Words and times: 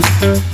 Najlepší 0.00 0.49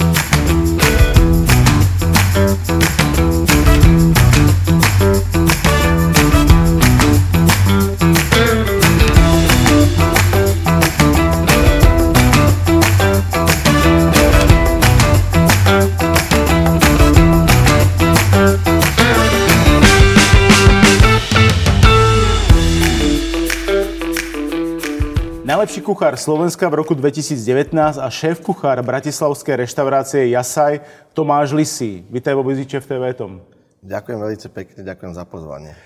kuchár 25.87 26.19
Slovenska 26.19 26.67
v 26.67 26.83
roku 26.83 26.99
2019 26.99 27.71
a 28.03 28.11
šéf 28.11 28.43
kuchár 28.43 28.83
bratislavskej 28.83 29.63
reštaurácie 29.63 30.35
Jasaj 30.35 30.83
Tomáš 31.15 31.55
Lisý. 31.55 32.03
Vítaj 32.11 32.35
vo 32.35 32.43
Biziče 32.43 32.83
v 32.83 32.87
TV 32.91 33.03
Tom. 33.15 33.39
Ďakujem 33.87 34.19
veľmi 34.19 34.39
pekne, 34.51 34.79
ďakujem 34.83 35.13
za 35.15 35.23
pozvanie. 35.23 35.79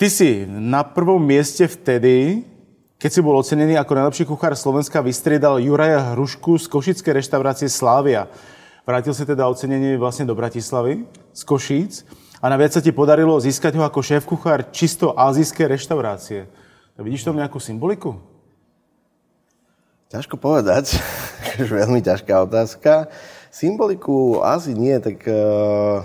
Ty 0.00 0.08
si 0.08 0.48
na 0.48 0.80
prvom 0.88 1.20
mieste 1.20 1.68
vtedy, 1.68 2.48
keď 2.96 3.10
si 3.12 3.20
bol 3.20 3.36
ocenený 3.36 3.76
ako 3.76 3.92
najlepší 3.92 4.24
kuchár 4.24 4.56
Slovenska, 4.56 5.04
vystriedal 5.04 5.60
Juraja 5.60 6.16
Hrušku 6.16 6.56
z 6.56 6.64
košickej 6.72 7.20
reštaurácie 7.20 7.68
Slávia. 7.68 8.24
Vrátil 8.88 9.12
si 9.12 9.28
teda 9.28 9.44
ocenenie 9.52 10.00
vlastne 10.00 10.24
do 10.24 10.32
Bratislavy 10.32 11.04
z 11.36 11.42
Košíc 11.44 12.08
a 12.40 12.48
naviac 12.48 12.72
sa 12.72 12.80
ti 12.80 12.88
podarilo 12.88 13.36
získať 13.36 13.76
ho 13.76 13.84
ako 13.84 14.00
šéf 14.00 14.24
kuchár 14.24 14.72
čisto 14.72 15.12
azijskej 15.12 15.76
reštaurácie. 15.76 16.48
Vidíš 16.96 17.28
tam 17.28 17.36
nejakú 17.36 17.60
symboliku? 17.60 18.29
Ťažko 20.10 20.42
povedať, 20.42 20.98
veľmi 21.70 22.02
ťažká 22.02 22.42
otázka. 22.42 23.06
Symboliku 23.46 24.42
asi 24.42 24.74
nie, 24.74 24.98
tak 24.98 25.22
uh, 25.30 26.02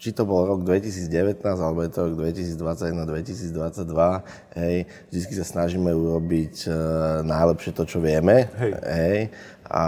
či 0.00 0.16
to 0.16 0.24
bol 0.24 0.48
rok 0.48 0.64
2019, 0.64 1.44
alebo 1.44 1.84
je 1.84 1.92
to 1.92 2.08
rok 2.08 2.16
2021-2022, 2.16 3.92
hej, 4.56 4.88
vždy 5.12 5.34
sa 5.36 5.44
snažíme 5.44 5.92
urobiť 5.92 6.64
uh, 6.64 6.74
najlepšie 7.28 7.76
to, 7.76 7.84
čo 7.84 8.00
vieme. 8.00 8.48
Hej. 8.56 8.72
hej. 8.72 9.20
A 9.68 9.84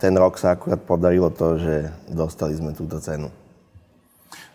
ten 0.00 0.16
rok 0.16 0.40
sa 0.40 0.56
akurát 0.56 0.80
podarilo 0.80 1.28
to, 1.28 1.60
že 1.60 1.92
dostali 2.08 2.56
sme 2.56 2.72
túto 2.72 2.96
cenu. 2.96 3.28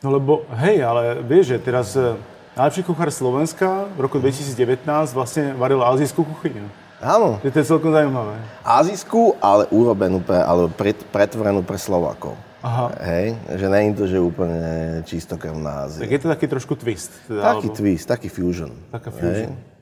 No 0.02 0.10
lebo, 0.10 0.50
hej, 0.66 0.82
ale 0.82 1.22
vieš, 1.22 1.54
že 1.54 1.58
teraz 1.62 1.94
uh, 1.94 2.18
najlepší 2.58 2.90
kuchár 2.90 3.14
Slovenska 3.14 3.86
v 3.94 4.10
roku 4.10 4.18
2019 4.18 4.82
vlastne 5.14 5.54
varil 5.54 5.86
azijskú 5.86 6.26
kuchyňu. 6.26 6.85
Áno. 7.04 7.44
Je 7.44 7.52
to 7.52 7.60
je 7.60 7.68
celkom 7.68 7.92
zaujímavé. 7.92 8.40
Azijskú, 8.64 9.36
ale 9.44 9.68
urobenú 9.72 10.24
pre, 10.24 10.40
ale 10.40 10.72
pret, 10.72 11.00
pretvorenú 11.12 11.62
pre 11.62 11.76
Slovákov. 11.76 12.36
Aha. 12.66 12.90
Hej, 12.98 13.38
že 13.62 13.68
není 13.70 13.94
to, 13.94 14.10
že 14.10 14.18
úplne 14.18 15.06
čistokrvná 15.06 15.86
Ázia. 15.86 16.02
Tak 16.02 16.14
je 16.18 16.22
to 16.26 16.30
taký 16.34 16.46
trošku 16.50 16.74
twist. 16.74 17.14
Teda, 17.30 17.54
taký 17.54 17.70
alebo... 17.70 17.78
twist, 17.78 18.06
taký 18.10 18.28
fusion. 18.32 18.74
Taká 18.90 19.14
fusion. 19.14 19.54
Hej. 19.54 19.74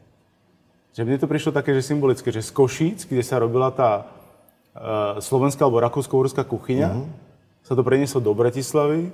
Že 0.93 1.01
mne 1.07 1.17
to 1.17 1.31
prišlo 1.31 1.55
také, 1.55 1.71
že 1.71 1.81
symbolické, 1.81 2.27
že 2.27 2.43
z 2.43 2.51
Košíc, 2.51 3.07
kde 3.07 3.23
sa 3.23 3.39
robila 3.39 3.71
tá 3.71 4.03
uh, 4.03 5.17
slovenská 5.23 5.63
alebo 5.63 5.79
rakúsko-uhorská 5.79 6.43
kuchyňa, 6.43 6.89
uh-huh. 6.91 7.07
sa 7.63 7.73
to 7.73 7.87
prenieslo 7.87 8.19
do 8.19 8.35
Bratislavy, 8.35 9.09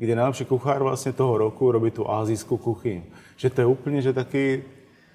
kde 0.00 0.12
najlepší 0.16 0.48
kuchár 0.48 0.80
vlastne 0.80 1.12
toho 1.12 1.36
roku 1.36 1.68
robí 1.68 1.92
tú 1.92 2.08
azijskú 2.08 2.56
kuchyňu. 2.56 3.04
Že 3.36 3.48
to 3.52 3.58
je 3.60 3.66
úplne, 3.68 3.98
že 4.00 4.16
taký 4.16 4.64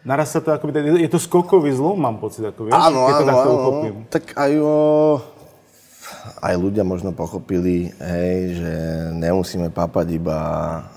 naraz 0.06 0.32
sa 0.32 0.40
to 0.40 0.54
akoby, 0.54 1.02
je 1.02 1.10
to 1.10 1.18
skokový 1.18 1.74
zlom, 1.74 1.98
mám 1.98 2.22
pocit, 2.22 2.46
ako 2.46 2.70
vieš, 2.70 2.78
áno, 2.78 3.10
keď 3.10 3.14
to 3.18 3.26
áno, 3.26 3.34
áno. 3.34 3.54
uchopím. 3.58 3.96
Tak 4.14 4.24
aj 4.38 4.52
o, 4.62 4.76
aj 6.46 6.56
ľudia 6.62 6.86
možno 6.86 7.10
pochopili, 7.12 7.90
hej, 7.98 8.62
že 8.62 8.74
nemusíme 9.18 9.74
papať 9.74 10.08
iba 10.22 10.40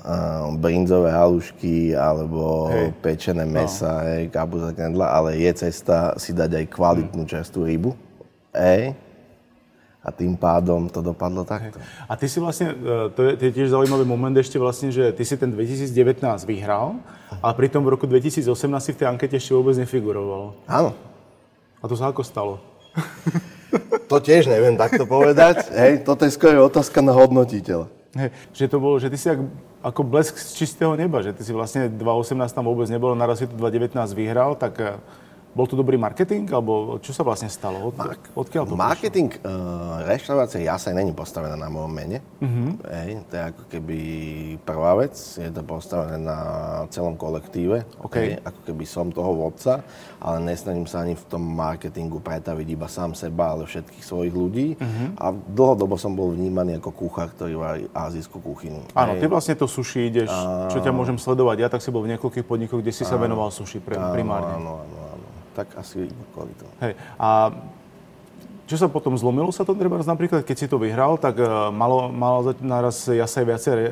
uh, 0.05 0.53
brinzové 0.61 1.09
halušky 1.11 1.97
alebo 1.97 2.69
hej. 2.69 2.93
pečené 3.01 3.49
no. 3.49 3.57
mesa, 3.57 4.05
no. 4.05 4.05
hej, 4.13 4.23
kapuza, 4.29 4.77
knedla, 4.77 5.09
ale 5.09 5.41
je 5.41 5.51
cesta 5.57 6.13
si 6.21 6.37
dať 6.37 6.61
aj 6.61 6.65
kvalitnú 6.69 7.25
hmm. 7.25 7.33
častú 7.33 7.65
rybu. 7.65 7.97
Hej 8.53 9.08
a 10.09 10.11
tým 10.11 10.33
pádom 10.41 10.89
to 10.89 11.05
dopadlo 11.05 11.45
takto. 11.45 11.77
A 12.09 12.17
ty 12.17 12.25
si 12.25 12.41
vlastne, 12.41 12.73
e, 12.73 13.13
to 13.13 13.21
je, 13.29 13.33
to 13.37 13.43
je 13.45 13.53
tiež 13.53 13.69
zaujímavý 13.77 14.09
moment 14.09 14.33
ešte 14.33 14.57
vlastne, 14.57 14.89
že 14.89 15.13
ty 15.13 15.21
si 15.29 15.37
ten 15.37 15.53
2019 15.53 16.25
vyhral, 16.49 16.97
ale 17.45 17.53
pritom 17.53 17.85
v 17.85 17.93
roku 17.93 18.09
2018 18.09 18.49
si 18.81 18.91
v 18.97 18.99
tej 19.05 19.07
ankete 19.13 19.37
ešte 19.37 19.53
vôbec 19.53 19.77
nefiguroval. 19.77 20.57
Áno. 20.65 20.97
A 21.79 21.85
to 21.85 21.95
sa 21.95 22.09
ako 22.09 22.25
stalo? 22.25 22.57
To 24.09 24.17
tiež 24.17 24.49
neviem 24.49 24.81
takto 24.81 25.05
povedať. 25.05 25.69
Hej, 25.77 26.09
toto 26.09 26.25
je 26.25 26.33
skôr 26.33 26.57
otázka 26.65 27.05
na 27.05 27.13
hodnotiteľa. 27.13 27.93
Hej, 28.17 28.33
že 28.57 28.65
to 28.73 28.81
bolo, 28.81 28.97
že 28.97 29.13
ty 29.13 29.21
si 29.21 29.29
ak, 29.29 29.45
ako 29.85 30.01
blesk 30.01 30.41
z 30.41 30.65
čistého 30.65 30.97
neba, 30.97 31.21
že 31.21 31.37
ty 31.37 31.45
si 31.45 31.53
vlastne 31.53 31.93
2018 31.93 32.57
tam 32.57 32.65
vôbec 32.65 32.89
nebolo, 32.89 33.13
naraz 33.13 33.45
si 33.45 33.47
to 33.47 33.53
2019 33.53 34.01
vyhral, 34.17 34.57
tak 34.57 34.81
e, 34.81 34.97
bol 35.59 35.67
to 35.67 35.75
dobrý 35.75 35.99
marketing, 35.99 36.47
alebo 36.55 37.03
čo 37.03 37.11
sa 37.11 37.27
vlastne 37.27 37.51
stalo? 37.51 37.91
Od, 37.91 37.99
Mark- 37.99 38.31
odkiaľ 38.39 38.63
to 38.71 38.79
Marketing 38.79 39.35
uh, 39.43 40.07
reštaurácie 40.07 40.63
Jasaj 40.63 40.95
není 40.95 41.11
postavená 41.11 41.59
na 41.59 41.67
mojom 41.67 41.91
mene. 41.91 42.23
Uh-huh. 42.39 42.79
Ej, 42.87 43.27
to 43.27 43.33
je 43.35 43.43
ako 43.43 43.63
keby 43.67 43.99
prvá 44.63 44.95
vec. 45.03 45.19
Je 45.19 45.51
to 45.51 45.67
postavené 45.67 46.15
na 46.23 46.39
celom 46.95 47.19
kolektíve. 47.19 47.83
Okay. 48.07 48.39
Ej, 48.39 48.47
ako 48.47 48.61
keby 48.71 48.85
som 48.87 49.11
toho 49.11 49.35
vodca, 49.35 49.83
ale 50.23 50.47
nesnažím 50.47 50.87
sa 50.87 51.03
ani 51.03 51.19
v 51.19 51.25
tom 51.27 51.43
marketingu 51.43 52.23
pretaviť 52.23 52.67
iba 52.79 52.87
sám 52.87 53.19
seba, 53.19 53.59
ale 53.59 53.67
všetkých 53.67 54.05
svojich 54.07 54.35
ľudí. 54.39 54.79
Uh-huh. 54.79 55.09
A 55.19 55.35
dlhodobo 55.35 55.99
som 55.99 56.15
bol 56.15 56.31
vnímaný 56.39 56.79
ako 56.79 56.95
kuchár, 56.95 57.35
ktorý 57.35 57.55
varí 57.59 57.83
azijskú 57.91 58.39
kuchynu. 58.39 58.87
Áno, 58.95 59.19
ty 59.19 59.27
vlastne 59.27 59.59
to 59.59 59.67
sushi 59.67 60.07
ideš, 60.07 60.31
a... 60.31 60.71
čo 60.71 60.79
ťa 60.79 60.95
môžem 60.95 61.19
sledovať. 61.19 61.67
Ja 61.67 61.69
tak 61.73 61.83
si 61.83 61.91
bol 61.91 62.07
v 62.07 62.15
niekoľkých 62.15 62.47
podnikoch, 62.47 62.79
kde 62.79 62.95
si 62.95 63.03
sa 63.03 63.19
venoval 63.19 63.51
pre, 63.83 63.97
primárne. 64.15 64.55
Áno, 64.55 64.87
áno, 64.87 64.99
áno 65.03 65.18
tak 65.55 65.73
asi 65.77 66.09
kvalitou. 66.35 66.69
Hej. 66.81 66.97
A 67.21 67.53
čo 68.69 68.77
sa 68.77 68.85
potom 68.85 69.17
zlomilo 69.17 69.49
sa 69.49 69.65
to 69.65 69.73
treba 69.73 69.97
napríklad, 69.97 70.45
keď 70.45 70.57
si 70.61 70.69
to 70.69 70.77
vyhral, 70.77 71.17
tak 71.17 71.41
uh, 71.41 71.73
malo, 71.73 72.13
malo 72.13 72.53
naraz 72.61 73.09
jasaj 73.09 73.49
viacej 73.49 73.73
re, 73.73 73.87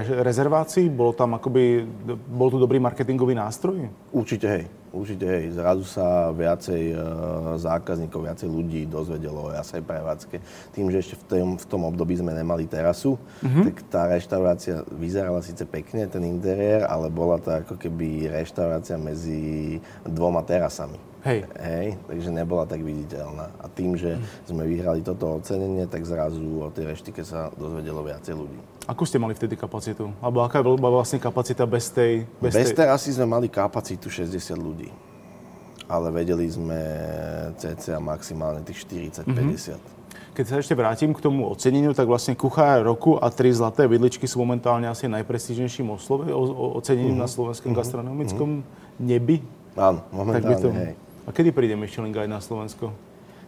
re, 0.00 0.02
rezervácií? 0.24 0.88
Bol 0.88 1.12
tam 1.12 1.36
akoby, 1.36 1.84
bol 2.32 2.48
tu 2.48 2.56
dobrý 2.56 2.80
marketingový 2.80 3.36
nástroj? 3.36 3.84
Určite 4.16 4.46
hej, 4.48 4.64
určite 4.94 5.26
hej. 5.26 5.52
Zrazu 5.58 5.82
sa 5.82 6.30
viacej 6.30 6.82
uh, 6.94 7.00
zákazníkov, 7.58 8.30
viacej 8.30 8.48
ľudí 8.48 8.86
dozvedelo 8.86 9.50
o 9.50 9.54
jasaj 9.54 9.82
prevádzke. 9.82 10.38
Tým, 10.72 10.86
že 10.94 11.02
ešte 11.02 11.16
v 11.18 11.24
tom, 11.26 11.48
v 11.58 11.66
tom 11.66 11.82
období 11.84 12.14
sme 12.14 12.30
nemali 12.30 12.70
terasu, 12.70 13.18
mm-hmm. 13.42 13.64
tak 13.66 13.76
tá 13.90 14.02
reštaurácia 14.06 14.86
vyzerala 14.94 15.42
síce 15.42 15.66
pekne, 15.66 16.06
ten 16.06 16.22
interiér, 16.22 16.86
ale 16.86 17.10
bola 17.10 17.42
to 17.42 17.50
ako 17.50 17.74
keby 17.74 18.30
reštaurácia 18.30 18.94
medzi 18.94 19.82
dvoma 20.06 20.46
terasami. 20.46 21.13
Hej. 21.24 21.48
Hej, 21.56 21.96
takže 22.04 22.28
nebola 22.28 22.68
tak 22.68 22.84
viditeľná. 22.84 23.48
A 23.56 23.64
tým, 23.72 23.96
že 23.96 24.20
sme 24.44 24.68
vyhrali 24.68 25.00
toto 25.00 25.40
ocenenie, 25.40 25.88
tak 25.88 26.04
zrazu 26.04 26.44
o 26.60 26.68
tej 26.68 26.92
reštike 26.92 27.24
sa 27.24 27.48
dozvedelo 27.56 28.04
viacej 28.04 28.36
ľudí. 28.36 28.60
Akú 28.84 29.08
ste 29.08 29.16
mali 29.16 29.32
vtedy 29.32 29.56
kapacitu? 29.56 30.12
Alebo 30.20 30.44
aká 30.44 30.60
bola 30.60 31.00
vlastne 31.00 31.16
kapacita 31.16 31.64
bez 31.64 31.88
tej... 31.88 32.28
Bez, 32.44 32.52
bez 32.52 32.76
tej 32.76 32.92
asi 32.92 33.16
sme 33.16 33.24
mali 33.24 33.48
kapacitu 33.48 34.12
60 34.12 34.36
ľudí. 34.60 34.92
Ale 35.88 36.12
vedeli 36.12 36.44
sme 36.44 36.76
cca 37.56 37.96
maximálne 38.04 38.60
tých 38.60 38.84
40-50. 38.84 39.24
Mm-hmm. 39.24 39.92
Keď 40.36 40.44
sa 40.44 40.60
ešte 40.60 40.76
vrátim 40.76 41.16
k 41.16 41.24
tomu 41.24 41.48
oceneniu, 41.48 41.96
tak 41.96 42.04
vlastne 42.04 42.36
kuchár 42.36 42.84
roku 42.84 43.16
a 43.16 43.32
tri 43.32 43.48
zlaté 43.48 43.88
vidličky 43.88 44.28
sú 44.28 44.44
momentálne 44.44 44.84
asi 44.90 45.08
najprestížnejším 45.08 45.88
oslove, 45.88 46.28
ocenením 46.76 47.16
mm-hmm. 47.16 47.24
na 47.24 47.28
slovenskom 47.32 47.72
mm-hmm. 47.72 47.80
gastronomickom 47.80 48.48
mm-hmm. 48.60 49.00
nebi. 49.00 49.36
Áno, 49.72 50.04
momentálne, 50.12 50.36
tak 50.36 50.42
by 50.44 50.54
to, 50.60 50.68
hej. 50.74 50.92
A 51.24 51.32
kedy 51.32 51.56
príde 51.56 51.72
Michelin 51.72 52.12
Guide 52.12 52.28
na 52.28 52.44
Slovensko? 52.44 52.92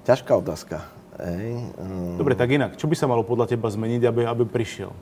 Ťažká 0.08 0.32
otázka. 0.40 0.80
Ej, 1.20 1.60
um... 1.76 2.16
Dobre, 2.16 2.32
tak 2.32 2.48
inak. 2.48 2.80
Čo 2.80 2.88
by 2.88 2.96
sa 2.96 3.04
malo 3.04 3.20
podľa 3.20 3.52
teba 3.52 3.68
zmeniť, 3.68 4.02
aby, 4.08 4.22
aby 4.24 4.44
prišiel? 4.48 4.92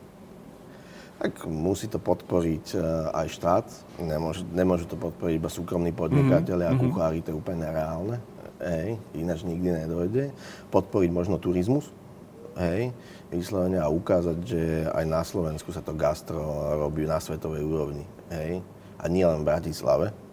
Tak 1.23 1.47
musí 1.47 1.87
to 1.87 2.03
podporiť 2.03 2.75
uh, 2.75 3.15
aj 3.15 3.27
štát. 3.31 3.67
Nemôže, 4.03 4.43
nemôže 4.51 4.91
to 4.91 4.99
podporiť 4.99 5.39
iba 5.39 5.47
súkromní 5.47 5.95
podnikateľe 5.95 6.67
mm-hmm. 6.67 6.79
a 6.79 6.83
mhm. 6.83 6.91
kuchári, 6.91 7.23
to 7.23 7.31
je 7.31 7.39
úplne 7.39 7.63
nereálne. 7.63 8.19
Hej, 8.59 8.99
ináč 9.15 9.47
nikdy 9.47 9.87
nedojde. 9.87 10.35
Podporiť 10.75 11.11
možno 11.15 11.39
turizmus. 11.39 11.91
Hej, 12.59 12.95
vyslovene 13.31 13.83
a 13.83 13.91
ukázať, 13.91 14.39
že 14.47 14.63
aj 14.91 15.05
na 15.11 15.23
Slovensku 15.27 15.75
sa 15.75 15.83
to 15.83 15.95
gastro 15.95 16.39
robí 16.79 17.07
na 17.07 17.19
svetovej 17.19 17.67
úrovni. 17.67 18.07
Hej, 18.31 18.63
a 18.99 19.05
nie 19.11 19.27
len 19.27 19.43
v 19.43 19.49
Bratislave 19.51 20.24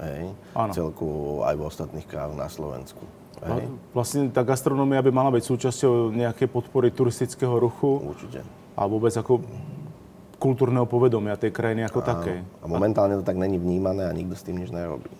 hej, 0.00 0.34
celku 0.74 1.40
aj 1.46 1.54
v 1.54 1.62
ostatných 1.62 2.06
krajinách 2.08 2.38
na 2.38 2.48
Slovensku. 2.50 3.04
Hej. 3.44 3.68
Vlastne 3.92 4.32
tá 4.32 4.40
gastronómia 4.40 5.04
by 5.04 5.12
mala 5.12 5.30
byť 5.34 5.44
súčasťou 5.44 6.14
nejakej 6.16 6.48
podpory 6.48 6.88
turistického 6.88 7.52
ruchu. 7.60 8.00
Určite. 8.00 8.40
A 8.74 8.88
vôbec 8.88 9.12
ako 9.12 9.44
kultúrneho 10.40 10.88
povedomia 10.88 11.36
tej 11.36 11.52
krajiny 11.52 11.84
ako 11.84 12.00
a, 12.00 12.04
takej. 12.04 12.38
A 12.40 12.66
momentálne 12.66 13.20
to 13.20 13.24
tak 13.26 13.36
není 13.36 13.60
vnímané 13.60 14.08
a 14.08 14.12
nikto 14.16 14.32
s 14.36 14.44
tým 14.44 14.60
nič 14.60 14.72
nerobí. 14.72 15.12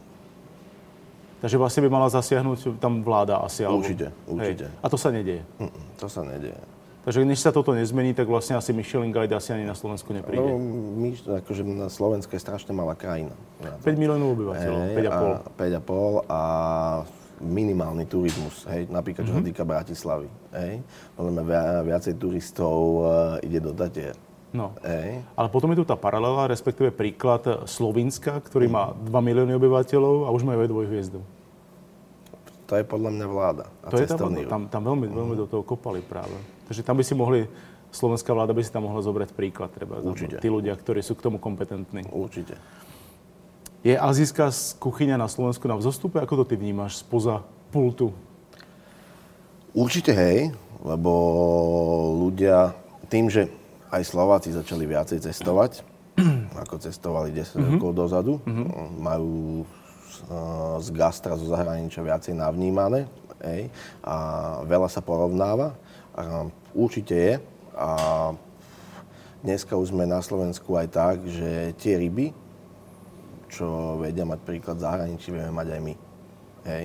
Takže 1.45 1.61
vlastne 1.61 1.85
by 1.85 1.91
mala 1.93 2.09
zasiahnuť 2.09 2.81
tam 2.81 3.05
vláda 3.05 3.45
asi. 3.45 3.69
Alebo... 3.69 3.85
Určite, 3.85 4.17
určite. 4.25 4.67
Hej. 4.73 4.81
A 4.81 4.87
to 4.89 4.97
sa 4.97 5.13
nedieje. 5.13 5.45
Mm, 5.61 5.73
to 6.01 6.07
sa 6.09 6.25
nedieje. 6.25 6.63
Takže 7.05 7.21
než 7.21 7.37
sa 7.39 7.53
toto 7.53 7.71
nezmení, 7.71 8.11
tak 8.11 8.25
vlastne 8.25 8.57
asi 8.57 8.73
Michelin 8.73 9.13
Guide 9.13 9.33
asi 9.33 9.53
ani 9.53 9.63
na 9.63 9.73
Slovensku 9.73 10.09
nepríde. 10.11 10.41
No, 10.41 10.57
my, 10.57 11.13
akože 11.37 11.61
na 11.63 11.87
Slovensku 11.87 12.33
je 12.33 12.41
strašne 12.41 12.73
malá 12.73 12.93
krajina. 12.95 13.37
5 13.61 13.85
miliónov 13.93 14.33
obyvateľov, 14.33 14.81
Hej, 14.83 14.95
5,5. 14.99 15.13
a 15.13 15.19
5,5 15.51 15.85
a 16.27 16.41
minimálny 17.37 18.05
turizmus, 18.05 18.65
hej, 18.67 18.89
napríklad 18.89 19.21
čo 19.23 19.33
sa 19.33 19.43
Mhm. 19.43 19.47
týka 19.47 19.63
Bratislavy, 19.63 20.29
hej. 20.55 20.81
Podľa 21.13 21.31
mňa 21.31 21.45
via- 21.45 21.83
viacej 21.85 22.15
turistov 22.15 22.79
eh, 23.37 23.47
ide 23.47 23.61
do 23.61 23.75
Tatier, 23.75 24.17
No. 24.51 24.73
hej. 24.81 25.21
Ale 25.35 25.49
potom 25.51 25.69
je 25.69 25.83
tu 25.83 25.85
tá 25.85 25.95
paralela, 25.95 26.47
respektíve 26.47 26.89
príklad 26.89 27.43
Slovinska, 27.67 28.41
ktorý 28.41 28.65
má 28.67 28.95
2 28.95 29.21
milióny 29.21 29.53
obyvateľov 29.53 30.25
a 30.25 30.31
už 30.31 30.41
majú 30.43 30.63
aj 30.63 30.71
dvojhviezdu. 30.71 31.21
To 32.65 32.73
je 32.73 32.85
podľa 32.87 33.11
mňa 33.13 33.27
vláda 33.29 33.65
a 33.83 33.93
To 33.93 33.99
je 33.99 34.09
tam, 34.09 34.17
cestovný 34.17 34.41
ruch. 34.41 34.49
tam, 34.49 34.63
tam 34.69 34.83
veľmi, 34.87 35.07
veľmi 35.07 35.35
do 35.37 35.45
toho 35.45 35.61
kopali 35.61 36.01
práve. 36.01 36.33
Takže 36.65 36.83
tam 36.83 36.97
by 36.97 37.05
si 37.05 37.15
mohli, 37.15 37.41
slovenská 37.91 38.31
vláda 38.31 38.51
by 38.51 38.61
si 38.61 38.71
tam 38.71 38.85
mohla 38.85 39.01
zobrať 39.01 39.31
príklad, 39.31 39.71
treba. 39.71 39.99
Určite. 39.99 40.39
Tí 40.39 40.49
ľudia, 40.49 40.73
ktorí 40.73 41.01
sú 41.01 41.13
k 41.13 41.23
tomu 41.23 41.37
kompetentní. 41.37 42.09
Určite. 42.09 42.57
Je 43.81 43.93
azijská 43.93 44.49
kuchyňa 44.75 45.15
na 45.15 45.29
Slovensku 45.29 45.65
na 45.65 45.77
vzostupe? 45.77 46.17
Ako 46.17 46.41
to 46.41 46.45
ty 46.47 46.57
vnímaš 46.57 47.01
spoza 47.01 47.45
pultu? 47.69 48.17
Určite 49.73 50.11
hej, 50.11 50.55
lebo 50.81 51.11
ľudia 52.19 52.73
tým, 53.07 53.27
že 53.27 53.51
aj 53.91 54.03
Slováci 54.05 54.51
začali 54.51 54.85
viacej 54.85 55.21
cestovať, 55.21 55.83
ako 56.63 56.81
cestovali 56.81 57.29
10 57.29 57.55
Mhm. 57.55 57.65
rokov 57.77 57.91
dozadu, 57.93 58.33
majú 58.97 59.67
z, 60.09 60.19
eh, 60.23 60.35
z 60.81 60.89
gastra 60.91 61.35
zo 61.35 61.45
zahraničia 61.45 62.01
viacej 62.01 62.33
navnímané 62.33 63.11
hej, 63.43 63.69
a 64.01 64.15
veľa 64.63 64.89
sa 64.89 65.03
porovnáva. 65.03 65.75
Určite 66.75 67.15
je. 67.15 67.35
A 67.75 67.89
dneska 69.43 69.75
už 69.75 69.91
sme 69.91 70.07
na 70.07 70.23
Slovensku 70.23 70.79
aj 70.79 70.89
tak, 70.95 71.17
že 71.27 71.75
tie 71.79 71.99
ryby, 71.99 72.31
čo 73.51 73.99
vedia 73.99 74.23
mať 74.23 74.41
príklad 74.47 74.79
zahraničí, 74.79 75.35
vieme 75.35 75.51
mať 75.51 75.69
aj 75.75 75.81
my. 75.83 75.95
Hej. 76.71 76.85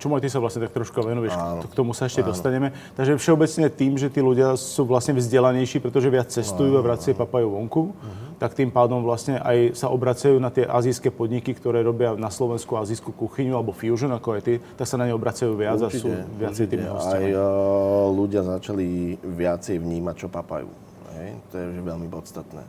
Čomu 0.00 0.16
aj 0.16 0.24
ty 0.24 0.28
sa 0.32 0.40
vlastne 0.40 0.64
tak 0.64 0.72
troška 0.72 1.04
venuješ, 1.04 1.36
Áno. 1.36 1.60
k 1.68 1.74
tomu 1.76 1.92
sa 1.92 2.08
ešte 2.08 2.24
dostaneme. 2.24 2.72
Takže 2.96 3.20
všeobecne 3.20 3.68
tým, 3.68 4.00
že 4.00 4.08
tí 4.08 4.24
ľudia 4.24 4.56
sú 4.56 4.88
vlastne 4.88 5.12
vzdelanejší, 5.12 5.84
pretože 5.84 6.08
viac 6.08 6.32
cestujú 6.32 6.80
a 6.80 6.82
viac 6.82 7.04
si 7.04 7.12
papajú 7.12 7.52
vonku, 7.52 7.92
tak 8.40 8.56
tým 8.56 8.72
pádom 8.72 9.04
vlastne 9.04 9.36
aj 9.36 9.76
sa 9.76 9.92
obracajú 9.92 10.40
na 10.40 10.48
tie 10.48 10.64
azijské 10.64 11.12
podniky, 11.12 11.52
ktoré 11.52 11.84
robia 11.84 12.16
na 12.16 12.32
Slovensku 12.32 12.80
azijskú 12.80 13.12
kuchyňu 13.12 13.52
alebo 13.52 13.76
fusion, 13.76 14.08
ako 14.16 14.40
aj 14.40 14.42
ty, 14.42 14.54
tak 14.80 14.88
sa 14.88 14.96
na 14.96 15.04
ne 15.04 15.12
obracajú 15.12 15.52
viac 15.52 15.76
a 15.76 15.92
sú 15.92 16.08
viacej 16.40 16.64
tými 16.64 16.88
Aj 16.88 16.96
hostiami. 16.96 17.36
uh, 17.36 18.08
ľudia 18.08 18.40
začali 18.40 19.20
viacej 19.20 19.76
vnímať, 19.76 20.14
čo 20.16 20.28
papajú. 20.32 20.72
Hej. 21.20 21.36
To 21.52 21.54
je 21.60 21.64
veľmi 21.84 22.08
podstatné. 22.08 22.64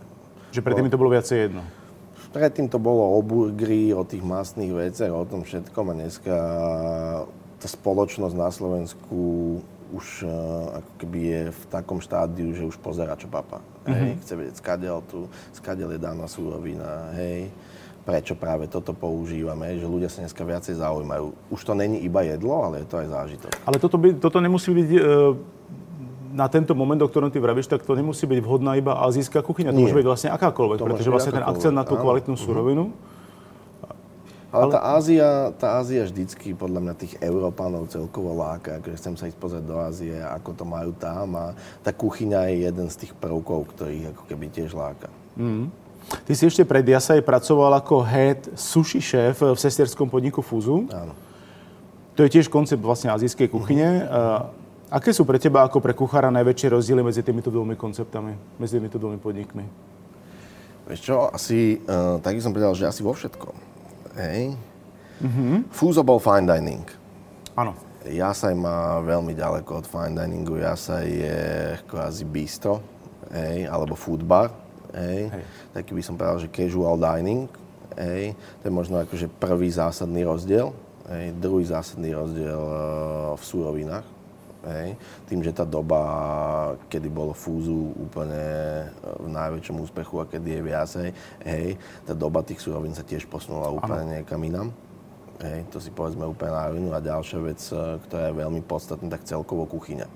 Že 0.52 0.60
predtým 0.68 0.92
to 0.92 1.00
bolo 1.00 1.16
viacej 1.16 1.48
jedno. 1.48 1.64
Predtým 2.32 2.72
to 2.72 2.80
bolo 2.80 3.16
o 3.16 3.20
burgeri, 3.20 3.92
o 3.92 4.08
tých 4.08 4.24
masných 4.24 4.72
veciach, 4.72 5.12
o 5.12 5.28
tom 5.28 5.44
všetkom 5.44 5.92
a 5.92 5.98
dneska 6.00 6.36
tá 7.60 7.68
spoločnosť 7.68 8.36
na 8.40 8.50
Slovensku 8.50 9.20
už 9.92 10.24
uh, 10.24 10.80
ako 10.80 10.92
keby 11.04 11.20
je 11.20 11.44
v 11.52 11.64
takom 11.68 12.00
štádiu, 12.00 12.56
že 12.56 12.64
už 12.64 12.80
pozera, 12.80 13.20
čo 13.20 13.28
papa. 13.28 13.60
Hej, 13.84 14.24
chce 14.24 14.34
vedieť, 14.40 14.56
skadiaľ 14.64 15.04
tu, 15.04 15.28
skadiaľ 15.52 16.00
je 16.00 16.00
daná 16.00 16.26
súrovina, 16.32 17.12
hej, 17.20 17.52
prečo 18.08 18.34
práve 18.34 18.72
toto 18.72 18.96
používame, 18.96 19.76
že 19.78 19.86
ľudia 19.86 20.08
sa 20.08 20.24
dneska 20.24 20.42
viacej 20.42 20.80
zaujímajú. 20.80 21.36
Už 21.52 21.62
to 21.68 21.76
není 21.76 22.00
iba 22.02 22.24
jedlo, 22.24 22.64
ale 22.64 22.82
je 22.82 22.88
to 22.88 23.04
aj 23.04 23.08
zážitok. 23.12 23.52
Ale 23.68 23.78
toto, 23.78 23.98
by, 24.00 24.16
toto 24.18 24.40
nemusí 24.40 24.72
byť 24.72 24.90
e, 24.96 25.02
na 26.32 26.48
tento 26.48 26.72
moment, 26.74 27.00
o 27.04 27.08
ktorom 27.08 27.30
ty 27.30 27.38
vravíš, 27.38 27.68
tak 27.68 27.84
to 27.84 27.94
nemusí 27.94 28.24
byť 28.26 28.40
vhodná 28.42 28.76
iba 28.80 28.98
azijská 29.04 29.44
kuchyňa. 29.44 29.72
To 29.72 29.78
Nie. 29.78 29.84
môže 29.86 29.98
byť 30.00 30.08
vlastne 30.08 30.30
akákoľvek, 30.32 30.78
To 30.80 30.86
pretože 30.88 31.10
vlastne 31.12 31.34
ten 31.36 31.44
akákoľvek, 31.44 31.60
akcent 31.60 31.76
na 31.76 31.84
tú 31.84 31.96
áno. 32.00 32.04
kvalitnú 32.08 32.36
surovinu. 32.40 32.84
Ale 34.52 34.68
tá 34.68 34.84
Ázia, 34.84 35.56
tá 35.56 35.80
Ázia 35.80 36.04
vždycky 36.04 36.52
podľa 36.52 36.84
mňa 36.84 36.94
tých 37.00 37.16
Európanov 37.24 37.88
celkovo 37.88 38.36
láka, 38.36 38.84
akože 38.84 39.00
chcem 39.00 39.16
sa 39.16 39.32
ísť 39.32 39.40
pozrieť 39.40 39.64
do 39.64 39.80
Ázie, 39.80 40.20
ako 40.20 40.52
to 40.52 40.68
majú 40.68 40.92
tam 40.92 41.40
a 41.40 41.46
tá 41.80 41.96
kuchyňa 41.96 42.52
je 42.52 42.56
jeden 42.68 42.88
z 42.92 42.96
tých 43.00 43.16
prvkov, 43.16 43.72
ktorých 43.72 44.12
ako 44.12 44.24
keby 44.28 44.52
tiež 44.52 44.76
láka. 44.76 45.08
Ty 46.28 46.32
si 46.36 46.44
ešte 46.44 46.68
pred 46.68 46.84
Jasaj 46.84 47.24
pracoval 47.24 47.80
ako 47.80 48.04
head 48.04 48.44
sushi 48.60 49.00
šéf 49.00 49.40
v 49.40 49.56
sesterskom 49.56 50.12
podniku 50.12 50.44
Fuzu. 50.44 50.84
Áno. 50.92 51.16
To 52.20 52.28
je 52.28 52.30
tiež 52.36 52.52
koncept 52.52 52.84
vlastne 52.84 53.08
azijskej 53.08 53.48
kuchyne. 53.48 54.04
A 54.12 54.52
Aké 54.92 55.16
sú 55.16 55.24
pre 55.24 55.40
teba 55.40 55.64
ako 55.64 55.80
pre 55.80 55.96
kuchára 55.96 56.28
najväčšie 56.36 56.76
rozdiely 56.76 57.00
medzi 57.00 57.24
týmito 57.24 57.48
dvomi 57.48 57.80
konceptami, 57.80 58.60
medzi 58.60 58.76
týmito 58.76 59.00
dvomi 59.00 59.16
podnikmi? 59.24 59.64
Vieš 60.84 61.00
čo, 61.00 61.32
asi, 61.32 61.80
uh, 61.88 62.20
tak 62.20 62.36
som 62.44 62.52
povedal, 62.52 62.76
že 62.76 62.92
asi 62.92 63.00
vo 63.00 63.16
všetkom. 63.16 63.56
Hej. 64.20 64.60
Mm-hmm. 65.24 65.72
Fúzo 65.72 66.04
bol 66.04 66.20
fine 66.20 66.44
dining. 66.44 66.84
Áno. 67.56 67.72
Jasaj 68.04 68.52
má 68.52 69.00
veľmi 69.00 69.32
ďaleko 69.32 69.80
od 69.80 69.88
fine 69.88 70.12
diningu. 70.12 70.60
Jasaj 70.60 71.08
je 71.08 71.40
kvázi 71.88 72.28
bistro, 72.28 72.84
hej, 73.32 73.72
alebo 73.72 73.96
food 73.96 74.28
bar. 74.28 74.52
Hej. 74.92 75.32
Hej. 75.32 75.44
Taký 75.72 75.92
by 75.96 76.04
som 76.04 76.20
povedal, 76.20 76.44
že 76.44 76.52
casual 76.52 77.00
dining. 77.00 77.48
Hej. 77.96 78.36
To 78.60 78.64
je 78.68 78.74
možno 78.76 79.00
akože 79.00 79.32
prvý 79.40 79.72
zásadný 79.72 80.28
rozdiel. 80.28 80.76
Hej. 81.08 81.32
Druhý 81.40 81.64
zásadný 81.64 82.12
rozdiel 82.12 82.60
uh, 82.60 83.40
v 83.40 83.44
súrovinách. 83.48 84.20
Hej. 84.62 84.94
Tým, 85.26 85.42
že 85.42 85.50
tá 85.50 85.66
doba, 85.66 86.02
kedy 86.86 87.10
bolo 87.10 87.34
fúzu 87.34 87.98
úplne 87.98 88.46
eh, 88.86 89.18
v 89.18 89.28
najväčšom 89.34 89.82
úspechu 89.82 90.22
a 90.22 90.30
kedy 90.30 90.50
je 90.54 90.62
viacej, 90.62 91.08
hej, 91.46 91.68
tá 92.06 92.14
doba 92.14 92.46
tých 92.46 92.62
súrovín 92.62 92.94
sa 92.94 93.02
tiež 93.02 93.26
posunula 93.26 93.74
úplne 93.74 94.22
niekam 94.22 94.42
inam. 94.46 94.70
Hej, 95.42 95.66
to 95.74 95.82
si 95.82 95.90
povedzme 95.90 96.22
úplne 96.30 96.54
na 96.54 96.70
rovinu. 96.70 96.94
A 96.94 97.02
ďalšia 97.02 97.40
vec, 97.42 97.62
eh, 97.74 97.98
ktorá 98.06 98.30
je 98.30 98.38
veľmi 98.38 98.62
podstatná, 98.62 99.10
tak 99.10 99.26
celkovo 99.26 99.66
kuchyňa. 99.66 100.08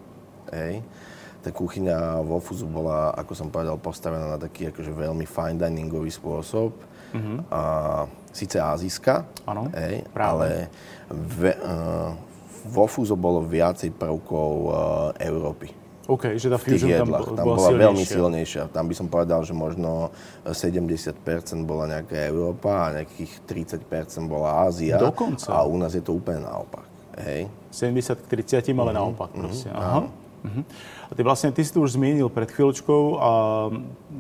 Hej. 0.54 0.86
Tá 1.42 1.54
kuchyňa 1.54 2.26
vo 2.26 2.42
Fuzu 2.42 2.66
bola, 2.66 3.14
ako 3.14 3.34
som 3.38 3.54
povedal, 3.54 3.78
postavená 3.78 4.34
na 4.34 4.40
taký 4.42 4.74
akože 4.74 4.90
veľmi 4.90 5.30
fine 5.30 5.62
diningový 5.62 6.10
spôsob. 6.10 6.74
Mm-hmm. 7.14 7.38
A, 7.54 7.62
síce 8.34 8.58
azijská, 8.60 9.24
Áno, 9.48 9.72
hej, 9.72 10.04
práve. 10.12 10.28
ale 10.28 10.50
ve, 11.08 11.56
uh, 11.56 12.12
vo 12.66 12.86
Fuzo 12.90 13.14
bolo 13.14 13.46
viacej 13.46 13.94
prvkov 13.94 14.52
uh, 14.66 14.74
Európy 15.22 15.86
OK, 16.06 16.38
že 16.38 16.54
tá 16.54 16.58
fusion 16.62 16.86
tam, 16.94 17.10
jedlách. 17.10 17.34
Tam 17.34 17.46
bola, 17.46 17.58
bola 17.58 17.72
veľmi 17.74 18.06
silnejšia. 18.06 18.70
Tam 18.70 18.86
by 18.86 18.94
som 18.94 19.10
povedal, 19.10 19.42
že 19.42 19.58
možno 19.58 20.14
70% 20.46 21.18
bola 21.66 21.90
nejaká 21.90 22.30
Európa 22.30 22.90
a 22.90 23.02
nejakých 23.02 23.42
30% 23.82 24.30
bola 24.30 24.70
Ázia. 24.70 25.02
Dokonca. 25.02 25.50
A 25.50 25.66
u 25.66 25.74
nás 25.82 25.98
je 25.98 26.06
to 26.06 26.14
úplne 26.14 26.46
naopak. 26.46 26.86
Hej. 27.26 27.50
70 27.74 28.22
k 28.22 28.26
30, 28.38 28.70
Mhm. 28.70 28.80
ale 28.86 28.92
naopak 28.94 29.34
proste. 29.34 29.70
Aha. 29.74 30.06
Mhm. 30.46 30.62
A 31.10 31.12
ty 31.18 31.22
vlastne, 31.26 31.50
ty 31.50 31.66
si 31.66 31.74
to 31.74 31.82
už 31.82 31.98
zmienil 31.98 32.30
pred 32.30 32.54
chvíľočkou, 32.54 33.02
a, 33.18 33.32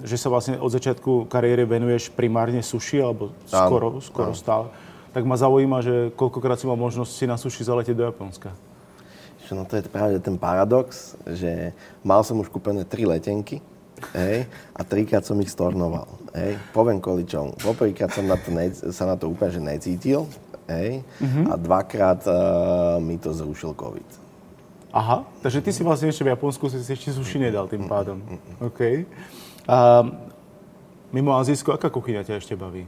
že 0.02 0.18
sa 0.18 0.34
vlastne 0.34 0.58
od 0.58 0.74
začiatku 0.74 1.30
kariéry 1.30 1.70
venuješ 1.70 2.10
primárne 2.10 2.66
suši, 2.66 2.98
alebo 2.98 3.30
skoro, 3.46 4.02
skoro 4.02 4.34
stále. 4.34 4.74
Tak 5.16 5.24
ma 5.24 5.40
zaujíma, 5.40 5.80
že 5.80 5.96
koľkokrát 6.20 6.60
si 6.60 6.68
mal 6.68 6.76
možnosť 6.76 7.12
si 7.16 7.24
na 7.24 7.40
suši 7.40 7.64
zaletieť 7.64 7.96
do 7.96 8.04
Japonska. 8.04 8.52
No 9.48 9.64
to 9.64 9.80
je 9.80 9.88
práve 9.88 10.20
ten 10.20 10.36
paradox, 10.36 11.16
že 11.24 11.72
mal 12.04 12.20
som 12.28 12.36
už 12.44 12.52
kúpené 12.52 12.84
tri 12.84 13.08
letenky, 13.08 13.64
hej, 14.12 14.44
a 14.76 14.82
trikrát 14.84 15.24
som 15.24 15.40
ich 15.40 15.54
stornoval. 15.54 16.10
Hej. 16.36 16.60
Poviem 16.76 17.00
kvôli 17.00 17.24
čomu. 17.24 17.56
Poprvýkrát 17.64 18.12
som 18.12 18.28
na 18.28 18.36
to 18.36 18.52
ne, 18.52 18.74
sa 18.92 19.08
na 19.08 19.16
to 19.16 19.32
úplne 19.32 19.56
že 19.56 19.62
necítil, 19.64 20.28
hej, 20.68 21.00
a 21.48 21.54
dvakrát 21.56 22.20
uh, 22.28 22.36
mi 23.00 23.16
to 23.16 23.32
zrušil 23.32 23.72
COVID. 23.72 24.10
Aha, 24.92 25.24
takže 25.40 25.64
ty 25.64 25.72
si 25.72 25.80
vlastne 25.86 26.12
ešte 26.12 26.28
v 26.28 26.36
Japonsku 26.36 26.68
si 26.68 26.84
ešte 26.84 27.16
suši 27.16 27.40
nedal 27.40 27.72
tým 27.72 27.88
pádom. 27.88 28.20
OK. 28.60 29.08
A 29.64 30.04
mimo 31.16 31.40
Azijsko, 31.40 31.72
aká 31.72 31.88
kuchyňa 31.88 32.28
ťa 32.28 32.44
ešte 32.44 32.60
baví? 32.60 32.84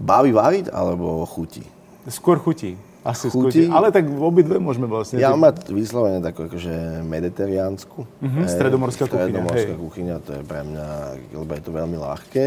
Baví 0.00 0.32
variť 0.32 0.72
alebo 0.72 1.28
chutí? 1.28 1.60
Skôr 2.08 2.40
chutí. 2.40 2.80
Asi 3.00 3.32
Chutí? 3.32 3.64
skôr. 3.64 3.76
Ale 3.80 3.88
tak 3.88 4.04
obidve 4.12 4.60
môžeme 4.60 4.84
vlastne. 4.84 5.16
Ja 5.16 5.32
mám 5.32 5.56
vyslovene 5.72 6.20
takú 6.20 6.44
akože 6.44 7.00
mediterriánsku. 7.04 8.04
Mhm, 8.20 8.44
stredomorská 8.44 9.08
kuchyňa, 9.08 9.24
Stredomorská 9.24 9.72
hej. 9.72 9.80
kuchyňa, 9.80 10.14
to 10.20 10.30
je 10.36 10.42
pre 10.44 10.60
mňa, 10.64 10.86
lebo 11.32 11.50
je 11.56 11.62
to 11.64 11.72
veľmi 11.72 11.96
ľahké. 11.96 12.46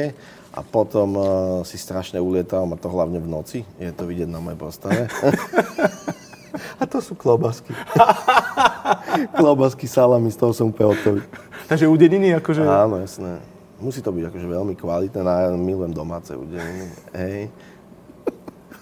A 0.53 0.62
potom 0.62 1.10
uh, 1.17 1.25
si 1.65 1.81
strašne 1.81 2.22
ulietam, 2.22 2.69
a 2.69 2.77
to 2.77 2.86
hlavne 2.86 3.17
v 3.17 3.25
noci. 3.25 3.60
Je 3.81 3.89
to 3.89 4.05
vidieť 4.05 4.29
na 4.29 4.38
mojej 4.38 4.60
postave. 4.62 5.10
a 6.81 6.83
to 6.86 7.01
sú 7.01 7.17
klobásky. 7.17 7.74
klobásky, 9.41 9.89
salami, 9.89 10.29
z 10.29 10.38
toho 10.38 10.53
som 10.53 10.69
úplne 10.69 10.93
hotový. 10.93 11.22
Takže 11.65 11.89
u 11.89 11.95
dediny 11.98 12.38
akože... 12.38 12.62
Áno, 12.62 13.01
jasné. 13.01 13.41
Musí 13.82 14.01
to 14.06 14.13
byť 14.13 14.30
akože 14.30 14.48
veľmi 14.48 14.75
kvalitné, 14.77 15.20
no 15.24 15.32
ja 15.32 15.50
milujem 15.56 15.94
domáce 15.94 16.36
udeniny. 16.38 16.88
Hej. 17.13 17.50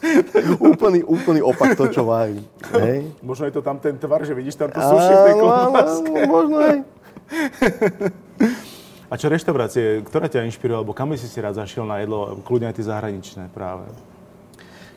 úplný, 0.71 1.05
úplný 1.05 1.41
opak 1.45 1.77
to, 1.77 1.87
čo 1.93 2.05
varí. 2.05 2.41
Hej. 2.73 3.13
Možno 3.21 3.45
je 3.45 3.53
to 3.53 3.61
tam 3.61 3.77
ten 3.77 3.95
tvar, 3.97 4.25
že 4.25 4.33
vidíš 4.33 4.57
tam 4.57 4.69
to 4.73 4.81
sushi 4.81 5.13
v 5.13 5.21
tej 5.25 5.35
klobáske. 5.37 6.11
možno 6.25 6.57
aj. 6.57 6.77
A 9.11 9.19
čo 9.19 9.27
reštaurácie, 9.27 10.07
ktorá 10.07 10.31
ťa 10.31 10.47
inšpirovala, 10.47 10.87
alebo 10.87 10.95
kam 10.95 11.11
si 11.19 11.27
si 11.27 11.39
rád 11.43 11.59
zašiel 11.59 11.83
na 11.83 11.99
jedlo, 11.99 12.39
kľudne 12.47 12.71
aj 12.71 12.75
tie 12.79 12.87
zahraničné 12.87 13.43
práve? 13.51 13.91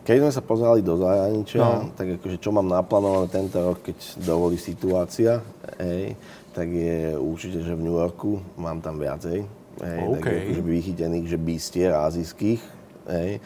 Keď 0.05 0.17
sme 0.21 0.31
sa 0.31 0.45
pozerali 0.45 0.85
do 0.85 1.01
zahraničia, 1.01 1.65
no. 1.65 1.91
tak 1.97 2.21
akože 2.21 2.37
čo 2.39 2.53
mám 2.53 2.69
naplánované 2.69 3.27
tento 3.33 3.59
rok, 3.59 3.83
keď 3.83 3.97
dovolí 4.23 4.61
situácia, 4.61 5.41
hej, 5.81 6.15
tak 6.55 6.69
je 6.71 7.19
určite, 7.19 7.65
že 7.65 7.75
v 7.75 7.83
New 7.89 7.97
Yorku 7.97 8.39
mám 8.55 8.79
tam 8.79 9.01
viacej. 9.01 9.64
Hej, 9.83 10.01
okay. 10.07 10.23
tak 10.23 10.35
akože 10.47 10.63
vychytených, 10.63 11.27
že 11.27 11.39
bístier 11.39 11.91
azijských. 11.95 12.63
Hej. 13.11 13.43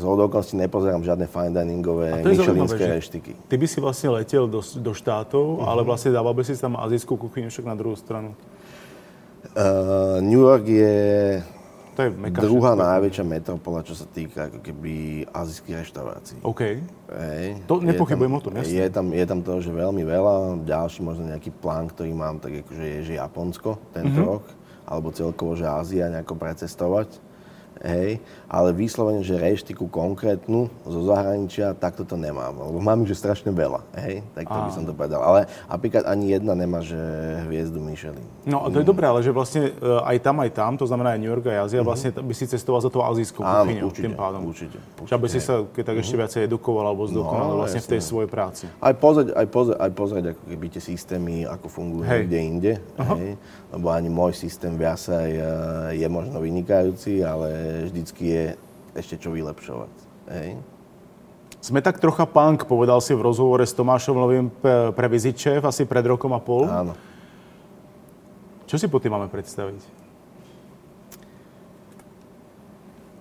Z 0.00 0.02
okolností 0.08 0.56
nepozerám 0.56 1.04
žiadne 1.04 1.28
fine 1.28 1.52
diningové 1.52 2.24
myšelinské 2.24 2.84
reštiky. 2.88 3.32
Ty 3.52 3.56
by 3.60 3.66
si 3.68 3.78
vlastne 3.84 4.08
letel 4.16 4.48
do, 4.48 4.64
do 4.64 4.92
štátov, 4.96 5.60
uh-huh. 5.60 5.68
ale 5.68 5.84
vlastne 5.84 6.08
dával 6.08 6.32
by 6.32 6.40
si 6.40 6.56
tam 6.56 6.80
azijskú 6.80 7.20
kuchyňu 7.20 7.52
však 7.52 7.68
na 7.68 7.76
druhú 7.76 7.92
stranu. 8.00 8.32
Uh, 9.52 10.24
New 10.24 10.40
York 10.40 10.64
je, 10.64 10.96
to 11.92 12.08
je 12.08 12.10
meka 12.16 12.40
druhá 12.40 12.72
všetko. 12.72 12.86
najväčšia 12.88 13.24
metropola, 13.28 13.84
čo 13.84 13.92
sa 13.92 14.08
týka 14.08 14.48
ako 14.48 14.64
keby 14.64 15.26
azijských 15.36 15.84
reštaurácií. 15.84 16.38
OK. 16.48 16.80
Hej. 17.12 17.46
To 17.68 17.84
nepochybujem 17.84 18.32
o 18.32 18.40
tom, 18.40 18.56
jasne. 18.56 18.72
Je 18.72 18.86
tam, 18.88 19.06
je 19.12 19.24
tam 19.28 19.44
to, 19.44 19.60
že 19.60 19.68
veľmi 19.68 20.00
veľa. 20.00 20.64
Ďalší 20.64 21.04
možno 21.04 21.28
nejaký 21.28 21.52
plán, 21.52 21.92
ktorý 21.92 22.16
mám, 22.16 22.40
tak 22.40 22.64
akože 22.64 22.84
je, 22.88 22.98
že 23.04 23.12
Japonsko 23.20 23.76
tento 23.92 24.16
uh-huh. 24.16 24.32
rok. 24.40 24.44
Alebo 24.90 25.14
celkovo, 25.14 25.54
že 25.54 25.70
Ázia 25.70 26.10
nejako 26.10 26.34
precestovať 26.34 27.29
hej, 27.80 28.20
ale 28.44 28.74
vyslovene, 28.76 29.24
že 29.24 29.40
reštiku 29.40 29.88
konkrétnu 29.88 30.68
zo 30.84 31.00
zahraničia, 31.08 31.72
takto 31.72 32.04
to 32.04 32.18
nemám, 32.18 32.52
lebo 32.52 32.78
mám 32.82 33.02
ich 33.04 33.14
že 33.14 33.26
strašne 33.26 33.50
veľa, 33.50 33.80
hej, 34.04 34.20
tak 34.36 34.46
to 34.46 34.58
by 34.58 34.70
som 34.70 34.84
to 34.84 34.92
povedal. 34.92 35.22
Ale 35.24 35.48
napríklad 35.66 36.04
ani 36.06 36.36
jedna 36.36 36.52
nemá, 36.54 36.84
že 36.84 36.98
hviezdu 37.48 37.80
Michelin. 37.80 38.22
No 38.44 38.62
a 38.62 38.66
to 38.68 38.80
je 38.80 38.86
mm. 38.86 38.90
dobré, 38.90 39.04
ale 39.08 39.20
že 39.24 39.32
vlastne 39.32 39.72
e, 39.72 40.00
aj 40.06 40.16
tam, 40.22 40.36
aj 40.44 40.50
tam, 40.54 40.72
to 40.76 40.86
znamená 40.86 41.16
aj 41.16 41.20
New 41.20 41.30
York 41.32 41.44
a 41.48 41.64
Azia, 41.64 41.80
mm-hmm. 41.80 41.88
vlastne 41.88 42.10
by 42.14 42.34
si 42.36 42.44
cestoval 42.46 42.80
za 42.84 42.90
tou 42.92 43.02
azijskou 43.02 43.42
kuchyňou 43.42 43.90
tým 43.90 44.14
pádom. 44.14 44.40
určite. 44.46 44.78
určite. 45.00 45.14
aby 45.16 45.26
si 45.26 45.40
sa 45.42 45.64
keď 45.66 45.82
tak 45.82 45.96
ešte 45.98 46.14
mm-hmm. 46.14 46.22
viacej 46.26 46.40
edukoval 46.46 46.84
alebo 46.86 47.02
zdokonal 47.08 47.48
no, 47.54 47.58
vlastne 47.64 47.80
jasne. 47.82 47.90
v 47.90 47.92
tej 47.96 48.02
svojej 48.04 48.30
práci. 48.30 48.64
Aj 48.78 48.94
pozrieť, 48.94 49.34
aj 49.34 49.46
pozrieť, 49.48 49.78
aj 49.80 49.90
pozrieť 49.96 50.24
ako 50.36 50.42
keby 50.46 50.66
tie 50.70 50.82
systémy, 50.82 51.36
ako 51.48 51.66
fungujú 51.66 52.04
hej. 52.06 52.22
kde 52.28 52.38
inde, 52.38 52.72
hej, 52.98 53.30
lebo 53.74 53.86
ani 53.90 54.08
môj 54.12 54.32
systém 54.36 54.74
v 54.78 54.86
Jasaj 54.86 55.28
e, 55.30 55.42
je 55.98 56.06
možno 56.08 56.38
vynikajúci, 56.38 57.22
ale 57.22 57.48
vždycky 57.90 58.22
je 58.26 58.44
ešte 58.94 59.14
čo 59.20 59.30
vylepšovať. 59.30 59.92
Hej? 60.34 60.58
Sme 61.60 61.84
tak 61.84 62.00
trocha 62.00 62.24
punk, 62.24 62.64
povedal 62.64 63.04
si 63.04 63.12
v 63.12 63.20
rozhovore 63.20 63.60
s 63.60 63.76
Tomášom 63.76 64.16
Novým 64.16 64.48
pre 64.96 65.06
Vizičev 65.12 65.60
asi 65.60 65.84
pred 65.84 66.00
rokom 66.08 66.32
a 66.32 66.40
pol. 66.40 66.64
Áno. 66.64 66.96
Čo 68.64 68.80
si 68.80 68.86
po 68.88 68.96
tým 68.96 69.12
máme 69.12 69.28
predstaviť? 69.28 69.82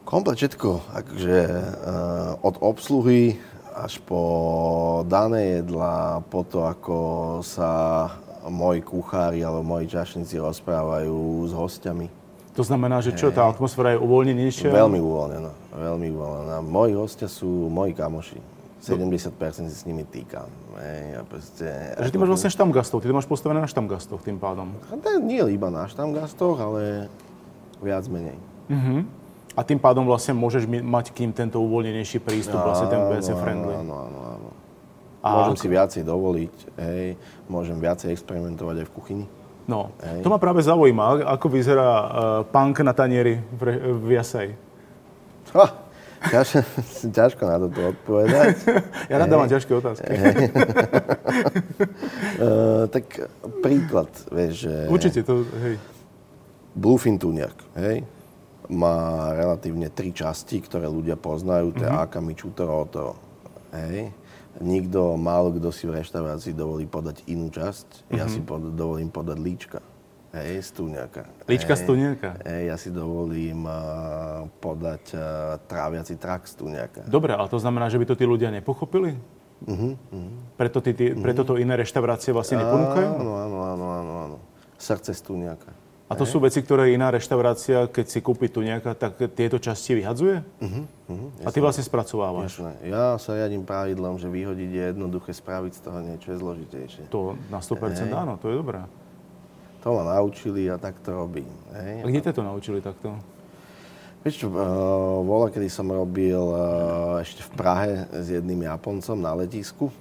Komplet 0.07 0.39
všetko. 0.39 0.69
Akže, 0.95 1.39
uh, 1.51 2.39
od 2.41 2.55
obsluhy 2.63 3.37
až 3.75 3.99
po 4.07 4.21
dané 5.05 5.59
jedla, 5.59 6.23
po 6.31 6.47
to, 6.47 6.63
ako 6.63 6.97
sa 7.43 8.07
moji 8.47 8.81
kuchári 8.81 9.43
alebo 9.43 9.67
moji 9.67 9.91
čašníci 9.91 10.39
rozprávajú 10.39 11.45
s 11.47 11.51
hostiami 11.53 12.18
to 12.59 12.67
znamená, 12.67 12.99
že 12.99 13.15
čo, 13.15 13.31
tá 13.31 13.47
atmosféra 13.47 13.95
je 13.95 14.03
uvoľnenejšia? 14.03 14.67
Veľmi 14.67 14.99
uvoľnená, 14.99 15.51
veľmi 15.79 16.07
uvoľnená. 16.11 16.57
Moji 16.59 16.91
hostia 16.99 17.31
sú 17.31 17.71
moji 17.71 17.95
kamoši. 17.95 18.35
70% 18.83 19.31
si 19.71 19.75
s 19.79 19.87
nimi 19.87 20.03
týkam. 20.03 20.51
Hej, 20.75 21.19
a 21.19 21.21
proste, 21.23 21.67
Takže 21.95 22.11
ty 22.11 22.17
máš 22.19 22.29
vlastne 22.35 22.51
štamgastov, 22.51 22.99
ty 22.99 23.07
to 23.07 23.15
máš 23.15 23.31
postavené 23.31 23.63
na 23.63 23.67
štamgastoch 23.71 24.19
tým 24.23 24.35
pádom. 24.35 24.75
To 24.91 25.07
nie 25.23 25.39
iba 25.39 25.71
na 25.71 25.87
štamgastoch, 25.87 26.59
ale 26.59 27.07
viac 27.79 28.03
menej. 28.11 28.35
Uh-huh. 28.67 29.07
A 29.55 29.63
tým 29.63 29.79
pádom 29.79 30.03
vlastne 30.03 30.35
môžeš 30.35 30.67
mať 30.67 31.15
k 31.15 31.23
ním 31.23 31.31
tento 31.31 31.63
uvoľnenejší 31.63 32.19
prístup, 32.19 32.59
vlastne 32.59 32.91
ten 32.91 32.99
viacej 33.07 33.35
friendly. 33.39 33.71
Áno, 33.71 33.95
áno, 34.03 34.19
áno. 34.35 34.49
A 35.23 35.27
môžem 35.31 35.55
ako... 35.55 35.63
si 35.63 35.67
viacej 35.71 36.03
dovoliť, 36.03 36.55
hej, 36.79 37.07
môžem 37.51 37.75
viacej 37.79 38.15
experimentovať 38.15 38.83
aj 38.83 38.85
v 38.87 38.93
kuchyni. 38.95 39.25
No, 39.69 39.93
Hej. 40.01 40.25
to 40.25 40.33
ma 40.33 40.41
práve 40.41 40.65
zaujíma, 40.65 41.29
ako 41.37 41.45
vyzerá 41.53 41.85
uh, 41.85 42.41
punk 42.49 42.81
na 42.81 42.97
tanieri 42.97 43.37
v, 43.37 43.61
v 44.01 44.17
Jasej. 44.17 44.57
Ha, 45.53 45.65
ťaž, 46.33 46.65
ťažko 47.17 47.45
na 47.45 47.61
to 47.61 47.69
odpovedať. 47.69 48.65
ja 49.13 49.21
nadávam 49.21 49.45
ťažké 49.45 49.69
otázky. 49.77 50.09
uh, 50.09 50.49
tak 52.97 53.29
príklad, 53.61 54.09
vieš, 54.33 54.65
že... 54.65 54.89
Určite 54.89 55.21
to, 55.21 55.45
hej. 55.61 55.77
Bluefin 56.73 57.21
tuniak, 57.21 57.53
hej, 57.77 58.01
má 58.73 59.29
relatívne 59.37 59.93
tri 59.93 60.09
časti, 60.09 60.65
ktoré 60.65 60.89
ľudia 60.89 61.13
poznajú, 61.13 61.77
to 61.77 61.85
je 61.85 61.93
mm-hmm. 61.93 62.09
Akami, 62.09 62.33
Chutoro, 62.33 62.89
hej 63.69 64.09
nikto, 64.59 65.15
málo 65.15 65.55
kto 65.55 65.71
si 65.71 65.87
v 65.87 65.99
reštaurácii 66.03 66.53
dovolí 66.53 66.85
podať 66.85 67.23
inú 67.31 67.49
časť. 67.49 67.87
Mm-hmm. 68.07 68.17
Ja 68.19 68.25
mhm. 68.27 68.31
si 68.31 68.39
pod, 68.43 68.61
dovolím 68.75 69.09
podať 69.09 69.37
líčka. 69.39 69.79
Hej, 70.29 70.69
stúňaka. 70.69 71.25
Líčka 71.49 71.73
hej, 71.73 71.81
stúňaka? 71.81 72.29
Hej, 72.45 72.63
ja 72.69 72.75
si 72.77 72.93
dovolím 72.93 73.65
uh, 73.65 74.45
podať 74.61 75.17
uh, 75.17 75.57
tráviaci 75.65 76.21
trak 76.21 76.45
stúňaka. 76.45 77.09
Dobre, 77.09 77.33
ale 77.33 77.49
to 77.49 77.57
znamená, 77.57 77.89
že 77.89 77.97
by 77.97 78.05
to 78.05 78.13
tí 78.13 78.29
ľudia 78.29 78.53
nepochopili? 78.53 79.17
Uh-huh, 79.65 79.97
uh-huh. 79.97 80.31
Preto, 80.53 80.85
tí, 80.85 80.93
tí, 80.93 81.09
uh-huh. 81.09 81.25
preto 81.25 81.41
to 81.41 81.57
iné 81.57 81.73
reštaurácie 81.73 82.29
vlastne 82.29 82.61
neponúkajú? 82.61 83.09
Áno, 83.09 83.33
áno, 83.41 83.57
áno, 83.65 83.85
áno, 83.89 84.13
áno. 84.29 84.37
Srdce 84.77 85.17
stúňaka. 85.17 85.73
A 86.09 86.17
to 86.17 86.25
sú 86.25 86.41
veci, 86.41 86.65
ktoré 86.65 86.89
iná 86.89 87.13
reštaurácia, 87.13 87.85
keď 87.85 88.05
si 88.09 88.17
kúpi 88.17 88.49
tu 88.49 88.65
nejaká, 88.65 88.97
tak 88.97 89.21
tieto 89.37 89.61
časti 89.61 89.93
vyhadzuje? 89.93 90.41
Uh-huh, 90.41 90.89
uh-huh, 91.05 91.45
a 91.45 91.53
ty 91.53 91.61
vlastne 91.61 91.85
spracovávaš? 91.85 92.57
Jasné. 92.57 92.89
Ja 92.89 93.13
sa 93.21 93.37
riadím 93.37 93.61
pravidlom, 93.61 94.17
že 94.17 94.25
vyhodiť 94.25 94.69
je 94.73 94.83
jednoduché, 94.89 95.37
spraviť 95.37 95.77
z 95.77 95.81
toho 95.85 96.01
niečo 96.01 96.33
je 96.33 96.37
zložitejšie. 96.41 97.03
To 97.13 97.37
na 97.53 97.61
100% 97.61 98.09
Hej. 98.09 98.17
áno, 98.17 98.41
to 98.41 98.49
je 98.49 98.57
dobré. 98.57 98.81
To 99.85 100.01
ma 100.01 100.17
naučili 100.17 100.65
a 100.65 100.81
tak 100.81 100.97
to 101.05 101.13
robím. 101.13 101.47
Hej. 101.77 102.01
A 102.01 102.05
kde 102.09 102.21
ťa 102.25 102.33
to 102.33 102.41
naučili 102.41 102.81
takto? 102.81 103.13
Vieš 104.25 104.35
čo, 104.43 104.47
uh, 104.49 105.21
vola, 105.23 105.53
kedy 105.53 105.69
som 105.69 105.87
robil 105.87 106.41
uh, 106.41 107.21
ešte 107.21 107.45
v 107.45 107.51
Prahe 107.53 107.91
s 108.11 108.33
jedným 108.33 108.65
Japoncom 108.65 109.15
na 109.15 109.31
letisku, 109.37 109.93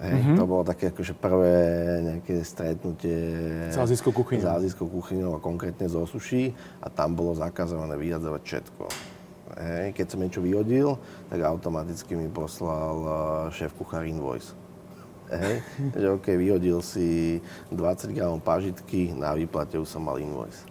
Hej, 0.00 0.16
mm-hmm. 0.16 0.36
To 0.36 0.44
bolo 0.48 0.62
také 0.64 0.92
akože 0.92 1.12
prvé 1.16 1.56
nejaké 2.00 2.40
stretnutie 2.44 3.20
s 3.68 3.76
azijskou 3.76 4.12
kuchyňou. 4.12 4.44
S 4.44 4.48
azijskou 4.48 4.88
kuchyňou 4.88 5.36
a 5.36 5.40
konkrétne 5.42 5.88
zo 5.88 6.04
sushi 6.08 6.56
a 6.80 6.88
tam 6.88 7.16
bolo 7.16 7.36
zakazované 7.36 7.96
vyjadzovať 8.00 8.42
všetko. 8.44 8.84
Hej, 9.60 9.86
keď 9.98 10.06
som 10.06 10.22
niečo 10.22 10.40
vyhodil, 10.40 10.94
tak 11.26 11.42
automaticky 11.42 12.14
mi 12.14 12.30
poslal 12.30 12.96
uh, 13.02 13.14
šéf 13.50 13.74
kuchár 13.74 14.06
invoice. 14.06 14.54
Hej, 15.26 15.62
že 16.00 16.06
OK, 16.06 16.26
vyhodil 16.38 16.78
si 16.86 17.40
20 17.74 18.14
gramov 18.14 18.40
pažitky, 18.46 19.10
na 19.10 19.34
výplate 19.34 19.74
už 19.74 19.90
som 19.90 20.06
mal 20.06 20.22
invoice. 20.22 20.69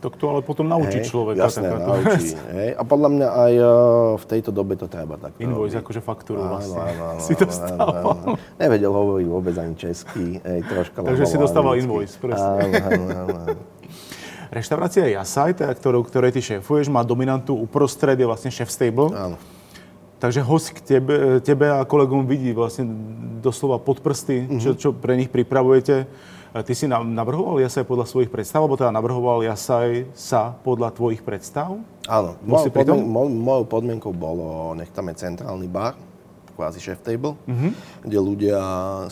Tak 0.00 0.16
to 0.16 0.32
ale 0.32 0.40
potom 0.40 0.64
naučí 0.64 1.04
hey, 1.04 1.04
človeka. 1.04 1.44
Jasné, 1.44 1.76
naučí. 1.76 2.32
Hey. 2.48 2.72
A 2.72 2.82
podľa 2.88 3.08
mňa 3.12 3.28
aj 3.28 3.52
uh, 3.60 3.68
v 4.16 4.24
tejto 4.24 4.48
dobe 4.48 4.72
to 4.80 4.88
treba 4.88 5.20
tak. 5.20 5.36
Invoice, 5.36 5.76
akože 5.76 6.00
faktúru 6.00 6.40
áno, 6.40 6.56
vlastne. 6.56 6.80
Áno, 6.80 7.02
áno, 7.04 7.20
si 7.20 7.36
dostával. 7.36 7.92
Áno, 7.92 8.08
áno. 8.16 8.34
Nevedel 8.56 8.92
hovoriť 8.96 9.26
vôbec 9.28 9.54
ani 9.60 9.76
česky, 9.76 10.40
hej, 10.40 10.60
troška 10.64 11.04
Takže 11.04 11.24
si 11.28 11.36
dostával 11.36 11.76
invoice, 11.76 12.16
presne. 12.16 12.48
Áno, 12.64 12.76
áno, 12.80 13.04
áno. 13.44 13.60
Reštaurácia 14.50 15.06
Jasaj, 15.06 15.62
teda, 15.62 15.72
ktorú, 15.76 16.02
ktorej 16.08 16.32
ty 16.32 16.40
šéfuješ, 16.42 16.90
má 16.90 17.04
dominantu 17.04 17.54
uprostred, 17.54 18.16
je 18.16 18.24
vlastne 18.24 18.50
chef 18.50 18.72
stable. 18.72 19.12
Áno. 19.12 19.36
Takže 20.20 20.40
host 20.44 20.76
k 20.76 20.80
tebe, 20.96 21.44
tebe 21.44 21.70
a 21.70 21.84
kolegom 21.84 22.24
vidí 22.24 22.56
vlastne 22.56 22.88
doslova 23.40 23.80
pod 23.80 24.04
prsty, 24.04 24.48
mm-hmm. 24.48 24.60
čo, 24.60 24.70
čo 24.76 24.88
pre 24.92 25.16
nich 25.16 25.28
pripravujete. 25.28 26.04
Ty 26.50 26.74
si 26.74 26.90
navrhoval 26.90 27.62
Jasaj 27.62 27.86
podľa 27.86 28.10
svojich 28.10 28.26
predstav, 28.26 28.66
alebo 28.66 28.74
teda 28.74 28.90
navrhoval 28.90 29.46
Jasaj 29.46 30.10
sa 30.18 30.50
podľa 30.66 30.90
tvojich 30.90 31.22
predstav? 31.22 31.78
Áno. 32.10 32.34
Mojou, 32.42 32.74
podmien- 32.74 33.06
moj, 33.06 33.30
mojou 33.30 33.64
podmienkou 33.70 34.10
bolo, 34.10 34.74
nech 34.74 34.90
tam 34.90 35.14
je 35.14 35.22
centrálny 35.22 35.70
bar, 35.70 35.94
kvázi 36.58 36.82
chef 36.82 36.98
table, 37.06 37.38
mm-hmm. 37.46 38.02
kde 38.02 38.18
ľudia 38.18 38.60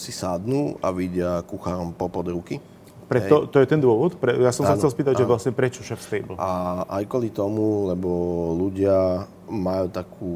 si 0.02 0.11
sadnú 0.11 0.83
a 0.83 0.90
vidia 0.90 1.47
kuchárom 1.47 1.95
popod 1.95 2.26
ruky. 2.26 2.59
Preto, 3.07 3.47
to 3.47 3.62
je 3.62 3.71
ten 3.71 3.78
dôvod? 3.78 4.18
Pre, 4.18 4.35
ja 4.37 4.50
som 4.50 4.66
áno, 4.66 4.75
sa 4.75 4.83
chcel 4.83 4.90
spýtať, 4.92 5.14
áno. 5.16 5.21
že 5.23 5.30
vlastne 5.30 5.52
prečo 5.54 5.80
chef 5.87 6.02
stable? 6.02 6.35
A 6.37 6.83
aj 6.90 7.07
kvôli 7.07 7.30
tomu, 7.30 7.87
lebo 7.87 8.11
ľudia 8.59 9.30
majú 9.47 9.87
takú... 9.88 10.33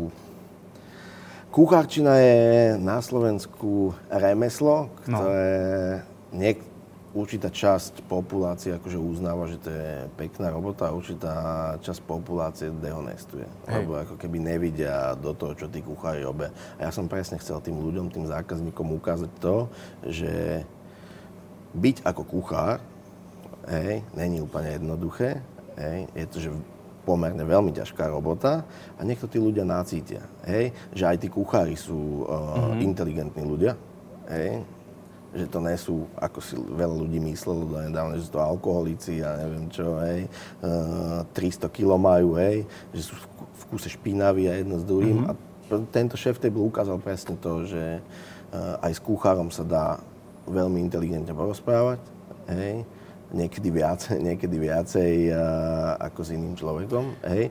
Kuchárčina 1.53 2.17
je 2.17 2.81
na 2.81 3.03
Slovensku 3.05 3.93
remeslo, 4.09 4.89
no. 5.05 5.19
ktoré 5.21 5.53
no. 6.33 6.39
niek- 6.39 6.72
určitá 7.12 7.52
časť 7.52 8.09
populácie 8.09 8.73
akože 8.73 8.97
uznáva, 8.97 9.45
že 9.49 9.61
to 9.61 9.69
je 9.69 10.09
pekná 10.16 10.49
robota 10.49 10.88
a 10.88 10.97
určitá 10.97 11.35
časť 11.85 12.00
populácie 12.09 12.73
dehonestuje. 12.73 13.45
Hej. 13.69 13.85
Lebo 13.85 14.00
ako 14.00 14.14
keby 14.16 14.40
nevidia 14.40 15.12
do 15.21 15.37
toho, 15.37 15.52
čo 15.52 15.69
tí 15.69 15.85
kuchári 15.85 16.25
robia. 16.25 16.49
A 16.81 16.88
ja 16.88 16.90
som 16.90 17.09
presne 17.09 17.37
chcel 17.37 17.61
tým 17.61 17.76
ľuďom, 17.76 18.09
tým 18.09 18.25
zákazníkom 18.28 18.97
ukázať 18.97 19.31
to, 19.38 19.69
že 20.09 20.64
byť 21.76 21.97
ako 22.04 22.23
kuchár, 22.25 22.81
hej, 23.69 24.04
není 24.16 24.40
úplne 24.40 24.76
jednoduché. 24.76 25.40
Hej, 25.73 26.09
je 26.12 26.26
to, 26.28 26.38
že 26.40 26.50
pomerne 27.02 27.42
veľmi 27.42 27.75
ťažká 27.75 28.12
robota 28.12 28.62
a 28.97 29.00
niekto 29.02 29.26
tí 29.26 29.40
ľudia 29.40 29.66
nacítia. 29.66 30.25
Hej, 30.47 30.73
že 30.95 31.04
aj 31.09 31.16
tí 31.21 31.28
kuchári 31.33 31.75
sú 31.75 32.25
uh, 32.25 32.28
mm-hmm. 32.28 32.81
inteligentní 32.85 33.42
ľudia. 33.42 33.73
Hej, 34.31 34.62
že 35.33 35.49
to 35.49 35.59
nie 35.65 35.77
sú, 35.81 36.05
ako 36.21 36.39
si 36.45 36.55
veľa 36.61 36.93
ľudí 36.93 37.19
myslelo 37.33 37.65
do 37.65 37.81
nedávne, 37.81 38.21
že 38.21 38.29
sú 38.29 38.37
to 38.37 38.45
alkoholici 38.45 39.25
a 39.25 39.41
neviem 39.41 39.67
čo, 39.73 39.97
hej, 40.05 40.29
uh, 40.61 41.25
300 41.33 41.73
kg 41.73 41.97
majú, 41.97 42.37
hej, 42.37 42.69
že 42.93 43.09
sú 43.09 43.15
v 43.17 43.62
kúse 43.73 43.89
špinaví 43.89 44.53
a 44.53 44.61
jedno 44.61 44.77
s 44.77 44.85
druhým. 44.85 45.25
Mm-hmm. 45.25 45.73
A 45.73 45.81
tento 45.89 46.21
šéf 46.21 46.37
table 46.37 46.69
ukázal 46.69 47.01
presne 47.01 47.41
to, 47.41 47.65
že 47.65 48.05
uh, 48.05 48.85
aj 48.85 48.93
s 48.93 49.01
kuchárom 49.01 49.49
sa 49.49 49.65
dá 49.65 49.97
veľmi 50.45 50.85
inteligentne 50.85 51.33
porozprávať, 51.33 52.05
hej, 52.53 52.85
niekedy, 53.33 53.69
viac, 53.73 54.01
niekedy 54.29 54.57
viacej 54.61 55.12
uh, 55.33 55.97
ako 55.99 56.21
s 56.23 56.31
iným 56.37 56.55
človekom. 56.55 57.05
Hej. 57.25 57.51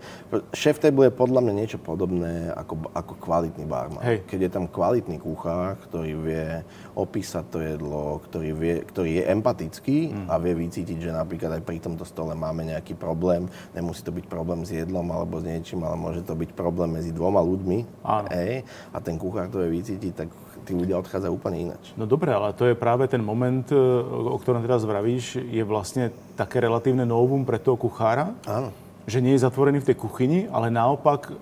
Chef 0.56 0.78
table 0.78 1.10
je 1.10 1.14
podľa 1.14 1.42
mňa 1.44 1.54
niečo 1.54 1.80
podobné 1.82 2.54
ako, 2.54 2.90
ako 2.94 3.14
kvalitný 3.18 3.66
barman. 3.66 4.02
Hej. 4.06 4.24
Keď 4.30 4.40
je 4.48 4.52
tam 4.54 4.66
kvalitný 4.70 5.18
kuchár, 5.20 5.78
ktorý 5.90 6.14
vie 6.22 6.48
opísať 6.94 7.46
to 7.50 7.60
jedlo, 7.60 8.22
ktorý, 8.30 8.50
vie, 8.54 8.76
ktorý 8.86 9.12
je 9.20 9.24
empatický 9.32 10.00
mm. 10.14 10.28
a 10.30 10.36
vie 10.38 10.54
vycítiť, 10.56 10.98
že 11.10 11.12
napríklad 11.12 11.60
aj 11.60 11.64
pri 11.66 11.78
tomto 11.82 12.06
stole 12.06 12.38
máme 12.38 12.70
nejaký 12.70 12.94
problém. 12.96 13.50
Nemusí 13.74 14.06
to 14.06 14.14
byť 14.14 14.26
problém 14.30 14.62
s 14.64 14.72
jedlom 14.72 15.10
alebo 15.10 15.42
s 15.42 15.46
niečím, 15.48 15.84
ale 15.84 15.98
môže 15.98 16.22
to 16.24 16.38
byť 16.38 16.54
problém 16.54 16.94
medzi 16.96 17.10
dvoma 17.12 17.42
ľuďmi. 17.42 18.06
Áno. 18.06 18.28
Hej. 18.30 18.64
A 18.94 18.98
ten 19.02 19.18
kuchár 19.18 19.50
to 19.50 19.64
vie 19.66 19.82
vycítiť, 19.82 20.14
tak 20.14 20.30
tí 20.64 20.78
ľudia 20.78 21.02
odchádzajú 21.02 21.32
úplne 21.34 21.72
ináč. 21.72 21.94
No 21.98 22.06
dobre, 22.06 22.32
ale 22.32 22.54
to 22.54 22.70
je 22.70 22.76
práve 22.78 23.10
ten 23.10 23.22
moment, 23.22 23.66
e, 23.70 23.76
o 23.76 24.38
ktorom 24.38 24.62
teraz 24.62 24.86
vravíš, 24.86 25.42
je 25.42 25.64
vlastne 25.66 26.14
také 26.38 26.62
relatívne 26.62 27.04
novum 27.04 27.44
pre 27.44 27.58
toho 27.58 27.76
kuchára. 27.76 28.34
Áno. 28.46 28.70
Že 29.10 29.20
nie 29.26 29.34
je 29.36 29.44
zatvorený 29.44 29.82
v 29.82 29.88
tej 29.92 29.98
kuchyni, 29.98 30.40
ale 30.54 30.70
naopak 30.70 31.34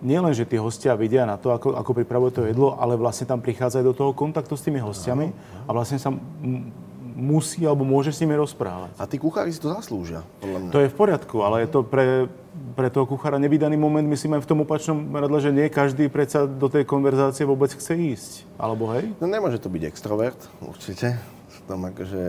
nie 0.00 0.16
len, 0.16 0.32
že 0.32 0.48
tí 0.48 0.56
hostia 0.56 0.96
vidia 0.96 1.28
na 1.28 1.36
to, 1.36 1.52
ako, 1.52 1.76
ako 1.76 1.90
pripravuje 1.92 2.32
to 2.32 2.42
jedlo, 2.48 2.76
ale 2.80 2.96
vlastne 2.96 3.28
tam 3.28 3.44
prichádzajú 3.44 3.84
do 3.84 3.94
toho 3.94 4.12
kontaktu 4.16 4.56
s 4.56 4.64
tými 4.64 4.80
hostiami 4.80 5.28
a 5.68 5.70
vlastne 5.76 6.00
sa 6.00 6.08
musí 7.20 7.68
alebo 7.68 7.84
môže 7.84 8.16
s 8.16 8.20
nimi 8.24 8.32
rozprávať. 8.32 8.96
A 8.96 9.04
tí 9.04 9.20
kuchári 9.20 9.52
si 9.52 9.60
to 9.60 9.68
zaslúžia, 9.68 10.24
podľa 10.40 10.58
mňa. 10.58 10.70
To 10.72 10.80
je 10.80 10.88
v 10.88 10.96
poriadku, 10.96 11.36
ale 11.44 11.68
je 11.68 11.68
to 11.68 11.80
pre, 11.84 12.32
pre 12.74 12.90
toho 12.90 13.06
kuchára 13.06 13.38
nevydaný 13.38 13.78
moment, 13.78 14.04
myslím 14.06 14.38
aj 14.38 14.42
v 14.42 14.48
tom 14.50 14.58
opačnom 14.66 14.98
meradle, 14.98 15.38
že 15.38 15.54
nie 15.54 15.70
každý 15.70 16.10
predsa 16.10 16.44
do 16.50 16.66
tej 16.66 16.82
konverzácie 16.82 17.46
vôbec 17.46 17.70
chce 17.70 17.94
ísť. 17.94 18.32
Alebo 18.58 18.90
hej? 18.94 19.10
No 19.22 19.30
nemôže 19.30 19.62
to 19.62 19.70
byť 19.70 19.82
extrovert, 19.86 20.38
určite 20.62 21.18
tom, 21.70 21.86
akože 21.86 22.22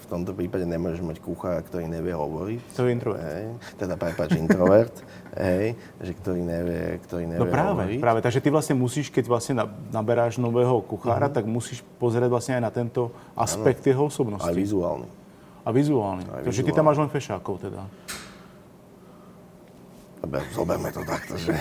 v 0.00 0.06
tomto 0.08 0.32
prípade 0.32 0.64
nemôžeš 0.64 1.04
mať 1.04 1.16
kuchára, 1.20 1.60
ktorý 1.60 1.84
nevie 1.84 2.16
hovoriť. 2.16 2.60
To 2.80 2.88
je 2.88 2.90
introvert. 2.96 3.20
Hej, 3.20 3.44
teda 3.76 3.94
prepáč, 4.00 4.40
introvert, 4.40 4.94
hej, 5.44 5.76
že 6.00 6.12
ktorý 6.16 6.40
nevie, 6.40 6.96
ktorý 7.04 7.24
nevie 7.28 7.44
No 7.44 7.52
práve, 7.52 7.84
hovoriť. 7.84 8.00
práve. 8.00 8.20
Takže 8.24 8.40
ty 8.40 8.48
vlastne 8.48 8.80
musíš, 8.80 9.12
keď 9.12 9.24
vlastne 9.28 9.54
naberáš 9.92 10.40
nového 10.40 10.80
kuchára, 10.80 11.28
uh-huh. 11.28 11.36
tak 11.36 11.44
musíš 11.44 11.84
pozrieť 12.00 12.32
vlastne 12.32 12.56
aj 12.56 12.62
na 12.64 12.72
tento 12.72 13.12
aspekt 13.36 13.84
ano. 13.84 13.90
jeho 13.92 14.02
osobnosti. 14.08 14.48
Aj 14.48 14.56
vizuálny. 14.56 15.08
A 15.60 15.68
vizuálny. 15.68 16.24
Takže 16.24 16.64
vizuálny. 16.64 16.68
ty 16.72 16.72
tam 16.72 16.84
máš 16.88 16.98
len 17.04 17.10
fešákov 17.12 17.54
teda. 17.60 17.84
Zoberme 20.52 20.92
to 20.92 21.02
takto, 21.04 21.34
že... 21.40 21.52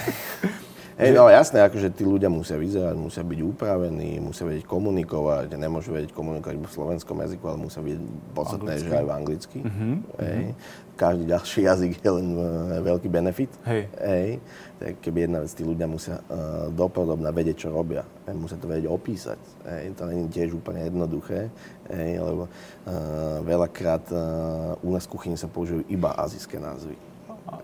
Hej, 0.99 1.15
no 1.15 1.31
jasné, 1.31 1.63
akože 1.63 1.95
tí 1.95 2.03
ľudia 2.03 2.27
musia 2.27 2.59
vyzerať, 2.59 2.91
musia 2.99 3.23
byť 3.23 3.39
upravení, 3.39 4.19
musia 4.19 4.43
vedieť 4.43 4.67
komunikovať, 4.67 5.55
nemôžu 5.55 5.95
vedieť 5.95 6.11
komunikovať 6.11 6.59
v 6.59 6.67
slovenskom 6.67 7.23
jazyku, 7.23 7.43
ale 7.47 7.57
musia 7.63 7.79
byť 7.79 7.97
podstatné, 8.35 8.71
že 8.83 8.91
aj 8.91 9.05
v 9.07 9.13
anglicky. 9.15 9.59
Uh-huh. 9.63 10.03
Hej. 10.19 10.59
Každý 10.99 11.23
ďalší 11.31 11.59
jazyk 11.71 11.91
je 12.03 12.11
len 12.11 12.27
uh, 12.35 12.83
veľký 12.83 13.07
benefit. 13.07 13.47
Hej. 13.63 13.87
Hej. 13.95 14.43
Tak 14.75 14.91
keby 14.99 15.17
jedna 15.23 15.39
vec, 15.39 15.51
tí 15.55 15.63
ľudia 15.63 15.87
musia 15.87 16.19
uh, 16.19 16.67
dopodobne 16.67 17.31
vedieť, 17.31 17.63
čo 17.63 17.69
robia. 17.71 18.03
Hej. 18.27 18.35
Musia 18.35 18.59
to 18.59 18.67
vedieť 18.67 18.91
opísať. 18.91 19.39
Hej. 19.71 19.95
To 19.95 20.03
nie 20.03 20.27
je 20.27 20.35
tiež 20.35 20.51
úplne 20.51 20.83
jednoduché, 20.83 21.47
hej, 21.87 22.19
lebo 22.19 22.51
uh, 22.51 23.39
veľakrát 23.47 24.03
uh, 24.11 24.75
u 24.83 24.91
nás 24.91 25.07
v 25.07 25.15
kuchyni 25.15 25.39
sa 25.39 25.47
používajú 25.47 25.87
iba 25.87 26.11
azijské 26.11 26.59
názvy. 26.59 27.08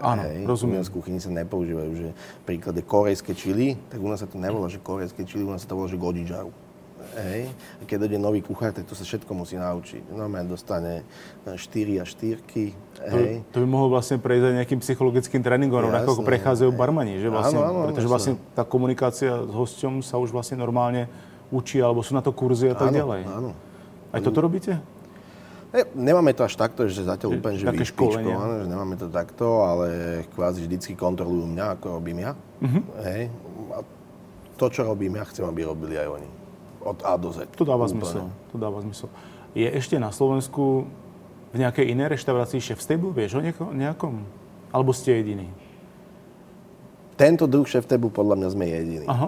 Áno, 0.02 0.22
Hej, 0.26 0.46
rozumiem. 0.46 0.80
U 0.80 0.82
nás 0.82 0.90
v 0.90 0.96
kuchyni 0.98 1.20
sa 1.22 1.32
nepoužívajú, 1.32 1.92
že 1.96 2.10
príklad 2.44 2.76
je 2.78 2.84
korejské 2.86 3.32
čili, 3.38 3.80
tak 3.90 4.02
u 4.02 4.10
nás 4.10 4.22
sa 4.22 4.28
to 4.30 4.38
nevolá, 4.38 4.68
že 4.68 4.82
korejské 4.82 5.24
čili, 5.24 5.46
u 5.46 5.52
nás 5.54 5.64
sa 5.64 5.70
to 5.72 5.78
volá, 5.78 5.88
že 5.88 5.98
gojijaru. 5.98 6.52
Hej. 7.16 7.48
A 7.80 7.84
keď 7.88 8.08
dojde 8.08 8.20
nový 8.20 8.44
kuchár, 8.44 8.76
tak 8.76 8.84
to 8.84 8.98
sa 8.98 9.08
všetko 9.08 9.32
musí 9.32 9.56
naučiť. 9.56 10.12
Normálne 10.12 10.52
dostane 10.52 11.08
4 11.48 11.56
a 12.02 12.04
4. 12.04 12.44
Hej. 12.44 12.74
To, 13.08 13.18
to 13.56 13.58
by 13.64 13.68
mohol 13.68 13.88
vlastne 13.88 14.20
prejsť 14.20 14.46
aj 14.52 14.54
nejakým 14.64 14.80
psychologickým 14.84 15.42
tréningom, 15.46 15.80
rovnako 15.88 16.20
ako 16.20 16.24
prechádzajú 16.28 16.72
barmani, 16.76 17.22
že 17.24 17.32
vlastne, 17.32 17.62
áno, 17.62 17.70
áno, 17.72 17.82
pretože 17.88 18.08
vlastne 18.12 18.34
tá 18.52 18.68
komunikácia 18.68 19.32
s 19.32 19.52
hosťom 19.54 20.04
sa 20.04 20.20
už 20.20 20.36
vlastne 20.36 20.60
normálne 20.60 21.08
učí, 21.54 21.80
alebo 21.80 22.04
sú 22.04 22.12
na 22.18 22.24
to 22.26 22.36
kurzy 22.36 22.68
a 22.68 22.76
tak 22.76 22.92
áno, 22.92 22.98
ďalej. 23.00 23.22
Áno. 23.32 23.52
Aj 24.12 24.20
toto 24.20 24.40
robíte? 24.44 24.80
Ne, 25.76 25.84
nemáme 25.92 26.32
to 26.32 26.48
až 26.48 26.56
takto, 26.56 26.88
že 26.88 27.04
zatiaľ 27.04 27.36
úplne, 27.36 27.60
že 27.60 27.68
vyšpičkované, 27.68 28.64
že 28.64 28.68
nemáme 28.72 28.96
to 28.96 29.12
takto, 29.12 29.68
ale 29.68 30.24
kvázi 30.32 30.64
vždycky 30.64 30.96
kontrolujú 30.96 31.52
mňa, 31.52 31.66
ako 31.76 32.00
robím 32.00 32.24
ja. 32.24 32.32
Uh-huh. 32.64 32.84
Hej. 33.04 33.28
A 33.76 33.84
to, 34.56 34.66
čo 34.72 34.88
robím 34.88 35.20
ja, 35.20 35.28
chcem, 35.28 35.44
aby 35.44 35.68
robili 35.68 36.00
aj 36.00 36.08
oni. 36.08 36.30
Od 36.80 37.00
A 37.04 37.20
do 37.20 37.36
Z. 37.36 37.52
To 37.60 37.68
dáva 37.68 37.92
úplne. 37.92 38.08
zmysel. 38.08 38.26
To 38.32 38.56
dáva 38.56 38.80
zmysel. 38.80 39.12
Je 39.52 39.68
ešte 39.68 40.00
na 40.00 40.16
Slovensku 40.16 40.88
v 41.52 41.58
nejakej 41.60 41.92
inej 41.92 42.16
reštaurácii 42.16 42.64
šéf 42.64 42.80
stable? 42.80 43.12
Vieš 43.12 43.40
o 43.40 43.72
nejakom? 43.76 44.24
Alebo 44.72 44.96
ste 44.96 45.20
jediný? 45.20 45.52
Tento 47.20 47.48
druh 47.52 47.68
šéf 47.68 47.84
podľa 47.88 48.36
mňa 48.40 48.50
sme 48.52 48.64
jediní. 48.68 49.08
Aha. 49.12 49.28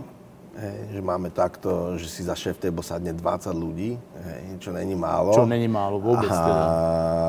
Hej, 0.57 0.97
že 0.97 1.01
máme 1.05 1.29
takto, 1.29 2.01
že 2.01 2.09
si 2.09 2.25
za 2.25 2.33
šéf 2.33 2.57
table 2.57 2.81
sadne 2.81 3.13
20 3.13 3.53
ľudí, 3.53 3.93
hej, 3.93 4.57
čo 4.57 4.73
není 4.73 4.97
málo. 4.97 5.29
Čo 5.29 5.45
není 5.45 5.69
málo 5.69 6.01
vôbec 6.01 6.33
a 6.33 6.33
teda. 6.33 6.65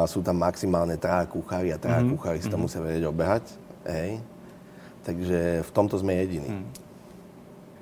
sú 0.08 0.24
tam 0.24 0.40
maximálne 0.40 0.96
traja 0.96 1.28
kuchári 1.28 1.68
a 1.68 1.76
traja 1.76 2.00
mm-hmm. 2.00 2.16
kuchári 2.16 2.40
si 2.40 2.48
to 2.48 2.56
mm-hmm. 2.56 2.64
musia 2.64 2.80
vedieť 2.80 3.04
obehať. 3.04 3.44
Hej. 3.84 4.24
Takže 5.04 5.40
v 5.60 5.70
tomto 5.76 6.00
sme 6.00 6.16
jediní. 6.24 6.48
Mm. 6.48 6.66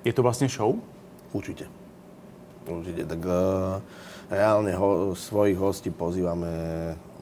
Je 0.02 0.10
to 0.10 0.26
vlastne 0.26 0.50
show? 0.50 0.74
Určite. 1.30 1.70
Určite. 2.66 3.06
Tak 3.06 3.20
uh, 3.22 3.78
reálne 4.26 4.74
ho, 4.74 5.14
svojich 5.14 5.58
hostí 5.58 5.94
pozývame, 5.94 6.50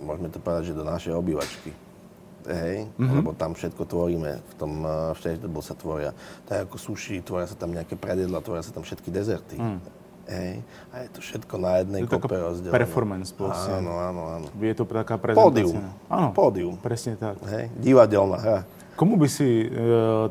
môžeme 0.00 0.32
to 0.32 0.40
povedať, 0.40 0.72
že 0.72 0.80
do 0.80 0.84
našej 0.88 1.12
obývačky 1.12 1.84
hej, 2.48 2.88
mm-hmm. 2.88 3.16
lebo 3.20 3.30
tam 3.33 3.57
všetko 3.57 3.83
tvoríme, 3.88 4.40
v 4.40 4.54
tom 4.61 4.72
uh, 4.85 5.16
v 5.16 5.61
sa 5.64 5.74
tvoria. 5.76 6.11
Tak 6.44 6.68
ako 6.68 6.76
sushi, 6.76 7.24
tvoria 7.24 7.48
sa 7.48 7.57
tam 7.57 7.72
nejaké 7.72 7.96
predjedla, 7.96 8.44
tvoria 8.44 8.64
sa 8.64 8.72
tam 8.72 8.85
všetky 8.85 9.09
dezerty. 9.09 9.57
Mm. 9.57 9.80
Hej. 10.24 10.64
A 10.88 10.94
je 11.04 11.09
to 11.12 11.20
všetko 11.20 11.54
na 11.61 11.85
jednej 11.85 12.00
je 12.04 12.09
kope 12.09 12.33
rozdelené. 12.33 12.72
performance 12.72 13.30
vlastne. 13.37 13.76
Áno, 13.76 13.92
áno, 14.00 14.22
áno. 14.24 14.46
Je 14.57 14.72
to 14.72 14.88
taká 14.88 15.20
prezentácia. 15.20 15.68
Pódium. 15.68 15.76
Áno, 16.09 16.28
Pódium. 16.33 16.74
presne 16.80 17.12
tak. 17.20 17.37
Hej. 17.44 17.68
Divadelná 17.76 18.38
hra. 18.40 18.59
Komu 18.94 19.18
by 19.18 19.28
si 19.28 19.66
e, 19.66 19.68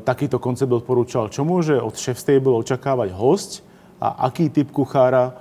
takýto 0.02 0.40
koncept 0.40 0.72
odporúčal? 0.72 1.28
Čo 1.28 1.44
môže 1.44 1.76
od 1.76 1.94
Chef 1.94 2.16
Stable 2.16 2.56
očakávať 2.58 3.12
host 3.12 3.60
a 4.00 4.26
aký 4.26 4.48
typ 4.50 4.72
kuchára 4.72 5.36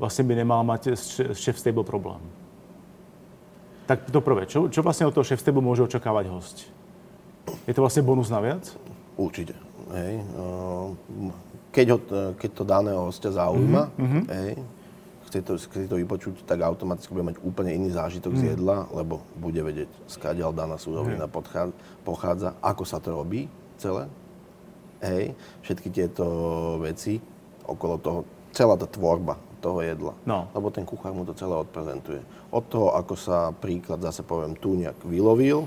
vlastne 0.00 0.26
by 0.26 0.34
nemal 0.42 0.64
mať 0.66 0.96
s 0.96 1.20
Chef 1.38 1.60
Stable 1.60 1.86
problém? 1.86 2.18
Tak 3.84 4.08
to 4.08 4.20
prvé, 4.24 4.48
čo, 4.48 4.72
čo 4.72 4.80
vlastne 4.80 5.04
od 5.04 5.12
toho 5.12 5.26
šéf 5.28 5.44
môže 5.60 5.84
očakávať 5.84 6.32
host? 6.32 6.64
Je 7.68 7.76
to 7.76 7.84
vlastne 7.84 8.00
bonus 8.00 8.32
naviac? 8.32 8.64
Určite. 9.20 9.52
Hej. 9.92 10.24
Keď, 11.68 11.86
ho, 11.92 11.98
keď 12.40 12.50
to 12.56 12.64
daného 12.64 13.00
hostia 13.04 13.28
zaujíma, 13.34 13.92
mm-hmm. 13.92 14.22
hej, 14.30 14.52
chce 15.28 15.38
to, 15.44 15.52
chce 15.58 15.86
to 15.90 15.98
vypočuť, 16.00 16.46
tak 16.48 16.62
automaticky 16.64 17.10
bude 17.12 17.28
mať 17.34 17.36
úplne 17.44 17.74
iný 17.74 17.92
zážitok 17.92 18.32
mm. 18.32 18.38
z 18.38 18.42
jedla, 18.54 18.88
lebo 18.94 19.20
bude 19.36 19.58
vedieť, 19.58 19.90
skáďal 20.06 20.54
daná 20.54 20.78
súrovina 20.78 21.26
mm. 21.26 21.34
pochádza, 22.06 22.54
ako 22.62 22.82
sa 22.86 23.02
to 23.02 23.12
robí 23.12 23.50
celé. 23.76 24.06
Hej, 25.04 25.36
všetky 25.66 25.92
tieto 25.92 26.24
veci 26.80 27.20
okolo 27.68 27.94
toho, 28.00 28.18
celá 28.54 28.78
tá 28.78 28.88
tvorba 28.88 29.36
toho 29.64 29.80
jedla. 29.80 30.12
No. 30.28 30.52
Lebo 30.52 30.68
ten 30.68 30.84
kuchár 30.84 31.16
mu 31.16 31.24
to 31.24 31.32
celé 31.32 31.56
odprezentuje. 31.56 32.20
Od 32.52 32.64
toho, 32.68 32.92
ako 32.92 33.16
sa 33.16 33.48
príklad, 33.56 34.04
zase 34.04 34.20
poviem, 34.20 34.52
nejak 34.52 35.00
vylovil, 35.08 35.64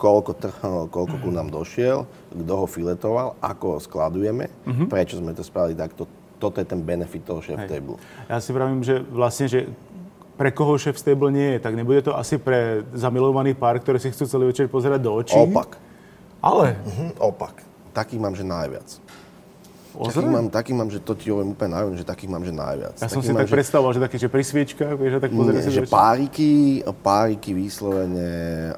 koľko 0.00 0.32
trhal, 0.32 0.88
koľko 0.88 1.20
ku 1.20 1.28
nám 1.28 1.52
došiel, 1.52 2.08
kto 2.32 2.52
ho 2.56 2.66
filetoval, 2.66 3.36
ako 3.44 3.76
ho 3.76 3.78
skladujeme, 3.78 4.48
mm-hmm. 4.48 4.88
prečo 4.88 5.20
sme 5.20 5.36
to 5.36 5.44
spravili 5.44 5.76
takto. 5.76 6.08
Toto 6.40 6.58
je 6.60 6.66
ten 6.66 6.82
benefit 6.82 7.24
toho 7.24 7.40
chef 7.40 7.56
table. 7.68 8.00
Ja 8.26 8.42
si 8.42 8.50
pravím, 8.50 8.82
že 8.82 9.00
vlastne, 9.00 9.46
že 9.46 9.70
pre 10.34 10.50
koho 10.50 10.74
šéf 10.74 10.98
stable 10.98 11.30
nie 11.30 11.56
je, 11.56 11.58
tak 11.62 11.78
nebude 11.78 12.02
to 12.02 12.12
asi 12.12 12.42
pre 12.42 12.82
zamilovaný 12.90 13.54
pár, 13.54 13.78
ktorý 13.78 14.02
si 14.02 14.10
chcú 14.10 14.26
celý 14.26 14.44
večer 14.50 14.66
pozerať 14.66 15.00
do 15.00 15.14
očí? 15.14 15.38
Opak. 15.38 15.78
Ale? 16.42 16.74
Mhm, 16.74 17.22
opak. 17.22 17.62
Takých 17.94 18.20
mám, 18.20 18.34
že 18.34 18.42
najviac. 18.42 18.98
Ozaj? 19.94 20.10
Takých 20.10 20.30
mám, 20.34 20.46
takých 20.50 20.76
mám, 20.76 20.90
že 20.90 20.98
to 20.98 21.14
ti 21.14 21.30
hovorím 21.30 21.54
úplne 21.54 21.70
najviac, 21.78 21.94
že 22.02 22.06
takých 22.06 22.30
mám, 22.34 22.42
že 22.42 22.50
najviac. 22.50 22.94
Ja 22.98 23.06
som 23.06 23.22
Takých 23.22 23.24
si 23.24 23.30
mám, 23.30 23.40
tak 23.46 23.54
predstavoval, 23.54 23.90
že 23.94 24.00
taký, 24.02 24.16
že 24.18 24.28
pri 24.28 24.44
sviečkách, 24.44 24.94
vieš, 24.98 25.12
a 25.16 25.20
tak 25.22 25.30
pozrie 25.30 25.58
Nie, 25.58 25.64
si 25.64 25.70
že 25.70 25.82
očí. 25.86 25.94
páriky, 25.94 26.50
páriky 26.98 27.50
vyslovene 27.54 28.30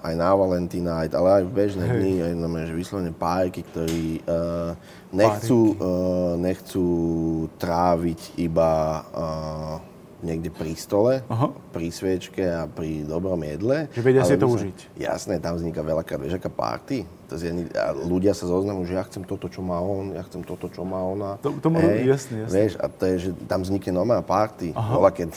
aj 0.05 0.15
na 0.15 0.31
Valentina, 0.37 0.93
aj, 1.01 1.09
ale 1.17 1.29
aj 1.41 1.45
v 1.49 1.53
bežné 1.57 1.85
Hej. 1.89 1.97
dni, 1.97 2.15
aj 2.21 2.33
znamená, 2.37 2.63
že 2.69 2.75
vyslovene 2.77 3.13
páriky, 3.17 3.61
ktorí 3.65 4.05
uh, 4.29 4.73
nechcú, 5.17 5.61
uh, 5.81 6.35
nechcú 6.37 6.89
tráviť 7.57 8.21
iba 8.37 8.73
uh, 9.01 9.96
niekde 10.21 10.49
pri 10.49 10.73
stole, 10.73 11.21
Aha. 11.27 11.53
pri 11.71 11.89
sviečke 11.89 12.41
a 12.43 12.65
pri 12.65 13.03
dobrom 13.03 13.41
jedle. 13.41 13.89
Že 13.93 14.01
vedia 14.01 14.23
si 14.25 14.37
to 14.37 14.47
my 14.47 14.53
sa- 14.53 14.57
užiť. 14.57 14.79
Jasné, 14.97 15.35
tam 15.39 15.57
vzniká 15.57 15.81
veľakrát, 15.81 16.17
vieš, 16.17 16.41
aká 16.41 16.49
party. 16.49 17.05
To 17.27 17.35
je, 17.35 17.51
a 17.75 17.91
ľudia 17.91 18.31
sa 18.33 18.47
zoznamujú, 18.47 18.87
že 18.87 18.95
ja 18.95 19.03
chcem 19.03 19.27
toto, 19.27 19.51
čo 19.51 19.59
má 19.59 19.83
on, 19.83 20.15
ja 20.15 20.23
chcem 20.23 20.47
toto, 20.47 20.71
čo 20.71 20.87
má 20.87 21.03
ona. 21.03 21.43
To- 21.43 21.59
to 21.59 21.69
má- 21.69 21.83
jasne, 21.83 22.47
jasne. 22.47 22.55
Vieš, 22.55 22.73
a 22.79 22.87
to 22.87 23.03
je, 23.03 23.15
že 23.19 23.31
tam 23.45 23.67
vznikne 23.67 23.91
normálna 23.93 24.23
party. 24.23 24.71
Bola, 24.71 25.11
keď 25.11 25.35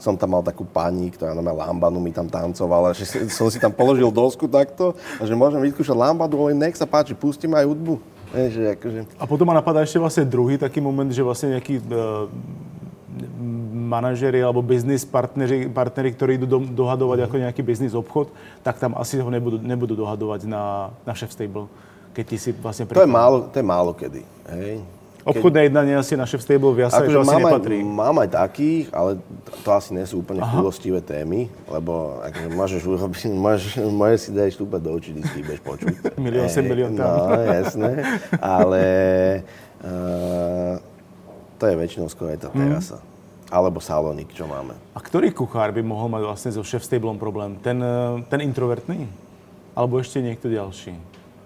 som 0.00 0.16
tam 0.16 0.32
mal 0.32 0.40
takú 0.40 0.64
pani, 0.64 1.12
ktorá 1.12 1.36
na 1.36 1.44
lambanu 1.44 2.00
mi 2.00 2.08
tam 2.08 2.24
tancovala, 2.24 2.96
že 2.96 3.04
som 3.28 3.52
si 3.52 3.60
tam 3.60 3.68
položil 3.70 4.08
dosku 4.08 4.48
takto 4.48 4.96
a 5.20 5.22
že 5.22 5.36
môžem 5.36 5.60
vyskúšať 5.60 5.92
lambadu, 5.92 6.40
ale 6.40 6.56
nech 6.56 6.74
sa 6.74 6.88
páči, 6.88 7.12
pustím 7.12 7.52
aj 7.52 7.68
hudbu. 7.68 8.00
Vieš, 8.26 8.52
že 8.52 8.64
akože, 8.74 9.00
A 9.16 9.24
potom 9.24 9.46
ma 9.46 9.54
napadá 9.54 9.80
ešte 9.80 10.02
vlastne 10.02 10.26
druhý 10.26 10.58
taký 10.58 10.82
moment, 10.82 11.06
že 11.08 11.22
vlastne 11.22 11.54
nejaký 11.54 11.78
uh, 11.78 12.26
manažeri 13.86 14.42
alebo 14.42 14.60
biznis 14.60 15.06
partneri, 15.06 15.70
partneri, 15.70 16.10
ktorí 16.12 16.42
idú 16.42 16.46
do, 16.46 16.58
dohadovať 16.66 17.30
ako 17.30 17.34
nejaký 17.46 17.62
biznis 17.62 17.94
obchod, 17.94 18.34
tak 18.66 18.82
tam 18.82 18.98
asi 18.98 19.22
ho 19.22 19.30
nebudú, 19.30 19.62
nebudú 19.62 19.94
dohadovať 19.94 20.50
na, 20.50 20.90
na 21.06 21.14
chef 21.14 21.30
stable, 21.30 21.70
keď 22.10 22.24
ty 22.26 22.36
si 22.36 22.50
vlastne 22.50 22.90
to 22.90 22.98
je 22.98 23.06
málo, 23.06 23.46
to 23.46 23.56
je 23.62 23.66
málo 23.66 23.94
kedy. 23.94 24.26
Hej. 24.50 24.82
Obchodné 25.26 25.66
jednanie 25.66 25.98
asi 25.98 26.14
na 26.14 26.22
chef 26.22 26.38
stable 26.38 26.70
v 26.70 26.86
Jasa, 26.86 27.02
Akože 27.02 27.18
asi 27.18 27.26
mám, 27.26 27.42
aj, 27.42 27.50
nepatrí. 27.50 27.76
mám 27.82 28.16
aj 28.22 28.30
takých, 28.30 28.86
ale 28.94 29.18
to 29.66 29.68
asi 29.74 29.90
nie 29.90 30.06
sú 30.06 30.22
úplne 30.22 30.38
chulostivé 30.38 31.02
témy, 31.02 31.50
lebo 31.66 32.22
akože 32.22 32.48
môžeš 32.54 32.82
urobiť, 32.86 33.22
môžeš, 33.46 33.72
môžeš 33.90 34.20
si 34.22 34.30
dať 34.30 34.54
štúpať 34.54 34.80
do 34.86 34.90
očí, 34.94 35.10
vždy 35.18 35.40
budeš 35.42 35.62
počuť. 35.66 35.94
Milión 36.22 36.46
sem, 36.46 36.62
milión 36.62 36.94
tam. 36.94 37.10
No, 37.10 37.42
jasné, 37.42 37.90
ale 38.38 38.82
uh, 39.82 40.78
to 41.58 41.64
je 41.66 41.74
väčšinou 41.74 42.06
skôr 42.06 42.30
aj 42.30 42.46
tá 42.46 42.48
terasa. 42.54 43.02
Alebo 43.46 43.78
salónik, 43.78 44.34
čo 44.34 44.50
máme. 44.50 44.74
A 44.90 44.98
ktorý 44.98 45.30
kuchár 45.30 45.70
by 45.70 45.82
mohol 45.84 46.10
mať 46.10 46.22
vlastne 46.26 46.50
so 46.50 46.66
chef 46.66 46.82
stablom 46.82 47.14
problém? 47.14 47.54
Ten, 47.62 47.78
eh, 47.78 48.22
ten 48.26 48.42
introvertný? 48.42 49.06
Alebo 49.76 50.02
ešte 50.02 50.18
niekto 50.18 50.50
ďalší? 50.50 50.96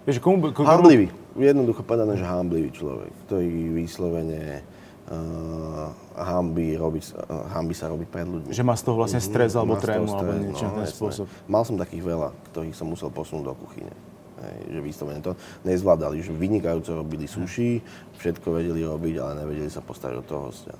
Vieš, 0.07 0.17
komu, 0.17 0.49
komu, 0.49 0.65
Hamblivý. 0.65 1.13
Jednoducho 1.37 1.85
povedané, 1.85 2.17
že 2.17 2.25
hamblivý 2.25 2.73
človek, 2.73 3.11
ktorý 3.27 3.71
vyslovene 3.71 4.65
uh, 5.07 5.93
hambí, 6.17 6.75
robiť, 6.75 7.03
uh, 7.15 7.47
hambí 7.55 7.71
sa 7.71 7.87
robiť 7.87 8.07
pred 8.09 8.27
ľuďmi. 8.27 8.51
Že 8.51 8.65
má 8.67 8.75
z 8.75 8.83
toho 8.83 8.95
vlastne 8.99 9.21
stres 9.23 9.55
alebo 9.55 9.79
trému 9.79 10.11
alebo 10.11 10.27
stres, 10.27 10.43
niečo 10.43 10.65
na 10.67 10.73
ten 10.75 10.83
jasné. 10.89 10.97
spôsob. 10.97 11.25
Mal 11.47 11.63
som 11.63 11.79
takých 11.79 12.03
veľa, 12.03 12.29
ktorých 12.51 12.75
som 12.75 12.89
musel 12.91 13.07
posunúť 13.13 13.45
do 13.47 13.55
kuchyne. 13.63 13.93
Hej, 14.41 14.59
že 14.73 14.79
vyslovene 14.81 15.21
to 15.21 15.37
nezvládali, 15.63 16.17
že 16.19 16.33
vynikajúco 16.33 16.91
robili 16.97 17.29
sushi, 17.29 17.77
všetko 18.17 18.57
vedeli 18.57 18.81
robiť, 18.81 19.15
ale 19.21 19.45
nevedeli 19.45 19.69
sa 19.69 19.85
postaviť 19.85 20.15
do 20.19 20.25
toho 20.25 20.41
hostia. 20.49 20.75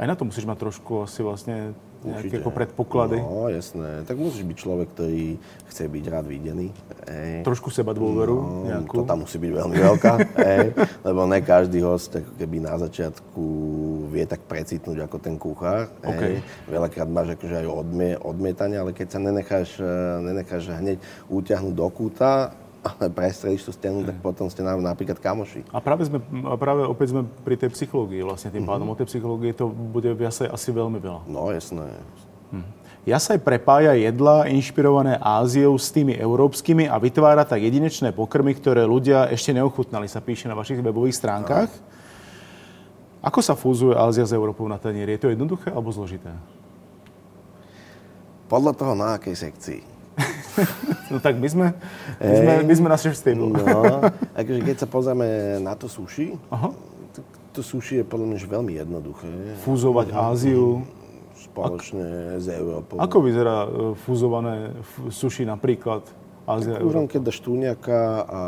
Aj 0.00 0.08
na 0.08 0.16
to 0.16 0.24
musíš 0.24 0.48
mať 0.48 0.56
trošku 0.58 1.04
asi 1.04 1.20
vlastne 1.20 1.76
nejaké 2.00 2.32
Určite. 2.32 2.40
ako 2.40 2.50
predpoklady. 2.56 3.20
No, 3.20 3.52
jasné. 3.52 4.08
Tak 4.08 4.16
musíš 4.16 4.48
byť 4.48 4.56
človek, 4.56 4.88
ktorý 4.96 5.36
chce 5.68 5.84
byť 5.84 6.04
rád 6.08 6.24
videný. 6.24 6.72
Hej. 7.04 7.44
Trošku 7.44 7.68
seba 7.68 7.92
dôveru 7.92 8.32
No, 8.32 8.64
nejakú. 8.64 8.94
to 8.96 9.04
tam 9.04 9.28
musí 9.28 9.36
byť 9.36 9.52
veľmi 9.52 9.76
veľká, 9.76 10.12
hej, 10.40 10.66
lebo 11.04 11.20
ne 11.28 11.38
každý 11.44 11.84
host 11.84 12.16
ako 12.16 12.32
keby 12.40 12.56
na 12.56 12.80
začiatku 12.80 13.44
vie 14.08 14.24
tak 14.24 14.40
precitnúť 14.48 15.04
ako 15.04 15.16
ten 15.20 15.36
kuchár. 15.36 15.92
Hej. 16.00 16.40
Veľakrát 16.64 17.04
máš 17.04 17.36
akože 17.36 17.60
aj 17.60 17.66
odmie, 17.68 18.16
odmietanie, 18.16 18.80
ale 18.80 18.96
keď 18.96 19.06
sa 19.06 19.20
nenecháš, 19.20 19.76
nenecháš 20.24 20.72
hneď 20.72 20.96
utiahnuť 21.28 21.74
do 21.76 21.86
kúta, 21.92 22.56
ale 22.80 23.12
prestrelíš 23.12 23.68
tú 23.68 23.72
stenu, 23.72 24.00
tak 24.02 24.16
potom 24.18 24.48
ste 24.48 24.64
na- 24.64 24.76
napríklad 24.76 25.20
kamoši. 25.20 25.68
A 25.68 25.78
práve, 25.78 26.08
sme, 26.08 26.16
a 26.48 26.56
práve 26.56 26.82
opäť 26.82 27.12
sme 27.12 27.28
pri 27.44 27.56
tej 27.56 27.76
psychológii 27.76 28.24
vlastne 28.24 28.48
tým 28.48 28.64
Mhm. 28.64 28.70
pádom. 28.72 28.86
O 28.88 28.96
tej 28.96 29.08
psychológii 29.08 29.52
to 29.52 29.68
bude 29.68 30.08
v 30.08 30.20
Jase 30.24 30.48
asi 30.48 30.72
veľmi 30.72 30.96
veľa. 30.96 31.20
No 31.28 31.52
jasné. 31.52 31.92
Jasaj 33.00 33.40
prepája 33.40 33.96
jedla 33.96 34.44
inšpirované 34.44 35.16
Áziou 35.16 35.72
s 35.80 35.88
tými 35.88 36.12
európskymi 36.12 36.84
a 36.84 37.00
vytvára 37.00 37.48
tak 37.48 37.64
jedinečné 37.64 38.12
pokrmy, 38.12 38.52
ktoré 38.52 38.84
ľudia 38.84 39.24
ešte 39.32 39.56
neochutnali, 39.56 40.04
sa 40.04 40.20
píše 40.20 40.48
na 40.48 40.56
vašich 40.56 40.84
webových 40.84 41.16
stránkach. 41.16 41.72
Ako 43.24 43.40
sa 43.40 43.56
fúzuje 43.56 43.96
Ázia 43.96 44.28
s 44.28 44.36
Európou 44.36 44.68
na 44.68 44.76
tanieri? 44.76 45.16
Je 45.16 45.24
to 45.24 45.32
jednoduché 45.32 45.72
alebo 45.72 45.88
zložité? 45.88 46.28
Podľa 48.52 48.72
toho, 48.76 48.92
na 48.92 49.16
akej 49.16 49.36
sekcii. 49.48 49.80
No 51.10 51.18
tak 51.18 51.42
my 51.42 51.48
sme, 51.50 51.66
my 52.22 52.36
sme, 52.38 52.52
my 52.66 52.74
sme 52.74 52.88
na 52.90 52.98
chef 52.98 53.18
stable. 53.18 53.50
No, 53.50 53.58
akože 54.38 54.60
keď 54.62 54.76
sa 54.78 54.86
pozrieme 54.86 55.58
na 55.58 55.74
to 55.74 55.90
sushi, 55.90 56.38
Aha. 56.54 56.70
tak 57.10 57.26
to 57.50 57.60
sushi 57.66 58.02
je 58.02 58.04
podľa 58.06 58.26
mňa 58.30 58.38
veľmi 58.46 58.72
jednoduché. 58.78 59.30
Fúzovať 59.66 60.14
Áziu. 60.14 60.86
Spoločne 61.34 62.38
s 62.38 62.46
Európou. 62.46 63.00
Ako 63.02 63.26
vyzerá 63.26 63.66
e, 63.66 63.96
fúzované 64.06 64.76
sushi 65.10 65.42
napríklad 65.42 66.06
Ázia 66.46 66.76
a 66.76 66.82
Európa? 66.82 67.16
keď 67.16 67.20
dáš 67.26 67.38
túňaka 67.42 68.00
a 68.28 68.42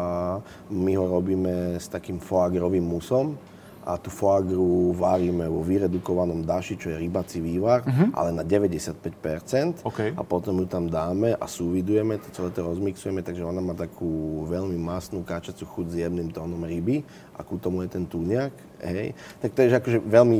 my 0.70 0.92
ho 0.94 1.06
robíme 1.08 1.82
s 1.82 1.90
takým 1.90 2.22
foagrovým 2.22 2.84
musom 2.84 3.34
a 3.82 3.98
tú 3.98 4.08
foagru 4.08 4.90
varíme 4.92 5.44
vo 5.44 5.60
vyredukovanom 5.60 6.40
daši, 6.40 6.74
čo 6.74 6.88
je 6.88 6.96
rybací 6.96 7.38
vývar, 7.38 7.82
ale 8.14 8.30
na 8.30 8.42
95%. 8.42 9.82
Mhm. 9.82 9.84
OK. 9.84 10.00
A 10.14 10.22
potom 10.22 10.54
ju 10.58 10.66
tam 10.66 10.86
dáme 10.86 11.34
a 11.34 11.44
súvidujeme, 11.44 12.16
to 12.16 12.30
celé 12.30 12.48
to 12.50 12.62
rozmixujeme, 12.62 13.20
takže 13.20 13.42
ona 13.42 13.58
má 13.58 13.74
takú 13.74 14.06
veľmi 14.46 14.76
masnú 14.76 15.20
káčacú 15.20 15.66
chuť 15.66 15.86
s 15.88 15.94
jemným 16.00 16.30
tónom 16.30 16.58
ryby 16.58 17.02
a 17.34 17.42
ku 17.42 17.58
tomu 17.58 17.82
je 17.82 17.90
ten 17.90 18.06
túňak. 18.06 18.54
Hej. 18.78 19.12
Tak 19.38 19.50
to 19.52 19.58
je 19.60 19.68
že 19.68 19.76
akože 19.78 19.98
veľmi... 20.00 20.38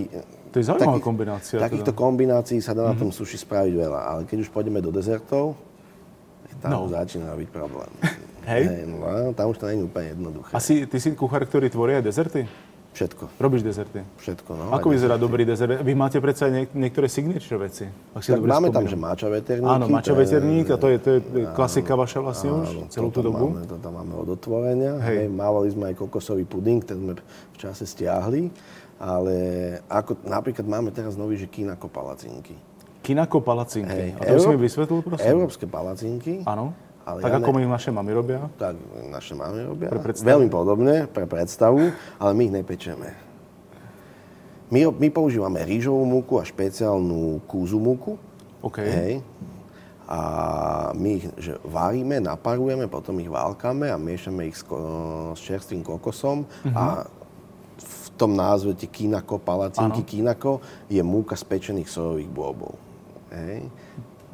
To 0.53 0.61
je 0.61 0.69
zaujímavá 0.69 1.01
kombinácia 1.01 1.57
Takýchto 1.57 1.91
teda. 1.91 1.99
kombinácií 1.99 2.61
sa 2.61 2.77
dá 2.77 2.85
na 2.85 2.93
tom 2.93 3.09
suši 3.09 3.41
spraviť 3.41 3.73
veľa, 3.73 4.01
ale 4.05 4.21
keď 4.29 4.45
už 4.45 4.53
pôjdeme 4.53 4.79
do 4.79 4.93
dezertov, 4.93 5.57
tam 6.61 6.71
No. 6.71 6.87
začína 6.87 7.33
byť 7.33 7.49
problém. 7.49 7.89
Hej. 8.51 8.85
no, 8.85 9.31
tam 9.33 9.49
už 9.49 9.59
to 9.59 9.71
nie 9.71 9.79
je 9.79 9.87
úplne 9.87 10.09
jednoduché. 10.13 10.51
A 10.51 10.59
si, 10.59 10.83
ty 10.85 10.99
si 10.99 11.15
kuchár, 11.15 11.47
ktorý 11.47 11.71
tvorí 11.71 11.95
aj 11.95 12.05
dezerty? 12.05 12.43
Všetko, 12.93 13.25
Robíš 13.37 13.63
dezerty? 13.63 14.05
všetko. 14.17 14.51
No, 14.53 14.65
Ako 14.71 14.93
vyzerá 14.93 15.17
dobrý 15.17 15.43
dezert? 15.43 15.81
Vy 15.81 15.93
máte 15.93 16.19
predsa 16.19 16.47
niek- 16.47 16.73
niektoré 16.73 17.09
signature 17.09 17.57
veci. 17.59 17.89
Ak 18.13 18.21
si 18.21 18.29
Tak 18.29 18.45
máme 18.45 18.69
tam, 18.69 18.85
spomínam. 18.85 18.87
že 18.87 18.97
máča 18.99 19.27
veterníky. 19.29 19.73
Áno, 19.73 19.85
mača 19.89 20.13
veterník 20.13 20.67
a 20.67 20.77
to 20.77 20.87
je, 20.87 20.97
to 20.99 21.09
je 21.11 21.21
klasika 21.51 21.93
vaša 21.95 22.21
vlastne 22.21 22.49
Áno, 22.51 22.61
už 22.61 22.93
celú 22.93 23.09
tú 23.09 23.21
dobu. 23.23 23.49
Máme, 23.51 23.65
to 23.65 23.77
tam 23.77 23.97
máme 23.97 24.13
od 24.15 24.29
otvorenia. 24.31 25.01
Hej. 25.01 25.17
Hej. 25.19 25.27
Mávali 25.31 25.69
sme 25.69 25.85
aj 25.89 25.95
kokosový 25.99 26.45
puding, 26.45 26.81
ten 26.81 26.97
sme 26.99 27.13
v 27.17 27.57
čase 27.57 27.83
stiahli. 27.83 28.53
Ale 28.99 29.35
ako, 29.89 30.21
napríklad 30.23 30.63
máme 30.63 30.89
teraz 30.91 31.17
nový, 31.17 31.35
že 31.35 31.49
kinako 31.49 31.89
palacinky. 31.89 32.55
Kinako 33.01 33.41
palacinky. 33.41 33.89
Hej. 33.91 34.11
A 34.15 34.23
to 34.23 34.31
by 34.31 34.39
si 34.39 34.47
mi 34.47 34.55
Euró- 34.55 34.63
vysvetlil, 34.63 35.01
prosím? 35.01 35.27
Európske 35.27 35.65
palacinky. 35.67 36.33
Áno. 36.45 36.71
Ale 37.03 37.19
tak 37.19 37.31
ja 37.31 37.39
ako 37.39 37.51
ne- 37.51 37.61
ich 37.61 37.71
naše 37.71 37.91
mamy 37.91 38.11
robia. 38.11 38.47
Tak 38.57 38.75
naše 39.09 39.35
máme 39.35 39.59
robia. 39.65 39.91
Pre 39.91 40.01
predstavu. 40.01 40.29
Veľmi 40.29 40.49
podobne, 40.49 40.95
pre 41.07 41.27
predstavu, 41.27 41.91
ale 42.17 42.31
my 42.33 42.43
ich 42.45 42.55
nepečeme. 42.55 43.09
My, 44.69 44.89
my 44.89 45.09
používame 45.11 45.61
rýžovú 45.61 46.01
múku 46.03 46.39
a 46.39 46.47
špeciálnu 46.47 47.45
kúzu 47.45 47.77
múku. 47.77 48.17
OK. 48.61 48.79
Hej. 48.81 49.21
A 50.07 50.21
my 50.93 51.11
ich 51.13 51.27
že 51.37 51.59
varíme, 51.63 52.19
naparujeme, 52.19 52.87
potom 52.87 53.19
ich 53.19 53.29
válkame 53.29 53.89
a 53.89 53.97
miešame 53.97 54.47
ich 54.47 54.57
s, 54.57 54.65
ko- 54.65 55.33
s 55.33 55.41
čerstvým 55.41 55.81
kokosom 55.81 56.45
a 56.69 57.05
v 57.77 58.07
tom 58.15 58.33
názve 58.33 58.73
tie 58.73 58.87
kinako, 58.87 59.41
palacinky 59.41 60.05
kinako, 60.07 60.61
je 60.87 61.01
múka 61.01 61.35
z 61.35 61.43
pečených 61.43 61.89
sojových 61.89 62.29
bôbov. 62.29 62.77
Hej. 63.31 63.67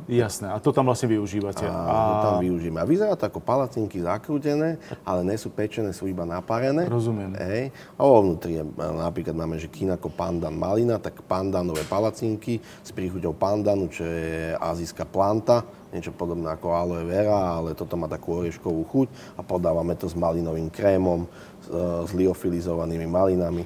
Jasné. 0.08 0.48
A 0.48 0.56
to 0.56 0.72
tam 0.72 0.88
vlastne 0.88 1.12
využívate. 1.12 1.68
A, 1.68 1.76
to 1.92 2.14
tam 2.24 2.36
využijeme. 2.40 2.80
A 2.80 2.88
vyzerá 2.88 3.12
to 3.12 3.28
ako 3.28 3.44
palacinky 3.44 4.00
zakrútené, 4.00 4.80
ale 5.04 5.20
nie 5.20 5.36
sú 5.36 5.52
pečené, 5.52 5.92
sú 5.92 6.08
iba 6.08 6.24
napárené. 6.24 6.88
Rozumiem. 6.88 7.36
Hej. 7.36 7.76
A 8.00 8.08
vnútri 8.08 8.56
je, 8.56 8.64
napríklad 8.80 9.36
máme, 9.36 9.60
že 9.60 9.68
kinako 9.68 10.08
pandan 10.08 10.56
malina, 10.56 10.96
tak 10.96 11.20
pandanové 11.28 11.84
palacinky 11.84 12.56
s 12.80 12.88
príchuťou 12.88 13.36
pandanu, 13.36 13.92
čo 13.92 14.08
je 14.08 14.56
azijská 14.56 15.04
planta, 15.04 15.60
niečo 15.92 16.16
podobné 16.16 16.48
ako 16.56 16.72
aloe 16.72 17.04
vera, 17.04 17.60
ale 17.60 17.76
toto 17.76 17.92
má 18.00 18.08
takú 18.08 18.40
orieškovú 18.40 18.80
chuť 18.88 19.08
a 19.36 19.44
podávame 19.44 19.92
to 19.92 20.08
s 20.08 20.16
malinovým 20.16 20.72
krémom, 20.72 21.28
s, 21.60 21.68
s 22.08 22.10
liofilizovanými 22.16 23.04
malinami. 23.04 23.62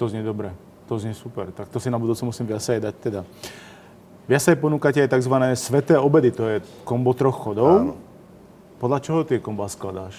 To 0.00 0.08
znie 0.08 0.24
dobre. 0.24 0.56
To 0.88 0.96
znie 0.96 1.12
super. 1.12 1.52
Tak 1.52 1.68
to 1.68 1.76
si 1.76 1.92
na 1.92 2.00
budúce 2.00 2.24
musím 2.24 2.48
viacej 2.48 2.80
dať 2.80 2.94
teda. 2.96 3.20
Viasaj 4.26 4.58
ponúkate 4.58 4.98
aj 4.98 5.14
tzv. 5.14 5.34
sveté 5.54 5.94
obedy, 5.94 6.34
to 6.34 6.42
je 6.50 6.58
kombo 6.82 7.14
troch 7.14 7.46
chodov. 7.46 7.70
Áno. 7.70 7.94
Podľa 8.82 8.98
čoho 8.98 9.20
tie 9.22 9.38
komba 9.38 9.70
skladáš? 9.70 10.18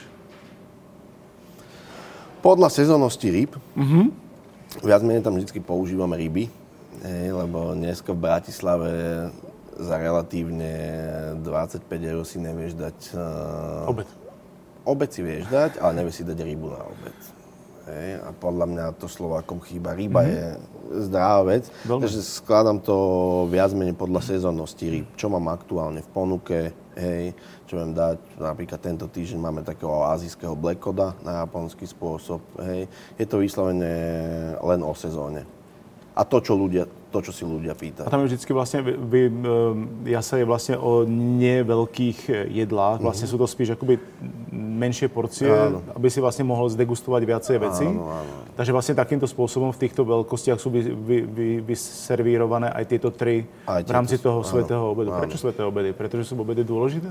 Podľa 2.39 2.71
sezónnosti 2.71 3.27
rýb, 3.27 3.51
mm-hmm. 3.75 4.05
viac 4.87 5.03
menej 5.03 5.27
tam 5.27 5.35
vždy 5.35 5.59
používame 5.59 6.15
ryby, 6.15 6.47
hej, 7.03 7.35
lebo 7.35 7.75
dneska 7.75 8.15
v 8.15 8.23
Bratislave 8.23 8.91
za 9.75 9.95
relatívne 9.99 10.71
25 11.43 11.83
eur 11.85 12.23
si 12.23 12.39
nevieš 12.39 12.79
dať... 12.79 12.97
Uh, 13.11 13.91
Obed. 13.91 14.07
Obed 14.87 15.09
si 15.11 15.19
vieš 15.19 15.51
dať, 15.51 15.83
ale 15.83 16.01
nevieš 16.01 16.23
si 16.23 16.23
dať 16.23 16.39
rybu 16.47 16.71
na 16.71 16.81
obed. 16.87 17.17
Hej, 17.87 18.19
a 18.19 18.35
podľa 18.35 18.67
mňa 18.67 18.85
to 18.99 19.07
Slovákom 19.07 19.63
chýba. 19.63 19.95
Ryba 19.95 20.19
mm-hmm. 20.19 20.35
je 20.35 20.45
zdravá 21.07 21.39
vec, 21.47 21.71
Veľmi. 21.87 22.03
takže 22.03 22.19
skladám 22.19 22.83
to 22.83 22.95
viac 23.47 23.71
menej 23.71 23.95
podľa 23.95 24.27
sezónnosti 24.27 24.91
rýb. 24.91 25.07
Čo 25.15 25.31
mám 25.31 25.47
aktuálne 25.47 26.03
v 26.03 26.09
ponuke, 26.11 26.75
hej, 26.99 27.31
čo 27.63 27.79
viem 27.79 27.95
dať. 27.95 28.19
Napríklad 28.43 28.79
tento 28.83 29.07
týždeň 29.07 29.39
máme 29.39 29.61
takého 29.63 30.03
azijského 30.03 30.51
blackoda 30.51 31.15
na 31.23 31.47
japonský 31.47 31.87
spôsob. 31.87 32.43
Hej. 32.59 32.91
Je 33.15 33.23
to 33.23 33.39
vyslovene 33.39 33.95
len 34.59 34.83
o 34.83 34.91
sezóne. 34.91 35.47
A 36.11 36.27
to, 36.27 36.43
čo, 36.43 36.59
ľudia, 36.59 36.91
to, 37.07 37.21
čo 37.21 37.31
si 37.31 37.43
ľudia 37.43 37.71
A 37.71 37.77
pýtajú. 37.77 38.05
tam 38.05 38.19
je 38.19 38.27
vždycky 38.27 38.51
vlastne, 38.51 38.79
vy, 38.81 38.93
vy, 38.93 39.21
um, 39.25 39.39
jasa 40.03 40.35
je 40.35 40.43
vlastne 40.43 40.75
o 40.75 41.07
neveľkých 41.07 42.19
eh, 42.25 42.35
jedlách. 42.57 42.99
Vlastne 42.99 43.25
sú 43.25 43.35
to 43.35 43.45
spíš 43.45 43.73
akoby 43.73 43.95
menšie 44.51 45.07
porcie, 45.07 45.47
Áno. 45.47 45.79
aby 45.89 46.07
si 46.07 46.19
vlastne 46.19 46.43
mohol 46.43 46.67
zdegustovať 46.67 47.21
viacej 47.23 47.57
veci. 47.57 47.85
Áno, 47.85 48.11
áno. 48.13 48.33
Takže 48.53 48.71
vlastne 48.71 48.93
takýmto 48.93 49.23
spôsobom 49.23 49.69
v 49.69 49.79
týchto 49.79 50.03
veľkostiach 50.03 50.55
sú 50.55 50.67
vy, 50.67 50.81
vy, 50.83 51.17
vy, 51.23 51.47
vyservírované 51.61 52.69
aj 52.69 52.83
tieto 52.85 53.09
tri 53.09 53.47
Aj 53.63 53.79
v 53.79 53.89
rámci 53.89 54.15
tieto 54.15 54.27
toho 54.27 54.39
áno, 54.39 54.47
svetého 54.47 54.83
obedu. 54.85 55.09
áno. 55.09 55.19
Prečo 55.19 55.37
sveté 55.37 55.61
obedy? 55.61 55.91
Pretože 55.91 56.23
sú 56.25 56.35
obedy 56.35 56.61
dôležité? 56.61 57.07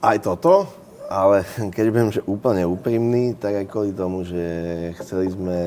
Aj 0.00 0.16
toto, 0.18 0.66
ale 1.06 1.44
keď 1.68 1.84
budem 1.86 2.10
že 2.10 2.22
úplne 2.24 2.64
úprimný, 2.64 3.36
tak 3.36 3.54
aj 3.54 3.66
kvôli 3.66 3.92
tomu, 3.92 4.24
že 4.24 4.42
chceli 4.96 5.28
sme 5.28 5.58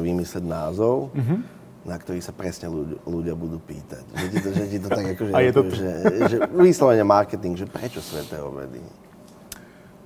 vymysleť 0.00 0.42
názov, 0.42 1.12
Mhm. 1.12 1.36
Na 1.84 2.00
ktorý 2.00 2.20
sa 2.24 2.32
presne 2.32 2.72
ľudia, 2.72 2.96
ľudia 3.04 3.34
budú 3.36 3.60
pýtať. 3.60 4.04
Že 4.16 4.26
ti 4.32 4.38
to, 4.40 4.48
že 4.56 4.64
ti 4.72 4.78
to 4.80 4.88
tak 4.88 5.04
akože, 5.14 5.32
A 5.36 5.38
je 5.44 5.52
to 5.52 5.62
že, 5.68 5.92
že 6.32 6.36
vyslovene 6.56 7.04
marketing, 7.04 7.60
že 7.60 7.68
prečo 7.68 8.00
sveté 8.00 8.40
obedy? 8.40 8.80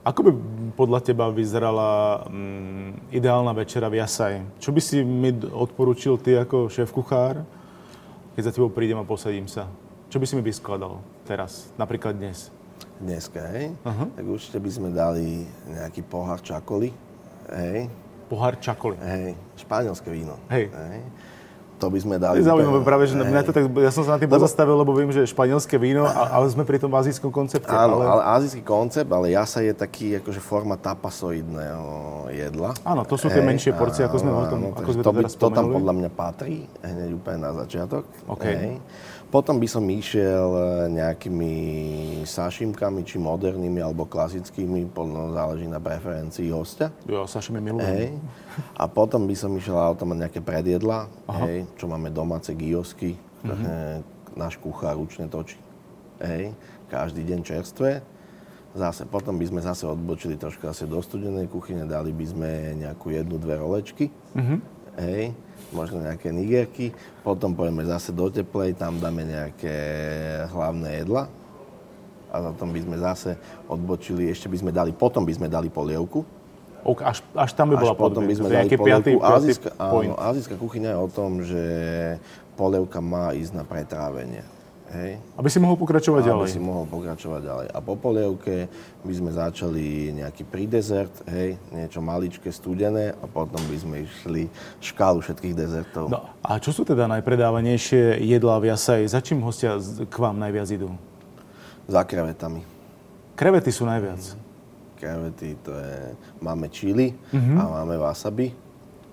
Ako 0.02 0.20
by 0.26 0.30
podľa 0.74 1.00
teba 1.04 1.30
vyzerala 1.30 2.24
mm, 2.26 3.14
ideálna 3.14 3.54
večera 3.54 3.86
v 3.86 4.02
Jasaj? 4.02 4.58
Čo 4.58 4.74
by 4.74 4.80
si 4.82 5.06
mi 5.06 5.30
odporučil 5.38 6.18
ty 6.18 6.34
ako 6.34 6.66
šéf-kuchár, 6.66 7.46
keď 8.34 8.42
za 8.42 8.54
tebou 8.54 8.74
prídem 8.74 8.98
a 8.98 9.06
posadím 9.06 9.46
sa? 9.46 9.70
Čo 10.10 10.18
by 10.18 10.24
si 10.26 10.34
mi 10.34 10.42
vyskladal 10.42 10.98
teraz, 11.28 11.70
napríklad 11.78 12.16
dnes? 12.16 12.50
Dneska, 12.98 13.38
hej? 13.54 13.70
Aha. 13.86 14.10
Tak 14.10 14.24
určite 14.26 14.58
by 14.58 14.70
sme 14.72 14.88
dali 14.90 15.46
nejaký 15.70 16.02
pohár 16.02 16.42
čakoli, 16.42 16.90
hej? 17.54 17.86
Pohár 18.26 18.58
čakoli. 18.58 18.96
Hej, 18.98 19.36
španielské 19.60 20.08
víno. 20.08 20.40
Hej. 20.48 20.72
To 21.78 21.86
by 21.86 21.98
sme 22.02 22.14
dali... 22.18 22.42
zaujímavé 22.42 22.82
práve, 22.82 23.06
že 23.06 23.14
mňa 23.14 23.42
to 23.46 23.52
tak, 23.54 23.70
ja 23.70 23.94
som 23.94 24.02
sa 24.02 24.14
na 24.14 24.18
tým 24.18 24.26
Lebo- 24.26 24.42
pozastavil, 24.42 24.74
lebo 24.74 24.90
viem, 24.98 25.14
že 25.14 25.22
je 25.22 25.30
španielské 25.30 25.78
víno, 25.78 26.10
ale 26.10 26.50
sme 26.50 26.66
pri 26.66 26.82
tom 26.82 26.90
azijskom 26.90 27.30
koncepte. 27.30 27.70
Áno, 27.70 28.02
ale... 28.02 28.22
azijský 28.34 28.66
koncept, 28.66 29.06
ale 29.06 29.30
jasa 29.30 29.62
je 29.62 29.70
taký 29.70 30.18
akože 30.18 30.42
forma 30.42 30.74
tapasoidného 30.74 31.86
jedla. 32.34 32.74
Áno, 32.82 33.06
to 33.06 33.14
sú 33.14 33.30
tie 33.30 33.40
menšie 33.40 33.72
porcie, 33.78 34.02
ako 34.02 34.16
sme 34.18 34.30
o 34.34 34.42
tom- 34.50 34.74
áno, 34.74 34.76
ako 34.76 34.90
sme 34.90 35.02
to, 35.02 35.10
to 35.10 35.14
by, 35.14 35.22
to 35.30 35.48
tam 35.54 35.66
podľa 35.70 35.94
mňa 35.94 36.10
patrí, 36.10 36.66
hneď 36.82 37.10
úplne 37.14 37.38
na 37.46 37.50
začiatok. 37.54 38.02
OK. 38.26 38.44
Hej. 38.44 38.82
Potom 39.28 39.60
by 39.60 39.68
som 39.68 39.84
išiel 39.84 40.48
e, 40.56 40.62
nejakými 40.88 41.52
sašimkami, 42.24 43.04
či 43.04 43.20
modernými, 43.20 43.76
alebo 43.76 44.08
klasickými, 44.08 44.88
podľa 44.88 45.36
záleží 45.36 45.68
na 45.68 45.76
preferencii 45.76 46.48
hostia. 46.48 46.88
Jo, 47.04 47.28
Saša 47.28 47.52
mi 47.52 47.60
miluje. 47.60 47.84
Hej. 47.84 48.16
A 48.72 48.88
potom 48.88 49.28
by 49.28 49.36
som 49.36 49.52
išiel 49.52 49.76
automat 49.76 50.24
nejaké 50.24 50.40
predjedla, 50.40 51.12
hej, 51.44 51.68
čo 51.76 51.84
máme 51.84 52.08
domáce 52.08 52.56
giosky, 52.56 53.20
ktoré 53.44 54.00
náš 54.32 54.56
kuchár 54.56 54.96
ručne 54.96 55.28
točí. 55.28 55.60
Hej. 56.24 56.56
Každý 56.88 57.20
deň 57.28 57.40
čerstvé. 57.44 58.00
Zase, 58.72 59.04
potom 59.04 59.36
by 59.36 59.44
sme 59.44 59.60
zase 59.60 59.84
odbočili 59.84 60.40
trošku 60.40 60.64
zase 60.64 60.88
do 60.88 61.04
studenej 61.04 61.52
kuchyne, 61.52 61.84
dali 61.84 62.16
by 62.16 62.24
sme 62.24 62.50
nejakú 62.80 63.12
jednu, 63.12 63.36
dve 63.36 63.60
rolečky. 63.60 64.08
Hej. 64.96 65.36
Možno 65.68 66.00
nejaké 66.00 66.32
nigerky. 66.32 66.96
Potom 67.20 67.52
pôjdeme 67.52 67.84
zase 67.84 68.12
do 68.12 68.32
teplej, 68.32 68.72
tam 68.72 68.96
dáme 68.96 69.24
nejaké 69.24 69.76
hlavné 70.48 71.04
jedla. 71.04 71.28
A 72.28 72.52
potom 72.52 72.72
by 72.72 72.80
sme 72.84 72.96
zase 73.00 73.30
odbočili, 73.68 74.28
ešte 74.28 74.52
by 74.52 74.56
sme 74.60 74.70
dali, 74.72 74.92
potom 74.92 75.24
by 75.24 75.32
sme 75.32 75.48
dali 75.48 75.72
polievku. 75.72 76.24
Ok, 76.84 77.04
až, 77.04 77.24
až 77.34 77.50
tam 77.56 77.72
by 77.72 77.76
bola 77.80 77.96
Až 77.96 78.00
potom 78.00 78.22
by 78.24 78.34
sme 78.36 78.48
dali 78.48 78.68
polievku. 78.72 79.20
Azijská, 79.20 79.68
áno, 79.80 80.14
azijská 80.16 80.54
kuchyňa 80.60 80.88
je 80.92 80.98
o 81.00 81.08
tom, 81.08 81.30
že 81.44 81.62
polievka 82.56 83.00
má 83.00 83.32
ísť 83.32 83.52
na 83.56 83.64
pretrávenie. 83.64 84.44
Hej? 84.88 85.20
Aby 85.36 85.48
si 85.48 85.60
mohol 85.60 85.76
pokračovať 85.76 86.22
Aby 86.22 86.30
ďalej. 86.32 86.48
si 86.48 86.58
mohol 86.58 86.88
pokračovať 86.88 87.40
ďalej. 87.44 87.66
A 87.68 87.78
po 87.78 87.92
polievke 87.94 88.72
by 88.98 89.12
sme 89.12 89.30
začali 89.30 89.84
nejaký 90.14 90.42
pridezert, 90.42 91.12
hej, 91.26 91.60
niečo 91.68 92.00
maličké, 92.00 92.48
studené 92.48 93.12
a 93.12 93.24
potom 93.24 93.60
by 93.60 93.76
sme 93.76 93.96
išli 94.02 94.48
škálu 94.80 95.20
všetkých 95.20 95.52
dezertov. 95.52 96.08
No, 96.08 96.32
a 96.40 96.56
čo 96.56 96.72
sú 96.72 96.82
teda 96.82 97.04
najpredávanejšie 97.06 98.16
jedlá 98.18 98.56
v 98.56 98.72
Jasaj? 98.72 99.04
Za 99.06 99.20
čím 99.20 99.40
hostia 99.40 99.76
k 100.02 100.14
vám 100.14 100.34
najviac 100.34 100.68
idú? 100.70 100.88
Za 101.84 102.00
krevetami. 102.00 102.64
Krevety 103.34 103.68
sú 103.68 103.84
najviac. 103.84 104.20
Krevety, 104.94 105.54
to 105.60 105.70
je, 105.70 105.96
máme 106.38 106.66
čili 106.68 107.12
Mhm. 107.30 107.54
a 107.54 107.62
máme 107.76 107.94
wasabi. 107.94 108.50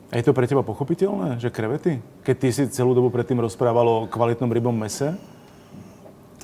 A 0.08 0.18
je 0.18 0.24
to 0.24 0.32
pre 0.32 0.46
teba 0.46 0.62
pochopiteľné, 0.62 1.36
že 1.36 1.50
krevety? 1.50 2.00
Keď 2.24 2.36
ty 2.38 2.48
si 2.50 2.64
celú 2.70 2.94
dobu 2.94 3.10
predtým 3.10 3.38
rozprával 3.38 3.84
o 3.84 4.08
kvalitnom 4.08 4.48
rybom 4.48 4.72
mese 4.72 5.12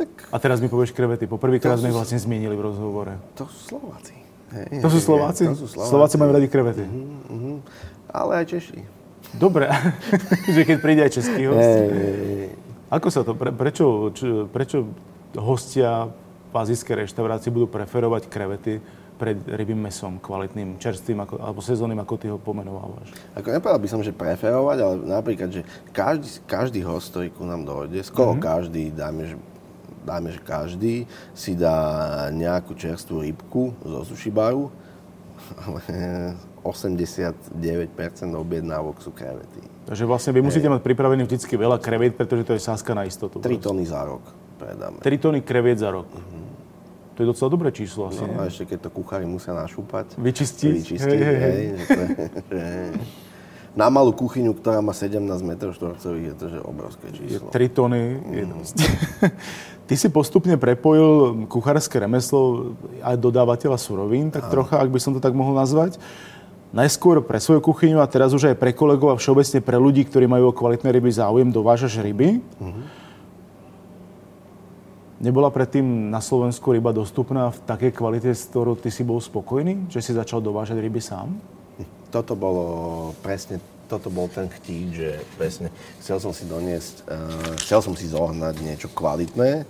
Tak 0.01 0.33
a 0.33 0.37
teraz 0.41 0.57
mi 0.57 0.65
povieš 0.65 0.97
krevety. 0.97 1.29
Poprvýkrát 1.29 1.77
sme 1.77 1.93
ich 1.93 1.97
vlastne 1.97 2.17
zmienili 2.17 2.57
v 2.57 2.63
rozhovore. 2.73 3.21
to 3.37 3.45
sú 3.45 3.77
Slováci. 3.77 4.17
Hej, 4.51 4.81
To 4.81 4.89
sú 4.89 4.99
Slováci? 4.99 5.43
To 5.47 5.55
sú 5.55 5.67
Slováci. 5.69 5.89
Slováci 5.93 6.15
majú 6.17 6.31
radi 6.33 6.47
krevety. 6.49 6.83
Mhm, 6.83 7.61
ale 8.09 8.31
aj 8.43 8.45
Češi. 8.49 8.79
Dobre, 9.37 9.71
že 10.55 10.61
keď 10.67 10.77
príde 10.81 11.01
aj 11.05 11.11
český 11.13 11.47
host. 11.47 11.61
Hej, 11.63 12.51
Ako 12.91 13.07
sa 13.07 13.21
to, 13.23 13.31
pre, 13.37 13.53
prečo, 13.55 14.11
č, 14.11 14.27
prečo 14.51 14.91
hostia 15.39 16.11
v 16.51 16.55
azijskej 16.59 17.07
reštaurácii 17.07 17.47
budú 17.47 17.71
preferovať 17.71 18.27
krevety 18.27 18.83
pred 19.15 19.37
rybým 19.37 19.77
mesom, 19.77 20.17
kvalitným, 20.17 20.81
čerstvým 20.81 21.21
ako, 21.23 21.37
alebo 21.37 21.61
sezónnym, 21.61 22.01
ako 22.01 22.13
ty 22.17 22.27
ho 22.27 22.41
pomenovávaš? 22.41 23.13
Ako 23.37 23.53
nepovedal 23.53 23.77
by 23.77 23.87
som, 23.87 24.01
že 24.01 24.11
preferovať, 24.11 24.77
ale 24.81 24.95
napríklad, 25.05 25.49
že 25.53 25.61
každý, 25.93 26.41
každý 26.49 26.81
host, 26.81 27.13
ktorý 27.13 27.29
ku 27.29 27.45
nám 27.45 27.61
dojde, 27.63 28.01
skoro 28.01 28.33
mm-hmm. 28.33 28.49
každý, 28.49 28.83
dajme, 28.89 29.23
že, 29.29 29.35
dajme, 30.05 30.29
že 30.31 30.41
každý 30.41 30.95
si 31.33 31.53
dá 31.53 31.77
nejakú 32.29 32.73
čerstvú 32.73 33.21
rybku 33.21 33.73
zo 33.81 34.01
sushi 34.05 34.29
baru, 34.29 34.69
ale 35.61 35.81
89% 36.61 37.33
objednávok 38.31 39.01
sú 39.01 39.09
krevety. 39.09 39.61
Takže 39.89 40.05
vlastne 40.05 40.31
vy 40.31 40.45
musíte 40.45 40.69
mať 40.69 40.81
pripravený 40.85 41.25
vždycky 41.25 41.57
veľa 41.57 41.81
krevet, 41.81 42.13
pretože 42.13 42.45
to 42.45 42.53
je 42.53 42.61
sáska 42.61 42.93
na 42.93 43.03
istotu. 43.03 43.41
3 43.41 43.57
tony 43.57 43.83
za 43.83 44.05
rok 44.05 44.21
predáme. 44.61 45.01
3 45.01 45.17
tony 45.17 45.39
kreviet 45.41 45.81
za 45.81 45.89
rok. 45.89 46.05
To 47.17 47.19
je 47.19 47.27
docela 47.27 47.49
dobré 47.51 47.69
číslo 47.75 48.07
asi, 48.07 48.23
No 48.23 48.29
nie? 48.29 48.37
a 48.39 48.47
ešte 48.47 48.63
keď 48.71 48.87
to 48.87 48.89
kuchári 48.93 49.27
musia 49.27 49.51
našúpať. 49.51 50.15
Vyčistiť? 50.15 50.73
Vyčistiť, 50.79 51.11
Hej, 51.11 51.19
hej, 51.19 51.37
hej. 51.37 51.61
je, 52.49 52.65
na 53.75 53.87
malú 53.87 54.11
kuchyňu, 54.11 54.51
ktorá 54.55 54.79
má 54.83 54.91
17 54.91 55.19
m 55.23 55.51
štvorcových, 55.55 56.25
je 56.27 56.35
to 56.35 56.45
že 56.51 56.59
obrovské 56.63 57.07
číslo. 57.11 57.47
3 57.51 57.67
tony 57.71 57.99
je 58.31 58.43
dosť. 58.47 58.75
Ty 59.91 59.99
si 59.99 60.07
postupne 60.07 60.55
prepojil 60.55 61.43
kuchárske 61.51 61.99
remeslo 61.99 62.71
aj 63.03 63.19
dodávateľa 63.19 63.75
surovín, 63.75 64.31
tak 64.31 64.47
trocha, 64.47 64.79
ak 64.79 64.87
by 64.87 64.99
som 65.03 65.11
to 65.11 65.19
tak 65.19 65.35
mohol 65.35 65.51
nazvať. 65.51 65.99
Najskôr 66.71 67.19
pre 67.19 67.43
svoju 67.43 67.59
kuchyňu 67.59 67.99
a 67.99 68.07
teraz 68.07 68.31
už 68.31 68.47
aj 68.47 68.55
pre 68.55 68.71
kolegov 68.71 69.11
a 69.11 69.19
všeobecne 69.19 69.59
pre 69.59 69.75
ľudí, 69.75 70.07
ktorí 70.07 70.31
majú 70.31 70.47
o 70.47 70.55
kvalitné 70.55 70.95
ryby 70.95 71.11
záujem, 71.11 71.51
dovážaš 71.51 71.99
ryby. 71.99 72.39
Nebola 75.19 75.51
predtým 75.51 76.07
na 76.07 76.23
Slovensku 76.23 76.71
ryba 76.71 76.95
dostupná 76.95 77.51
v 77.51 77.59
takej 77.67 77.91
kvalite, 77.91 78.31
s 78.31 78.47
ktorou 78.47 78.79
ty 78.79 78.87
si 78.95 79.03
bol 79.03 79.19
spokojný? 79.19 79.91
Že 79.91 79.99
si 79.99 80.11
začal 80.15 80.39
dovážať 80.39 80.79
ryby 80.79 81.03
sám? 81.03 81.35
Toto 82.15 82.39
bolo 82.39 82.63
presne, 83.19 83.59
toto 83.91 84.07
bol 84.07 84.31
ten 84.31 84.47
chtít, 84.47 84.95
že 84.95 85.09
presne 85.35 85.67
chcel 85.99 86.23
som 86.23 86.31
si 86.31 86.47
doniesť, 86.47 87.03
uh, 87.03 87.59
chcel 87.59 87.83
som 87.83 87.91
si 87.91 88.07
zohnať 88.07 88.55
niečo 88.63 88.87
kvalitné. 88.87 89.67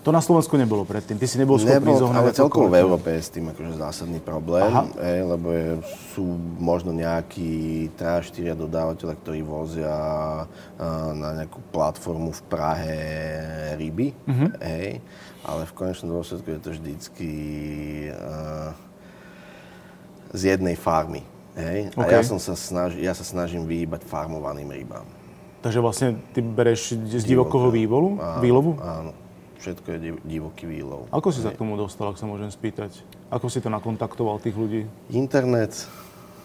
To 0.00 0.14
na 0.14 0.22
Slovensku 0.22 0.54
nebolo 0.54 0.86
predtým. 0.86 1.18
Ty 1.18 1.26
si 1.26 1.34
nebol 1.34 1.58
schopný 1.58 1.82
Nebol, 1.82 1.98
zohnať 1.98 2.22
ale 2.22 2.30
celkovo 2.30 2.70
v. 2.70 2.78
Európe 2.78 3.10
je 3.10 3.26
s 3.26 3.30
tým 3.34 3.50
akože 3.50 3.74
zásadný 3.74 4.22
problém, 4.22 4.70
ej, 5.02 5.26
lebo 5.26 5.50
je, 5.50 5.82
sú 6.14 6.22
možno 6.62 6.94
nejakí 6.94 7.90
3-4 7.98 8.54
dodávateľe, 8.54 9.18
ktorí 9.18 9.42
vozia 9.42 9.90
uh, 9.90 11.10
na 11.10 11.42
nejakú 11.42 11.58
platformu 11.74 12.30
v 12.30 12.42
Prahe 12.46 12.98
ryby, 13.74 14.14
Mhm. 14.30 14.46
ej, 14.62 15.02
ale 15.42 15.66
v 15.66 15.72
konečnom 15.74 16.14
dôsledku 16.14 16.54
je 16.54 16.60
to 16.62 16.70
vždycky 16.70 17.32
uh, 18.14 18.70
z 20.30 20.54
jednej 20.54 20.78
farmy. 20.78 21.26
Hej? 21.56 21.78
A 21.96 22.04
OK. 22.04 22.12
ja, 22.12 22.20
som 22.20 22.36
sa 22.36 22.52
snaž, 22.52 22.94
ja 23.00 23.16
sa 23.16 23.24
snažím 23.24 23.64
vyhýbať 23.64 24.04
farmovaným 24.04 24.68
rybám. 24.68 25.08
Takže 25.64 25.80
vlastne 25.80 26.08
ty 26.36 26.44
bereš 26.44 26.94
z 26.94 27.24
divokého 27.24 27.72
vývolu, 27.72 28.20
Áno, 28.20 28.40
výlovu? 28.44 28.70
Áno, 28.78 29.10
všetko 29.58 29.86
je 29.88 29.98
div, 29.98 30.14
divoký 30.22 30.68
výlov. 30.68 31.08
Ako 31.10 31.32
si 31.32 31.40
sa 31.42 31.50
k 31.50 31.58
tomu 31.58 31.74
dostal, 31.74 32.12
ak 32.12 32.20
sa 32.20 32.28
môžem 32.28 32.52
spýtať? 32.52 33.02
Ako 33.32 33.50
si 33.50 33.58
to 33.58 33.72
nakontaktoval 33.72 34.38
tých 34.38 34.54
ľudí? 34.54 34.86
Internet, 35.10 35.88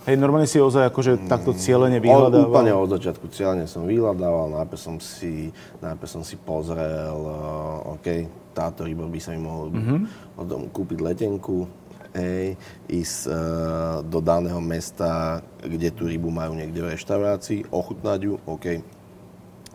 Hej, 0.01 0.17
normálne 0.17 0.49
si 0.49 0.57
ozaj 0.57 0.89
akože 0.89 1.29
takto 1.29 1.53
cieľene 1.53 2.01
vyhľadával? 2.01 2.49
úplne 2.49 2.73
od 2.73 2.89
začiatku 2.89 3.29
cieľne 3.29 3.69
som 3.69 3.85
vyhľadával, 3.85 4.49
najprv 4.49 4.79
som 4.81 4.97
si, 4.97 5.53
najprv 5.77 6.09
som 6.09 6.25
si 6.25 6.41
pozrel, 6.41 7.13
uh, 7.13 7.93
OK, 7.93 8.25
táto 8.57 8.81
ryba 8.89 9.05
by 9.05 9.19
sa 9.21 9.29
mi 9.37 9.45
mohol 9.45 9.69
mm-hmm. 9.69 10.73
kúpiť 10.73 11.05
letenku, 11.05 11.69
hej, 12.15 12.59
ísť 12.87 13.17
uh, 13.27 13.35
do 14.03 14.19
daného 14.19 14.59
mesta, 14.59 15.41
kde 15.61 15.89
tú 15.91 16.07
rybu 16.07 16.27
majú 16.31 16.55
niekde 16.55 16.79
v 16.83 16.91
reštaurácii, 16.95 17.71
ochutnať 17.71 18.19
ju, 18.27 18.33
OK, 18.47 18.65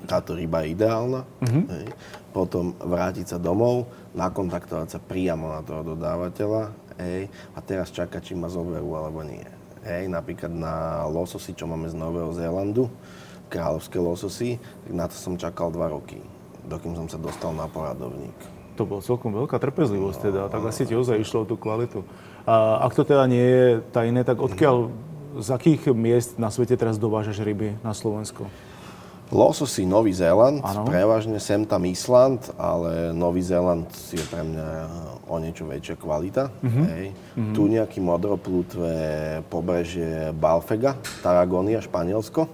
táto 0.04 0.36
ryba 0.36 0.62
je 0.64 0.76
ideálna, 0.76 1.24
mm-hmm. 1.40 1.64
hej. 1.72 1.86
potom 2.30 2.76
vrátiť 2.76 3.32
sa 3.32 3.38
domov, 3.40 3.88
nakontaktovať 4.12 4.88
sa 4.92 5.00
priamo 5.00 5.48
na 5.50 5.60
toho 5.64 5.96
dodávateľa, 5.96 6.72
hej, 7.00 7.32
a 7.56 7.58
teraz 7.64 7.88
čakať, 7.92 8.20
či 8.20 8.32
ma 8.36 8.52
zoberú 8.52 8.92
alebo 8.96 9.24
nie. 9.24 9.44
Hej, 9.86 10.10
napríklad 10.10 10.50
na 10.50 11.06
lososy, 11.06 11.54
čo 11.54 11.70
máme 11.70 11.86
z 11.86 11.94
Nového 11.94 12.34
Zélandu, 12.34 12.90
kráľovské 13.46 14.02
lososy, 14.02 14.58
tak 14.58 14.92
na 14.92 15.06
to 15.06 15.14
som 15.14 15.38
čakal 15.38 15.70
dva 15.70 15.94
roky, 15.94 16.18
dokým 16.66 16.98
som 16.98 17.06
sa 17.06 17.18
dostal 17.22 17.54
na 17.54 17.70
poradovník. 17.70 18.34
To 18.76 18.84
bola 18.84 19.00
celkom 19.00 19.32
veľká 19.32 19.56
trpezlivosť 19.56 20.18
teda, 20.20 20.42
tak 20.52 20.60
asi 20.68 20.84
ti 20.84 20.92
ozaj 20.92 21.16
išlo 21.22 21.46
o 21.46 21.48
tú 21.48 21.56
kvalitu. 21.56 22.04
A 22.46 22.86
ak 22.86 22.94
to 22.94 23.02
teda 23.02 23.26
nie 23.26 23.42
je 23.42 23.66
tajné, 23.90 24.22
tak 24.22 24.38
odkiaľ, 24.38 24.94
z 25.42 25.48
akých 25.50 25.90
miest 25.92 26.38
na 26.38 26.48
svete 26.48 26.78
teraz 26.78 26.96
dovážaš 26.96 27.42
ryby 27.42 27.74
na 27.82 27.90
Slovensko? 27.92 28.46
Lososy 29.34 29.82
Nový 29.82 30.14
Zéland, 30.14 30.62
Áno. 30.62 30.86
prevažne 30.86 31.42
sem 31.42 31.66
tam 31.66 31.82
Island, 31.82 32.46
ale 32.54 33.10
Nový 33.10 33.42
Zéland 33.42 33.90
je 34.14 34.22
pre 34.30 34.46
mňa 34.46 34.66
o 35.26 35.34
niečo 35.42 35.66
väčšia 35.66 35.98
kvalita. 35.98 36.46
Hej. 36.62 37.10
Tu 37.34 37.62
nejaký 37.66 37.98
modroplutvé 37.98 38.94
pobrežie 39.50 40.30
Balfega, 40.30 40.94
Taragónia, 41.26 41.82
Španielsko. 41.82 42.46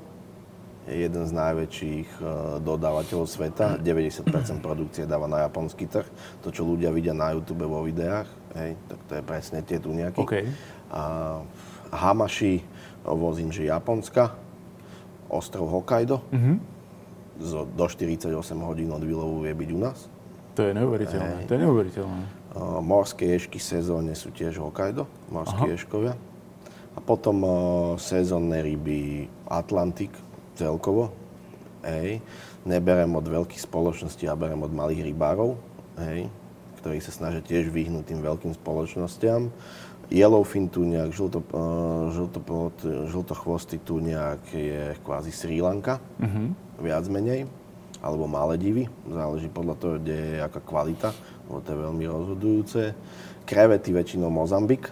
Je 0.83 1.07
jeden 1.07 1.23
z 1.23 1.33
najväčších 1.33 2.09
eh, 2.19 2.27
dodávateľov 2.59 3.31
sveta. 3.31 3.79
90% 3.79 4.27
produkcie 4.59 5.07
dáva 5.07 5.31
na 5.31 5.47
japonský 5.47 5.87
trh. 5.87 6.07
To, 6.43 6.51
čo 6.51 6.67
ľudia 6.67 6.91
vidia 6.91 7.15
na 7.15 7.31
YouTube 7.31 7.65
vo 7.67 7.87
videách, 7.87 8.27
hej, 8.59 8.75
tak 8.91 8.99
to 9.07 9.13
je 9.19 9.23
presne 9.23 9.59
tie 9.63 9.79
tu 9.79 9.95
nejaké. 9.95 10.19
OK. 10.19 10.35
A 10.93 11.03
Hamashi 11.93 12.65
vozím, 13.05 13.53
že 13.53 13.69
Japonska, 13.69 14.33
ostrov 15.29 15.69
Hokkaido. 15.69 16.23
Zo, 17.41 17.65
do 17.65 17.89
48 17.89 18.29
hodín 18.61 18.93
od 18.93 19.03
výlovu 19.03 19.43
vie 19.43 19.57
byť 19.57 19.71
u 19.73 19.79
nás. 19.81 19.99
To 20.53 20.69
je 20.69 20.73
neuveriteľné, 20.77 21.49
to 21.49 21.53
je 21.57 21.61
neuveriteľné. 21.65 22.23
Uh, 22.53 22.85
morské 22.85 23.25
ješky 23.33 23.57
v 23.57 23.65
sezóne 23.65 24.13
sú 24.13 24.29
tiež 24.29 24.61
Hokkaido, 24.61 25.09
morské 25.33 25.73
ješkovia. 25.73 26.13
A 26.93 27.01
potom 27.01 27.37
uh, 27.41 27.53
sezónne 27.97 28.61
ryby 28.61 29.33
Atlantik 29.49 30.13
celkovo. 30.57 31.13
Hej. 31.83 32.23
Neberem 32.63 33.11
od 33.19 33.27
veľkých 33.27 33.59
spoločností, 33.59 34.31
ja 34.31 34.39
berem 34.39 34.63
od 34.63 34.71
malých 34.71 35.11
rybárov, 35.11 35.59
hej, 35.99 36.31
ktorí 36.79 37.03
sa 37.03 37.11
snažia 37.11 37.43
tiež 37.43 37.75
vyhnúť 37.75 38.15
tým 38.15 38.23
veľkým 38.23 38.55
spoločnostiam. 38.55 39.51
Yellowfin 40.13 40.71
tuniak, 40.71 41.11
žlto, 41.11 41.43
uh, 41.57 42.15
žltochvostý 43.11 43.83
tuniak 43.83 44.45
je 44.55 44.95
kvázi 45.03 45.35
Sri 45.35 45.59
Lanka, 45.59 45.99
viac 46.79 47.03
menej, 47.11 47.51
alebo 47.99 48.31
Maledivy, 48.31 48.87
záleží 49.11 49.51
podľa 49.51 49.75
toho, 49.79 49.95
kde 49.99 50.15
je 50.15 50.39
aká 50.39 50.61
kvalita, 50.63 51.11
lebo 51.51 51.59
to 51.65 51.69
je 51.75 51.83
veľmi 51.83 52.05
rozhodujúce. 52.07 52.83
Krevety 53.43 53.91
väčšinou 53.91 54.31
Mozambik, 54.31 54.87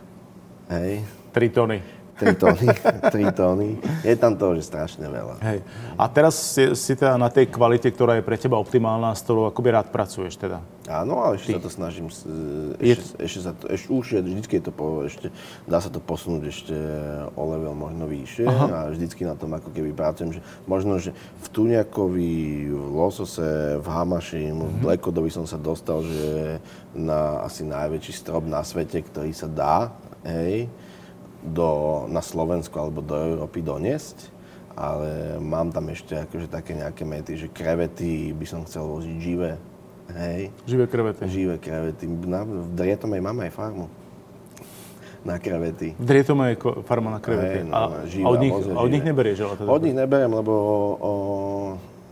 hej, 0.74 1.06
3 1.30 1.54
tony. 1.54 1.78
3 2.20 2.36
tóny, 2.36 2.66
3 3.16 3.32
tóny. 3.32 3.68
Je 4.02 4.14
tam 4.14 4.32
toho, 4.32 4.52
že 4.52 4.62
strašne 4.62 5.02
veľa. 5.02 5.40
Hej. 5.40 5.64
A 5.94 6.04
teraz 6.06 6.36
si, 6.36 6.72
si 6.74 6.92
teda 6.92 7.16
na 7.16 7.26
tej 7.26 7.48
kvalite, 7.48 7.88
ktorá 7.88 8.14
je 8.14 8.22
pre 8.22 8.36
teba 8.36 8.54
optimálna, 8.54 9.10
s 9.10 9.20
ktorou 9.20 9.48
akoby 9.48 9.68
rád 9.70 9.88
pracuješ 9.88 10.36
teda. 10.36 10.60
Áno, 10.86 11.20
ale 11.20 11.36
ešte 11.36 11.54
sa 11.54 11.62
to 11.62 11.70
snažím, 11.70 12.06
s- 12.06 12.26
Je- 12.76 12.92
ešte, 12.92 13.14
ešte 13.16 13.40
sa 13.40 13.52
to, 13.52 13.64
ešte, 13.66 13.88
už 13.88 14.06
je, 14.10 14.20
vždycky 14.20 14.52
je 14.54 14.64
to, 14.64 14.72
po, 14.72 14.86
ešte, 15.02 15.30
dá 15.64 15.78
sa 15.78 15.86
to 15.86 15.98
posunúť 15.98 16.42
ešte 16.44 16.74
o 17.30 17.42
level 17.46 17.72
možno 17.72 18.04
vyššie 18.04 18.44
Aha. 18.44 18.66
a 18.66 18.88
vždycky 18.88 19.22
na 19.22 19.32
tom 19.32 19.48
ako 19.50 19.70
keby 19.70 19.90
pracujem, 19.90 20.34
že 20.34 20.40
možno, 20.64 20.98
že 20.98 21.14
v 21.14 21.46
Tuniakovi, 21.48 22.34
v 22.68 22.90
Losose, 22.90 23.48
v 23.76 23.86
Hamaši, 23.86 24.50
v 24.50 24.82
Blackodovi 24.82 25.28
som 25.28 25.44
sa 25.44 25.56
dostal, 25.56 26.02
že 26.02 26.58
na 26.90 27.40
asi 27.40 27.62
najväčší 27.62 28.12
strop 28.12 28.42
na 28.42 28.60
svete, 28.60 28.98
ktorý 29.00 29.30
sa 29.30 29.46
dá, 29.46 29.94
hej, 30.22 30.66
do, 31.42 32.04
na 32.12 32.20
Slovensku 32.20 32.76
alebo 32.76 33.00
do 33.00 33.16
Európy 33.16 33.64
doniesť, 33.64 34.28
ale 34.76 35.36
mám 35.40 35.72
tam 35.72 35.88
ešte 35.92 36.16
akože 36.16 36.48
také 36.48 36.76
nejaké 36.76 37.04
mety, 37.04 37.32
že 37.36 37.46
krevety 37.52 38.32
by 38.32 38.46
som 38.48 38.60
chcel 38.64 38.86
voziť 38.88 39.16
živé, 39.20 39.56
hej, 40.16 40.52
Živé 40.64 40.84
krevety. 40.88 41.20
živé 41.28 41.56
krevety. 41.60 42.04
Na, 42.06 42.44
v 42.44 42.70
Drietomej 42.76 43.20
máme 43.20 43.48
aj 43.48 43.52
farmu 43.52 43.86
na 45.20 45.36
krevety. 45.36 45.92
V 46.00 46.04
Drietome 46.04 46.56
je 46.56 46.56
farma 46.88 47.12
na 47.12 47.20
krevety. 47.20 47.60
Hej, 47.60 47.68
no, 47.68 47.76
a, 47.76 48.08
živé, 48.08 48.24
a 48.24 48.28
od 48.32 48.38
nich, 48.40 48.52
a 48.56 48.80
od 48.80 48.90
nich 48.90 49.04
neberieš, 49.04 49.38
ale 49.44 49.54
teda. 49.60 49.68
Od 49.68 49.82
nich 49.84 49.96
neberiem, 49.96 50.32
lebo 50.32 50.52
o, 50.96 51.12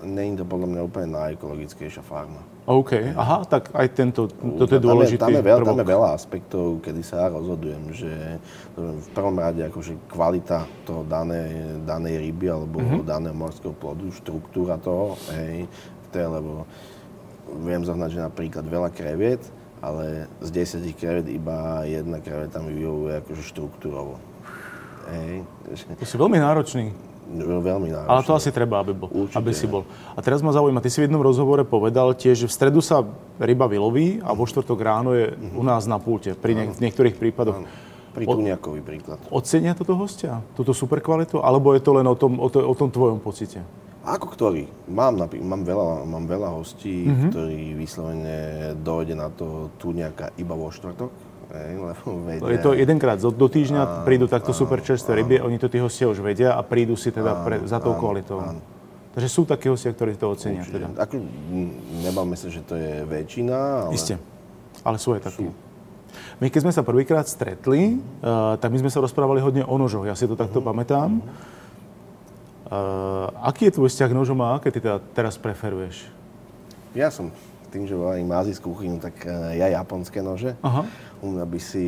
je 0.01 0.39
to 0.39 0.47
podľa 0.47 0.69
mňa 0.69 0.81
úplne 0.81 1.09
najekologickejšia 1.11 2.03
farma. 2.03 2.39
OK, 2.65 3.17
aha, 3.17 3.49
tak 3.49 3.73
aj 3.73 3.87
tento, 3.91 4.29
toto 4.29 4.69
je 4.69 4.77
tam, 4.77 4.87
dôležitý 4.93 5.19
tam, 5.19 5.33
je 5.33 5.41
veľa, 5.41 5.59
tam 5.59 5.69
prvok. 5.73 5.81
je 5.81 5.89
veľa 5.89 6.09
aspektov, 6.13 6.65
kedy 6.79 7.01
sa 7.01 7.15
ja 7.25 7.29
rozhodujem, 7.33 7.85
že 7.91 8.13
v 8.77 9.09
prvom 9.11 9.35
rade 9.35 9.65
akože 9.65 9.97
kvalita 10.07 10.69
toho 10.85 11.01
danej, 11.03 11.49
danej 11.83 12.21
ryby 12.21 12.47
alebo 12.47 12.77
Mhm. 12.79 13.09
daného 13.09 13.33
morského 13.33 13.73
plodu, 13.73 14.05
štruktúra 14.13 14.77
toho, 14.77 15.17
hej, 15.33 15.65
to 16.13 16.21
je, 16.21 16.27
lebo 16.29 16.53
viem 17.65 17.81
zohnať, 17.81 18.11
že 18.13 18.21
napríklad 18.21 18.63
veľa 18.63 18.93
kreviet, 18.93 19.41
ale 19.81 20.29
z 20.39 20.49
10 20.53 20.93
krevet 20.93 21.27
iba 21.27 21.89
jedna 21.89 22.21
kreveta 22.21 22.61
mi 22.61 22.77
vyhovuje 22.77 23.25
akože 23.25 23.43
štruktúrovo. 23.49 24.21
Hej, 25.09 25.41
To 25.97 26.05
si 26.05 26.21
veľmi 26.21 26.37
náročný. 26.37 26.93
Veľmi 27.31 27.89
náročné. 27.89 28.09
Ale 28.09 28.23
to 28.23 28.33
asi 28.33 28.49
treba, 28.49 28.81
aby, 28.81 28.93
bol, 28.93 29.09
Určite. 29.09 29.37
aby 29.37 29.51
si 29.51 29.65
bol. 29.65 29.85
A 30.11 30.21
teraz 30.21 30.41
ma 30.41 30.49
zaujíma, 30.49 30.79
ty 30.79 30.89
si 30.89 30.99
v 30.99 31.07
jednom 31.07 31.21
rozhovore 31.21 31.61
povedal 31.63 32.11
tiež, 32.11 32.37
že 32.39 32.47
v 32.47 32.55
stredu 32.55 32.81
sa 32.81 33.05
ryba 33.37 33.65
vyloví 33.65 34.19
a 34.19 34.33
vo 34.33 34.43
štvrtok 34.43 34.79
ráno 34.79 35.13
je 35.13 35.29
u 35.53 35.61
nás 35.61 35.85
na 35.85 35.97
pulte, 35.97 36.33
pri 36.33 36.53
niek- 36.55 36.73
v 36.73 36.83
niektorých 36.83 37.15
prípadoch. 37.15 37.63
Pri 38.09 38.25
Tuniakovi 38.25 38.81
príklad. 38.81 39.21
Ocenia 39.29 39.73
toto 39.73 39.93
hostia? 39.95 40.41
Túto 40.53 40.73
super 40.73 40.99
kvalitu? 40.99 41.39
Alebo 41.39 41.71
je 41.71 41.81
to 41.81 41.93
len 41.93 42.05
o 42.05 42.15
tom, 42.15 42.37
o, 42.37 42.49
to, 42.49 42.59
o 42.59 42.73
tom 42.73 42.89
tvojom 42.89 43.19
pocite? 43.19 43.61
Ako 44.01 44.27
ktorý? 44.27 44.65
Mám, 44.89 45.21
napí- 45.21 45.39
mám, 45.39 45.61
veľa, 45.61 46.03
mám 46.03 46.25
veľa 46.25 46.49
hostí, 46.51 47.05
Mhm. 47.05 47.07
mm-hmm. 47.07 47.31
ktorí 47.31 47.59
vyslovene 47.77 48.39
dojde 48.75 49.13
na 49.13 49.29
to 49.29 49.47
Tuniaka 49.77 50.33
iba 50.35 50.53
vo 50.53 50.67
štvrtok. 50.67 51.28
Hej, 51.49 51.81
lebo 51.81 52.11
vedia, 52.29 52.53
Je 52.53 52.59
to 52.61 52.77
jedenkrát 52.77 53.17
do, 53.17 53.49
týždňa, 53.49 54.05
prídu 54.05 54.29
takto 54.29 54.53
super 54.53 54.85
čerstvé 54.85 55.25
ryby, 55.25 55.41
oni 55.41 55.57
to 55.57 55.73
tí 55.73 55.81
hostia 55.81 56.05
už 56.05 56.21
vedia 56.21 56.53
a 56.53 56.61
prídu 56.61 56.93
si 56.93 57.09
teda 57.09 57.41
pre, 57.41 57.65
za 57.65 57.81
tou 57.81 57.97
kvalitou. 57.97 58.61
Takže 59.17 59.29
sú 59.33 59.49
takí 59.49 59.73
hostia, 59.73 59.97
ktorí 59.97 60.15
to 60.21 60.29
ocenia. 60.29 60.63
Teda. 60.69 60.93
Ako, 61.01 61.17
nebavme 62.05 62.37
sa, 62.37 62.53
že 62.53 62.61
to 62.63 62.77
je 62.77 63.03
väčšina, 63.09 63.89
ale 63.89 63.97
Isté. 63.97 64.21
Ale 64.85 65.01
sú 65.01 65.17
aj 65.17 65.25
takí. 65.25 65.49
My 66.39 66.53
keď 66.53 66.69
sme 66.69 66.73
sa 66.77 66.85
prvýkrát 66.85 67.27
stretli, 67.27 67.99
uh, 67.99 68.55
tak 68.61 68.69
my 68.69 68.79
sme 68.85 68.93
sa 68.93 69.01
rozprávali 69.01 69.41
hodne 69.43 69.65
o 69.65 69.75
nožoch. 69.81 70.07
Ja 70.07 70.15
si 70.15 70.29
to 70.29 70.39
takto 70.39 70.61
pamätám. 70.61 71.19
Uh, 72.69 73.33
aký 73.49 73.73
je 73.73 73.81
tvoj 73.81 73.89
vzťah 73.89 74.09
k 74.13 74.19
nožom 74.21 74.39
a 74.45 74.61
aké 74.61 74.69
ty 74.69 74.85
teda 74.85 75.01
teraz 75.17 75.41
preferuješ? 75.41 76.19
ja 76.99 77.09
som 77.13 77.31
tým, 77.69 77.85
že 77.85 77.93
volím 77.93 78.33
azijskú 78.33 78.73
kuchyňu, 78.73 78.97
tak 78.97 79.15
eh, 79.29 79.61
ja 79.61 79.69
japonské 79.69 80.25
nože. 80.25 80.57
Aha. 80.65 80.89
Mňa 81.27 81.45
by 81.51 81.59
si... 81.59 81.85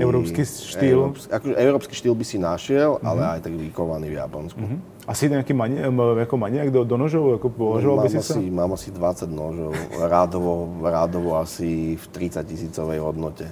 Európsky 0.00 0.42
štýl? 0.48 0.96
Európsky, 0.96 1.28
akože 1.28 1.54
európsky 1.60 1.94
štýl 1.96 2.14
by 2.16 2.24
si 2.24 2.36
našiel, 2.40 2.96
uh-huh. 2.96 3.08
ale 3.08 3.20
aj 3.36 3.40
tak 3.44 3.52
vykovaný 3.52 4.08
v 4.08 4.16
Japonsku. 4.16 4.60
Uh-huh. 4.60 4.78
Asi 5.04 5.28
nejaký 5.28 5.52
mani- 5.52 5.84
ako 5.84 6.36
maniak 6.40 6.72
do, 6.72 6.88
do 6.88 6.96
nožov? 6.96 7.36
Ako 7.36 7.52
považoval 7.52 8.00
mám, 8.00 8.04
by 8.06 8.10
si 8.12 8.18
sa? 8.24 8.38
asi, 8.38 8.40
mám 8.48 8.70
asi 8.72 8.88
20 8.88 9.28
nožov, 9.28 9.72
rádovo, 10.00 10.52
rádovo 10.80 11.36
asi 11.36 12.00
v 12.00 12.04
30 12.08 12.40
tisícovej 12.46 12.98
hodnote. 13.04 13.44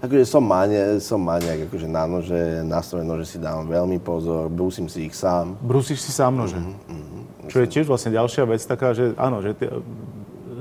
Akože 0.00 0.24
som 0.28 0.44
maniak, 0.44 1.00
som 1.00 1.20
maniak 1.20 1.72
akože 1.72 1.88
na 1.88 2.04
nože, 2.04 2.40
na 2.64 2.80
svoje 2.84 3.04
nože 3.04 3.24
si 3.24 3.36
dávam 3.40 3.64
veľmi 3.64 3.96
pozor, 4.00 4.52
brúsim 4.52 4.88
si 4.88 5.08
ich 5.08 5.16
sám. 5.16 5.56
Brúsiš 5.60 6.04
si 6.04 6.12
sám 6.12 6.36
nože? 6.36 6.60
Uh-huh. 6.60 7.24
Čo 7.46 7.62
je 7.62 7.68
tiež 7.70 7.86
vlastne 7.88 8.12
ďalšia 8.12 8.44
vec 8.44 8.60
taká, 8.64 8.92
že 8.92 9.14
áno, 9.16 9.40
že 9.40 9.56
ty, 9.56 9.70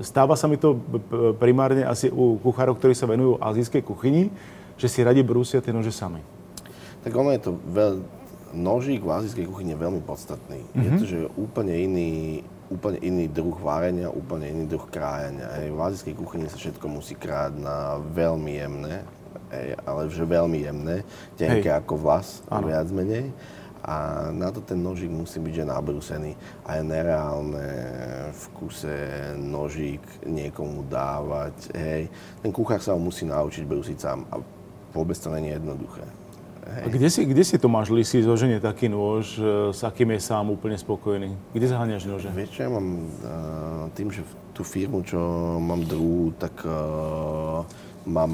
stáva 0.02 0.36
sa 0.36 0.50
mi 0.50 0.60
to 0.60 0.76
primárne 1.40 1.86
asi 1.86 2.12
u 2.12 2.40
kuchárov, 2.42 2.76
ktorí 2.76 2.98
sa 2.98 3.08
venujú 3.08 3.40
azijskej 3.40 3.84
kuchyni, 3.86 4.34
že 4.76 4.92
si 4.92 5.06
radi 5.06 5.24
brúsia 5.24 5.64
tie 5.64 5.72
nože 5.72 5.94
sami. 5.94 6.20
Tak 7.06 7.14
ono 7.16 7.32
je 7.32 7.42
to 7.44 7.52
veľ... 7.72 7.94
Nožík 8.56 9.04
v 9.04 9.12
azijskej 9.12 9.52
kuchyni 9.52 9.76
je 9.76 9.84
veľmi 9.84 10.00
podstatný. 10.08 10.64
Mm-hmm. 10.64 10.84
Je 10.84 10.90
to, 10.96 11.06
že 11.06 11.20
úplne 11.36 11.76
iný, 11.76 12.40
úplne 12.72 13.04
iný 13.04 13.28
druh 13.28 13.52
várenia, 13.60 14.08
úplne 14.08 14.48
iný 14.48 14.64
druh 14.64 14.88
krájania. 14.88 15.60
Hej. 15.60 15.76
V 15.76 15.80
azijskej 15.84 16.16
kuchyni 16.16 16.48
sa 16.48 16.56
všetko 16.56 16.88
musí 16.88 17.20
krájať 17.20 17.60
na 17.60 18.00
veľmi 18.16 18.56
jemné, 18.56 19.04
hej, 19.52 19.76
ale 19.84 20.08
že 20.08 20.24
veľmi 20.24 20.64
jemné, 20.64 21.04
tenké 21.36 21.68
hej. 21.68 21.84
ako 21.84 22.00
vlas, 22.00 22.48
ano. 22.48 22.72
viac 22.72 22.88
menej 22.96 23.36
a 23.86 24.28
na 24.34 24.50
to 24.50 24.66
ten 24.66 24.82
nožík 24.82 25.14
musí 25.14 25.38
byť 25.38 25.54
že 25.62 25.66
nabrúsený 25.70 26.32
a 26.66 26.82
je 26.82 26.84
nereálne 26.84 27.68
v 28.34 28.44
kuse 28.58 28.98
nožík 29.38 30.02
niekomu 30.26 30.90
dávať, 30.90 31.70
hej. 31.78 32.10
Ten 32.42 32.50
kuchár 32.50 32.82
sa 32.82 32.98
ho 32.98 33.00
musí 33.00 33.30
naučiť 33.30 33.62
brúsiť 33.62 33.98
sám 34.02 34.26
a 34.34 34.42
vôbec 34.90 35.14
to 35.14 35.30
je 35.30 35.54
jednoduché. 35.54 36.02
Hej. 36.66 36.82
A 36.82 36.88
kde 36.90 37.08
si, 37.14 37.22
kde 37.30 37.44
si 37.46 37.62
Tomáš 37.62 37.94
Lisy 37.94 38.26
zoženie 38.26 38.58
taký 38.58 38.90
nôž, 38.90 39.38
e, 39.38 39.70
s 39.70 39.86
akým 39.86 40.18
je 40.18 40.20
sám 40.26 40.50
úplne 40.50 40.74
spokojný? 40.74 41.38
Kde 41.54 41.70
zaháňaš 41.70 42.10
nože? 42.10 42.34
Vieš 42.34 42.58
čo, 42.58 42.60
ja 42.66 42.70
mám 42.74 43.06
uh, 43.06 43.86
tým, 43.94 44.10
že 44.10 44.26
tú 44.58 44.66
firmu, 44.66 45.06
čo 45.06 45.20
mám 45.62 45.86
druhú, 45.86 46.34
tak 46.42 46.58
uh, 46.66 47.62
mám 48.10 48.34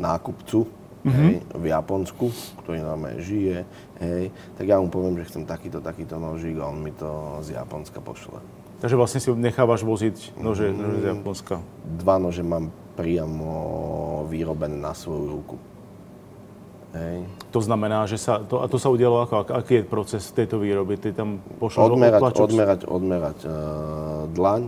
nákupcu, 0.00 0.68
mm-hmm. 1.06 1.22
hej, 1.22 1.34
v 1.54 1.64
Japonsku, 1.70 2.26
ktorý 2.66 2.82
nám 2.82 3.06
aj 3.06 3.16
žije, 3.22 3.56
hej, 4.02 4.24
tak 4.58 4.64
ja 4.66 4.82
mu 4.82 4.90
poviem, 4.90 5.16
že 5.22 5.30
chcem 5.30 5.46
takýto, 5.46 5.78
takýto 5.78 6.18
nožík 6.18 6.58
a 6.58 6.66
on 6.66 6.82
mi 6.82 6.90
to 6.90 7.40
z 7.46 7.54
Japonska 7.54 8.02
pošle. 8.02 8.42
Takže 8.76 8.96
vlastne 8.98 9.20
si 9.24 9.32
nechávaš 9.32 9.86
voziť 9.86 10.36
nože, 10.36 10.68
mm, 10.68 10.76
nože 10.76 10.98
z 11.00 11.06
Japonska? 11.16 11.54
Dva 11.86 12.20
nože 12.20 12.44
mám 12.44 12.68
priamo 12.98 13.48
vyrobené 14.28 14.76
na 14.76 14.92
svoju 14.92 15.24
ruku. 15.32 15.56
Hej. 16.96 17.28
To 17.52 17.60
znamená, 17.60 18.08
že 18.08 18.16
sa, 18.16 18.40
to, 18.40 18.64
a 18.64 18.66
to 18.68 18.80
sa 18.80 18.88
udialo 18.88 19.28
ako, 19.28 19.52
aký 19.52 19.80
je 19.80 19.84
proces 19.84 20.22
tejto 20.32 20.56
výroby? 20.56 20.96
Ty 20.96 21.12
tam 21.12 21.44
pošleš 21.60 21.92
odmerať, 21.92 22.20
odmerať, 22.40 22.80
odmerať 22.88 23.38
uh, 23.44 23.52
dlaň, 24.32 24.62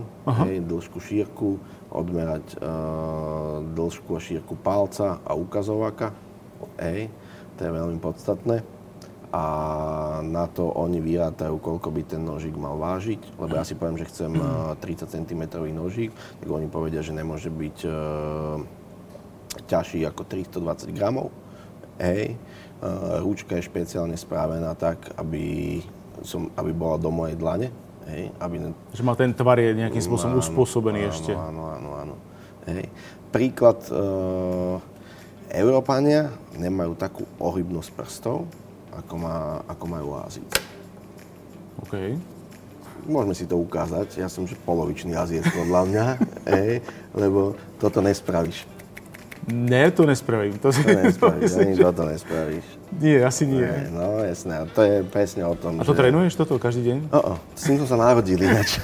hej, 0.45 0.61
dĺžku, 0.61 0.97
šírku, 1.01 1.57
odmerať 1.89 2.45
uh, 2.61 3.65
dĺžku 3.73 4.13
a 4.13 4.19
šírku 4.21 4.53
palca 4.61 5.17
a 5.25 5.31
ukazováka. 5.33 6.13
Hej, 6.81 7.11
to 7.55 7.59
je 7.67 7.71
veľmi 7.71 7.97
podstatné. 8.01 8.63
A 9.29 9.43
na 10.25 10.49
to 10.49 10.73
oni 10.73 10.97
vyrátajú, 10.97 11.61
koľko 11.61 11.93
by 11.93 12.01
ten 12.01 12.25
nožík 12.25 12.57
mal 12.57 12.81
vážiť. 12.81 13.37
Lebo 13.37 13.53
ja 13.53 13.61
si 13.61 13.77
poviem, 13.77 14.01
že 14.01 14.09
chcem 14.09 14.33
uh, 14.33 14.73
30 14.81 15.05
cm 15.05 15.43
nožík, 15.69 16.09
tak 16.41 16.49
oni 16.49 16.65
povedia, 16.65 17.05
že 17.05 17.13
nemôže 17.13 17.53
byť 17.53 17.77
uh, 17.85 17.93
ťažší 19.69 20.01
ako 20.09 20.25
320 20.25 20.97
gramov. 20.97 21.29
Hej, 22.01 22.41
uh, 22.81 23.21
rúčka 23.21 23.53
je 23.61 23.69
špeciálne 23.69 24.17
správená 24.17 24.73
tak, 24.73 25.13
aby, 25.21 25.77
som, 26.25 26.49
aby 26.57 26.73
bola 26.73 26.97
do 26.97 27.13
mojej 27.13 27.37
dlane 27.37 27.69
Hej, 28.09 28.23
aby... 28.41 28.55
Že 28.95 29.03
má 29.05 29.13
ten 29.13 29.31
tvar 29.37 29.61
je 29.61 29.69
nejakým 29.77 30.01
spôsobom 30.01 30.37
áno, 30.37 30.41
uspôsobený 30.41 30.99
áno, 31.05 31.11
ešte. 31.13 31.31
Áno, 31.37 31.63
áno, 31.69 31.89
áno. 31.93 32.15
Hej. 32.65 32.89
Príklad, 33.29 33.79
e, 33.85 34.01
Európania 35.49 36.29
nemajú 36.53 36.93
takú 36.93 37.25
ohybnosť 37.41 37.89
prstov, 37.97 38.45
ako, 38.93 39.13
má, 39.17 39.65
ako 39.65 39.85
majú 39.89 40.07
Ázíci. 40.21 40.61
OK. 41.81 41.93
Môžeme 43.09 43.33
si 43.33 43.49
to 43.49 43.57
ukázať. 43.57 44.21
Ja 44.21 44.29
som 44.29 44.45
že 44.45 44.53
polovičný 44.61 45.17
Aziec 45.17 45.47
podľa 45.49 45.81
mňa, 45.89 46.05
hej, 46.53 46.85
lebo 47.17 47.57
toto 47.81 48.03
nespravíš. 48.05 48.69
Ne, 49.49 49.89
to 49.89 50.05
nespravím. 50.05 50.61
To, 50.61 50.69
to 50.69 50.85
nespravíš, 50.85 51.57
ani 51.63 51.73
toto 51.73 52.05
nespravíš. 52.05 52.65
Nie, 53.01 53.25
asi 53.25 53.49
nie. 53.49 53.65
Ne, 53.65 53.89
no 53.89 54.21
jasné, 54.21 54.69
to 54.77 54.85
je 54.85 55.01
presne 55.09 55.41
o 55.49 55.57
tom, 55.57 55.81
A 55.81 55.87
to 55.87 55.97
že... 55.97 55.99
trénuješ 56.05 56.37
toto 56.37 56.61
každý 56.61 56.93
deň? 56.93 56.97
O, 57.09 57.19
o, 57.19 57.33
s 57.57 57.65
tým 57.65 57.81
som 57.81 57.89
sa 57.89 57.97
narodil 57.97 58.37
ináč. 58.37 58.77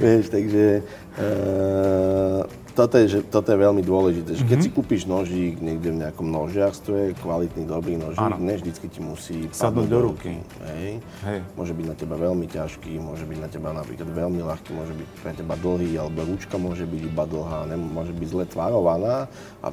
Vieš, 0.00 0.30
takže 0.30 0.86
uh, 1.18 2.46
toto 2.74 2.98
je, 2.98 3.06
že, 3.06 3.20
toto 3.22 3.54
je 3.54 3.58
veľmi 3.58 3.80
dôležité. 3.86 4.34
Že 4.34 4.44
keď 4.44 4.58
mm-hmm. 4.58 4.66
si 4.66 4.76
kúpiš 4.76 5.02
nožík 5.06 5.62
niekde 5.62 5.94
v 5.94 5.98
nejakom 6.02 6.26
nožiarstve, 6.26 7.14
kvalitný, 7.22 7.70
dobrý 7.70 7.94
nožík, 7.94 8.18
ne 8.42 8.54
vždycky 8.58 8.86
ti 8.90 9.00
musí 9.00 9.46
sadnúť 9.54 9.86
do 9.86 9.98
ruky. 10.10 10.42
Hej. 10.74 10.98
Hej. 11.22 11.38
Môže 11.54 11.72
byť 11.72 11.86
na 11.86 11.94
teba 11.94 12.18
veľmi 12.18 12.46
ťažký, 12.50 12.98
môže 12.98 13.24
byť 13.30 13.38
na 13.38 13.48
teba 13.48 13.70
napríklad 13.70 14.10
veľmi 14.10 14.42
ľahký, 14.42 14.70
môže 14.74 14.94
byť 14.98 15.08
pre 15.22 15.32
teba 15.38 15.54
dlhý, 15.54 15.94
alebo 15.94 16.26
ručka 16.26 16.58
môže 16.58 16.82
byť 16.82 17.02
iba 17.06 17.24
dlhá, 17.24 17.70
ne, 17.70 17.78
môže 17.78 18.10
byť 18.10 18.28
zle 18.28 18.44
tvarovaná 18.50 19.30
a 19.62 19.70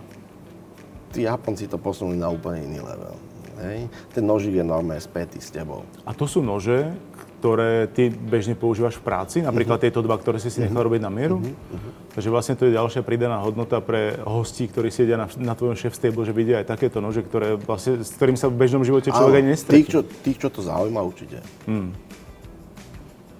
tí 1.09 1.25
Japonci 1.25 1.65
to 1.67 1.81
posunuli 1.81 2.21
na 2.21 2.29
úplne 2.29 2.63
iný 2.69 2.85
level. 2.85 3.17
Hej. 3.61 3.89
Ten 4.13 4.23
nožík 4.25 4.57
je 4.57 4.65
normálne 4.65 5.01
spätý 5.01 5.41
s 5.41 5.49
tebou. 5.49 5.85
A 6.05 6.13
to 6.13 6.25
sú 6.29 6.41
nože, 6.41 6.93
ktoré 7.41 7.89
ty 7.89 8.13
bežne 8.13 8.53
používaš 8.53 9.01
v 9.01 9.09
práci, 9.09 9.41
napríklad 9.41 9.81
uh-huh. 9.81 9.89
tieto 9.89 10.05
dva, 10.05 10.13
ktoré 10.21 10.37
si 10.37 10.53
si 10.53 10.61
nechal 10.61 10.77
uh-huh. 10.77 10.93
robiť 10.93 11.01
na 11.01 11.09
mieru. 11.09 11.41
Uh-huh. 11.41 12.13
Takže 12.13 12.29
vlastne 12.29 12.53
to 12.53 12.69
je 12.69 12.77
ďalšia 12.77 13.01
pridaná 13.01 13.41
hodnota 13.41 13.81
pre 13.81 14.13
hostí, 14.21 14.69
ktorí 14.69 14.93
sedia 14.93 15.17
na, 15.17 15.25
na 15.41 15.57
tvojom 15.57 15.73
chef 15.73 15.97
stable, 15.97 16.21
že 16.21 16.37
vidia 16.37 16.61
aj 16.61 16.69
takéto 16.69 17.01
nože, 17.01 17.25
ktoré 17.25 17.57
vlastne, 17.57 18.05
s 18.05 18.13
ktorým 18.13 18.37
sa 18.37 18.45
v 18.45 18.61
bežnom 18.61 18.85
živote 18.85 19.09
človek 19.09 19.41
ani 19.41 19.57
nestretne. 19.57 19.81
Tých 19.81 19.89
čo, 19.89 19.99
tých, 20.05 20.37
čo 20.37 20.53
to 20.53 20.61
zaujíma, 20.61 21.01
určite. 21.01 21.41
Hmm. 21.65 21.97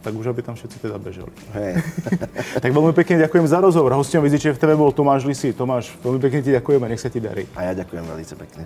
Tak 0.02 0.18
už 0.18 0.34
aby 0.34 0.42
tam 0.42 0.58
všetci 0.58 0.82
teda 0.82 0.98
bežali. 0.98 1.30
Hey. 1.54 1.78
tak 2.66 2.74
veľmi 2.74 2.98
pekne 2.98 3.22
ďakujem 3.22 3.46
za 3.46 3.62
rozhovor. 3.62 3.94
Hostom 3.94 4.26
Viziče 4.26 4.50
v 4.50 4.58
TV 4.58 4.74
bol 4.74 4.90
Tomáš 4.90 5.30
Lisy. 5.30 5.54
Tomáš, 5.54 5.94
veľmi 6.02 6.18
pekne 6.18 6.42
ti 6.42 6.50
ďakujem 6.58 6.82
a 6.82 6.88
nech 6.90 6.98
sa 6.98 7.14
ti 7.14 7.22
darí. 7.22 7.46
A 7.54 7.70
ja 7.70 7.78
ďakujem 7.78 8.02
veľmi 8.02 8.26
pekne. 8.26 8.66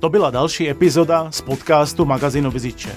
To 0.00 0.08
byla 0.08 0.32
další 0.32 0.72
epizoda 0.72 1.28
z 1.28 1.40
podcastu 1.44 2.08
magazínu 2.08 2.48
Viziče. 2.48 2.96